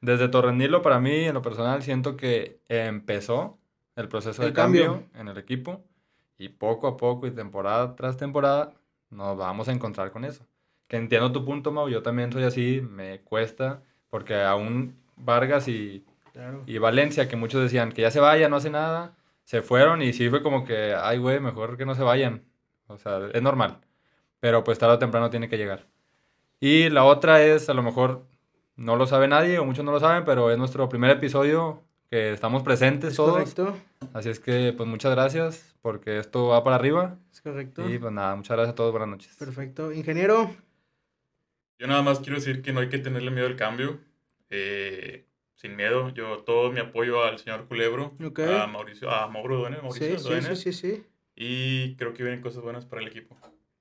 Desde 0.00 0.28
Torrenilo, 0.28 0.82
para 0.82 1.00
mí, 1.00 1.24
en 1.24 1.34
lo 1.34 1.42
personal, 1.42 1.82
siento 1.82 2.16
que 2.16 2.60
empezó 2.68 3.58
el 3.96 4.08
proceso 4.08 4.42
El 4.42 4.48
de 4.48 4.54
cambio, 4.54 4.84
cambio. 4.84 5.08
en 5.20 5.28
el 5.28 5.38
equipo 5.38 5.82
y 6.36 6.48
poco 6.50 6.86
a 6.88 6.96
poco 6.96 7.26
y 7.26 7.30
temporada 7.30 7.94
tras 7.96 8.16
temporada 8.16 8.74
nos 9.10 9.36
vamos 9.38 9.68
a 9.68 9.72
encontrar 9.72 10.10
con 10.10 10.24
eso. 10.24 10.44
Que 10.88 10.96
entiendo 10.96 11.32
tu 11.32 11.44
punto, 11.44 11.72
Mau, 11.72 11.88
yo 11.88 12.02
también 12.02 12.32
soy 12.32 12.42
así, 12.42 12.82
me 12.82 13.20
cuesta, 13.20 13.82
porque 14.10 14.34
aún 14.42 14.96
Vargas 15.16 15.68
y, 15.68 16.04
claro. 16.34 16.62
y 16.66 16.76
Valencia, 16.76 17.26
que 17.28 17.36
muchos 17.36 17.62
decían 17.62 17.92
que 17.92 18.02
ya 18.02 18.10
se 18.10 18.20
vaya, 18.20 18.50
no 18.50 18.56
hace 18.56 18.68
nada, 18.68 19.16
se 19.44 19.62
fueron 19.62 20.02
y 20.02 20.12
sí 20.12 20.28
fue 20.28 20.42
como 20.42 20.64
que, 20.66 20.94
ay, 20.94 21.16
güey, 21.18 21.40
mejor 21.40 21.78
que 21.78 21.86
no 21.86 21.94
se 21.94 22.02
vayan. 22.02 22.42
O 22.88 22.98
sea, 22.98 23.20
es 23.32 23.40
normal. 23.40 23.78
Pero 24.40 24.62
pues 24.64 24.78
tarde 24.78 24.96
o 24.96 24.98
temprano 24.98 25.30
tiene 25.30 25.48
que 25.48 25.56
llegar. 25.56 25.86
Y 26.60 26.90
la 26.90 27.04
otra 27.04 27.42
es, 27.42 27.70
a 27.70 27.74
lo 27.74 27.82
mejor 27.82 28.26
no 28.76 28.96
lo 28.96 29.06
sabe 29.06 29.26
nadie 29.28 29.58
o 29.58 29.64
muchos 29.64 29.84
no 29.86 29.92
lo 29.92 30.00
saben, 30.00 30.24
pero 30.26 30.50
es 30.50 30.58
nuestro 30.58 30.88
primer 30.90 31.10
episodio 31.12 31.82
que 32.10 32.32
estamos 32.32 32.62
presentes 32.62 33.10
Es 33.12 33.16
todos. 33.16 33.32
correcto. 33.32 33.76
Así 34.12 34.28
es 34.28 34.38
que, 34.40 34.74
pues 34.76 34.86
muchas 34.88 35.12
gracias, 35.12 35.74
porque 35.80 36.18
esto 36.18 36.48
va 36.48 36.62
para 36.62 36.76
arriba. 36.76 37.16
Es 37.32 37.40
correcto. 37.40 37.88
Y 37.88 37.98
pues 37.98 38.12
nada, 38.12 38.36
muchas 38.36 38.56
gracias 38.56 38.72
a 38.72 38.76
todos, 38.76 38.90
buenas 38.92 39.08
noches. 39.08 39.34
Perfecto. 39.36 39.92
Ingeniero. 39.92 40.50
Yo 41.78 41.86
nada 41.86 42.02
más 42.02 42.20
quiero 42.20 42.36
decir 42.36 42.62
que 42.62 42.72
no 42.72 42.80
hay 42.80 42.88
que 42.88 42.98
tenerle 42.98 43.30
miedo 43.30 43.46
al 43.46 43.56
cambio. 43.56 43.98
eh, 44.50 45.24
sin 45.64 45.76
miedo. 45.76 46.10
Yo 46.10 46.38
todo 46.40 46.70
mi 46.70 46.78
apoyo 46.80 47.24
al 47.24 47.38
señor 47.38 47.66
Culebro, 47.66 48.14
Ok. 48.22 48.40
a 48.40 48.66
Mauricio, 48.66 49.10
a 49.10 49.26
Mauro 49.28 49.56
Dueñas, 49.60 49.82
Mauricio 49.82 50.18
Sí, 50.18 50.22
sí, 50.22 50.28
Dueñas, 50.28 50.58
sí, 50.58 50.72
sí, 50.74 50.92
sí. 50.96 51.02
Y 51.36 51.96
creo 51.96 52.12
que 52.12 52.22
vienen 52.22 52.42
cosas 52.42 52.62
buenas 52.62 52.84
para 52.84 53.00
el 53.00 53.08
equipo. 53.08 53.34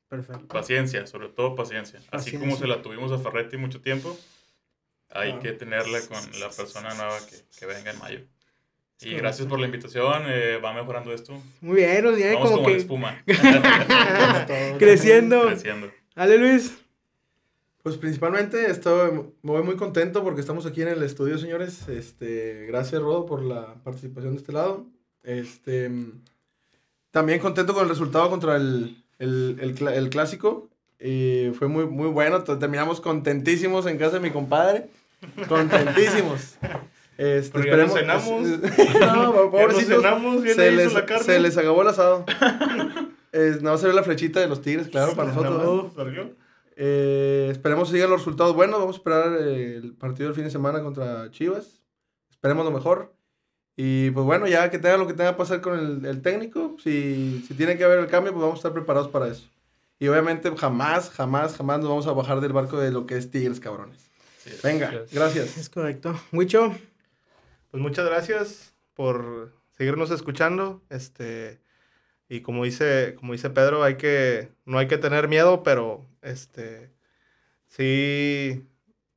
Perfecto. 0.07 0.47
Paciencia, 0.47 1.05
sobre 1.07 1.27
todo 1.27 1.55
paciencia. 1.55 1.99
Así 2.11 2.31
como 2.31 2.43
Paciencia. 2.51 2.57
se 2.59 2.67
la 2.67 2.81
tuvimos 2.81 3.11
a 3.11 3.19
Ferretti 3.19 3.57
mucho 3.57 3.81
tiempo, 3.81 4.17
hay 5.09 5.29
Claro. 5.31 5.41
que 5.41 5.51
tenerla 5.53 5.99
con 6.07 6.39
la 6.39 6.49
persona 6.51 6.93
nueva 6.93 7.17
que, 7.29 7.35
que 7.59 7.65
venga 7.65 7.91
en 7.91 7.99
mayo. 7.99 8.19
Y 8.19 9.05
correcto. 9.05 9.17
gracias 9.23 9.47
por 9.49 9.59
la 9.59 9.65
invitación, 9.65 10.23
eh, 10.27 10.57
va 10.63 10.71
mejorando 10.73 11.11
esto. 11.13 11.33
Muy 11.59 11.75
bien, 11.77 12.01
nos 12.05 12.15
viene 12.15 12.35
como 12.35 12.45
como 12.51 12.61
la 12.61 12.67
que 12.67 12.75
espuma. 12.77 13.23
creciendo. 14.79 15.47
Creciendo. 15.47 15.91
Dale, 16.15 16.37
Luis. 16.37 16.77
Pues 17.83 17.97
principalmente 17.97 18.71
estoy 18.71 19.11
me 19.41 19.51
voy 19.51 19.61
muy 19.61 19.75
contento 19.75 20.23
porque 20.23 20.39
estamos 20.39 20.65
aquí 20.65 20.81
en 20.81 20.87
el 20.87 21.03
estudio, 21.03 21.37
señores. 21.37 21.89
Este, 21.89 22.65
gracias 22.65 23.01
Rodo 23.01 23.25
por 23.25 23.43
la 23.43 23.75
participación 23.83 24.33
de 24.33 24.39
este 24.39 24.53
lado. 24.53 24.85
Este, 25.21 25.91
también 27.11 27.39
contento 27.41 27.73
con 27.73 27.83
el 27.83 27.89
resultado 27.89 28.29
contra 28.29 28.55
el, 28.55 29.03
el, 29.19 29.59
el 29.59 30.09
clásico. 30.09 30.69
Y 30.97 31.51
fue 31.59 31.67
muy, 31.67 31.85
muy 31.85 32.07
bueno. 32.07 32.41
Terminamos 32.43 33.01
contentísimos 33.01 33.85
en 33.85 33.97
casa 33.97 34.13
de 34.13 34.19
mi 34.21 34.31
compadre. 34.31 34.89
Contentísimos. 35.47 36.55
Este, 37.15 37.63
ya 37.67 37.77
no 37.77 37.89
cenamos. 37.89 38.41
no, 38.41 39.45
Ya 39.45 39.51
pobrecitos. 39.51 40.01
cenamos, 40.01 40.43
ya 40.43 40.55
se, 40.55 40.71
no 40.71 40.81
hizo 40.81 40.83
les, 40.83 40.93
la 40.93 41.05
carne. 41.05 41.23
se 41.23 41.39
les 41.39 41.57
acabó 41.57 41.83
el 41.83 41.89
asado. 41.89 42.25
Es, 43.31 43.61
más 43.61 43.81
se 43.81 43.87
ve 43.87 43.93
la 43.93 44.01
flechita 44.01 44.39
de 44.39 44.47
los 44.47 44.63
tigres, 44.63 44.87
claro, 44.87 45.13
para 45.15 45.31
nosotros. 45.31 45.93
¿no? 45.95 46.42
Eh, 46.75 47.49
esperemos 47.51 47.89
que 47.89 47.95
sigan 47.95 48.09
los 48.09 48.21
resultados 48.21 48.55
buenos. 48.55 48.79
Vamos 48.79 48.95
a 48.95 48.99
esperar 48.99 49.37
eh, 49.39 49.75
el 49.77 49.93
partido 49.93 50.27
del 50.27 50.35
fin 50.35 50.45
de 50.45 50.51
semana 50.51 50.81
contra 50.81 51.29
Chivas. 51.31 51.81
Esperemos 52.29 52.65
lo 52.65 52.71
mejor. 52.71 53.13
Y 53.75 54.11
pues 54.11 54.25
bueno, 54.25 54.47
ya 54.47 54.69
que 54.69 54.77
tenga 54.77 54.97
lo 54.97 55.07
que 55.07 55.13
tenga 55.13 55.31
que 55.31 55.37
pasar 55.37 55.61
con 55.61 55.79
el, 55.79 56.05
el 56.05 56.21
técnico, 56.21 56.75
si, 56.83 57.43
si 57.47 57.53
tiene 57.55 57.75
que 57.77 57.83
haber 57.83 57.99
el 57.99 58.07
cambio, 58.07 58.31
pues 58.31 58.41
vamos 58.41 58.57
a 58.57 58.59
estar 58.59 58.73
preparados 58.73 59.09
para 59.09 59.27
eso. 59.27 59.47
Y 59.99 60.07
obviamente 60.07 60.51
jamás, 60.55 61.09
jamás, 61.09 61.55
jamás 61.55 61.79
nos 61.79 61.89
vamos 61.89 62.07
a 62.07 62.11
bajar 62.11 62.41
del 62.41 62.53
barco 62.53 62.79
de 62.79 62.91
lo 62.91 63.05
que 63.05 63.17
es 63.17 63.31
Tigres, 63.31 63.59
cabrones. 63.59 64.11
Sí. 64.43 64.51
Venga, 64.63 64.93
es. 64.93 65.13
gracias. 65.13 65.57
Es 65.57 65.69
correcto. 65.69 66.19
Huicho. 66.31 66.75
Pues 67.71 67.81
muchas 67.81 68.05
gracias 68.05 68.73
por 68.93 69.53
seguirnos 69.71 70.11
escuchando. 70.11 70.83
Este, 70.89 71.61
y 72.29 72.41
como 72.41 72.65
dice, 72.65 73.15
como 73.17 73.33
dice 73.33 73.49
Pedro, 73.49 73.83
hay 73.83 73.95
que, 73.95 74.51
no 74.65 74.77
hay 74.77 74.87
que 74.87 74.97
tener 74.97 75.27
miedo, 75.27 75.63
pero 75.63 76.05
este, 76.23 76.93
sí, 77.67 78.67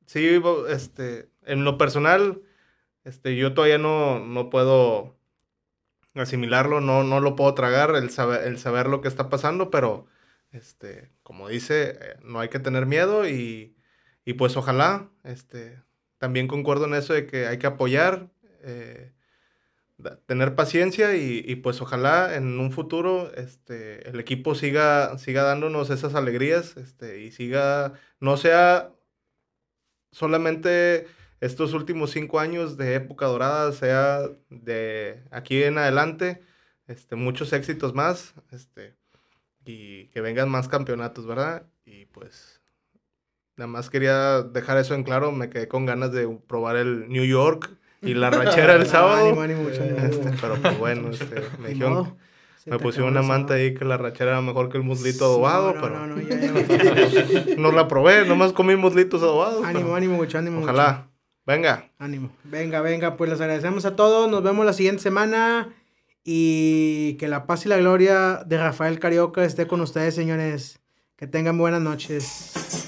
sí, 0.05 0.41
este, 0.69 1.29
en 1.45 1.63
lo 1.63 1.77
personal, 1.77 2.41
este, 3.03 3.35
yo 3.35 3.53
todavía 3.53 3.77
no, 3.77 4.19
no 4.19 4.49
puedo 4.49 5.17
asimilarlo, 6.15 6.81
no, 6.81 7.03
no 7.03 7.19
lo 7.19 7.35
puedo 7.35 7.53
tragar, 7.53 7.95
el 7.95 8.09
saber, 8.09 8.47
el 8.47 8.57
saber 8.59 8.87
lo 8.87 9.01
que 9.01 9.07
está 9.07 9.29
pasando, 9.29 9.69
pero 9.69 10.07
este, 10.51 11.11
como 11.23 11.47
dice, 11.49 11.97
eh, 12.01 12.17
no 12.23 12.39
hay 12.39 12.49
que 12.49 12.59
tener 12.59 12.85
miedo 12.85 13.27
y, 13.27 13.75
y 14.25 14.33
pues 14.33 14.57
ojalá, 14.57 15.09
este, 15.23 15.81
también 16.17 16.47
concuerdo 16.47 16.85
en 16.85 16.95
eso 16.95 17.13
de 17.13 17.27
que 17.27 17.47
hay 17.47 17.59
que 17.59 17.67
apoyar, 17.67 18.29
eh, 18.63 19.13
tener 20.25 20.55
paciencia 20.55 21.15
y, 21.15 21.43
y, 21.45 21.55
pues 21.55 21.81
ojalá 21.81 22.35
en 22.35 22.59
un 22.59 22.71
futuro 22.71 23.33
este, 23.35 24.07
el 24.09 24.19
equipo 24.19 24.53
siga, 24.53 25.17
siga 25.17 25.43
dándonos 25.43 25.89
esas 25.89 26.13
alegrías 26.15 26.77
este, 26.77 27.21
y 27.21 27.31
siga, 27.31 27.93
no 28.19 28.37
sea 28.37 28.93
solamente 30.11 31.07
estos 31.39 31.73
últimos 31.73 32.11
cinco 32.11 32.39
años 32.39 32.77
de 32.77 32.95
época 32.95 33.25
dorada, 33.25 33.71
sea 33.71 34.21
de 34.49 35.23
aquí 35.31 35.63
en 35.63 35.77
adelante, 35.77 36.41
este, 36.87 37.15
muchos 37.15 37.53
éxitos 37.53 37.93
más, 37.93 38.33
este, 38.51 38.95
y 39.65 40.07
que 40.09 40.21
vengan 40.21 40.49
más 40.49 40.67
campeonatos, 40.67 41.25
¿verdad? 41.27 41.67
Y 41.85 42.05
pues, 42.05 42.61
nada 43.55 43.67
más 43.67 43.89
quería 43.89 44.41
dejar 44.41 44.77
eso 44.77 44.95
en 44.95 45.03
claro, 45.03 45.31
me 45.31 45.49
quedé 45.49 45.67
con 45.67 45.85
ganas 45.85 46.11
de 46.11 46.27
probar 46.47 46.75
el 46.75 47.09
New 47.09 47.25
York 47.25 47.77
y 48.01 48.13
la 48.13 48.29
rachera 48.29 48.75
el 48.75 48.85
sábado. 48.85 49.27
ánimo, 49.27 49.41
ánimo, 49.41 49.63
mucho, 49.63 49.83
este, 49.83 50.31
pero 50.41 50.55
pues 50.55 50.77
bueno, 50.77 51.09
este, 51.09 51.43
me 51.59 51.69
dijeron... 51.69 52.15
Me 52.65 52.79
pusieron 52.79 53.11
una 53.11 53.21
manta 53.21 53.53
ahí 53.53 53.73
que 53.73 53.85
la 53.85 53.95
rachera 53.95 54.31
era 54.31 54.41
mejor 54.41 54.69
que 54.69 54.77
el 54.77 54.83
muslito 54.83 55.23
adobado, 55.23 55.73
no, 55.73 55.81
pero. 55.81 56.05
No, 56.05 56.17
no, 56.17 56.21
ya, 56.21 56.37
ya. 56.37 57.55
no 57.57 57.71
la 57.71 57.87
probé, 57.87 58.25
nomás 58.25 58.51
comí 58.51 58.75
muslitos 58.75 59.21
adobados. 59.23 59.63
Ánimo, 59.63 59.95
ánimo, 59.95 60.17
mucho, 60.17 60.37
ánimo. 60.37 60.61
Ojalá. 60.61 61.07
Venga. 61.45 61.89
Ánimo. 61.97 62.29
Venga, 62.43 62.81
venga, 62.81 63.15
pues 63.15 63.29
les 63.29 63.39
agradecemos 63.39 63.85
a 63.85 63.95
todos. 63.95 64.29
Nos 64.29 64.43
vemos 64.43 64.65
la 64.65 64.73
siguiente 64.73 65.01
semana. 65.01 65.73
Y 66.25 67.13
que 67.13 67.29
la 67.29 67.47
paz 67.47 67.65
y 67.65 67.69
la 67.69 67.77
gloria 67.77 68.43
de 68.45 68.57
Rafael 68.57 68.99
Carioca 68.99 69.45
esté 69.45 69.65
con 69.65 69.79
ustedes, 69.79 70.13
señores. 70.13 70.81
Que 71.15 71.25
tengan 71.25 71.57
buenas 71.57 71.81
noches. 71.81 72.86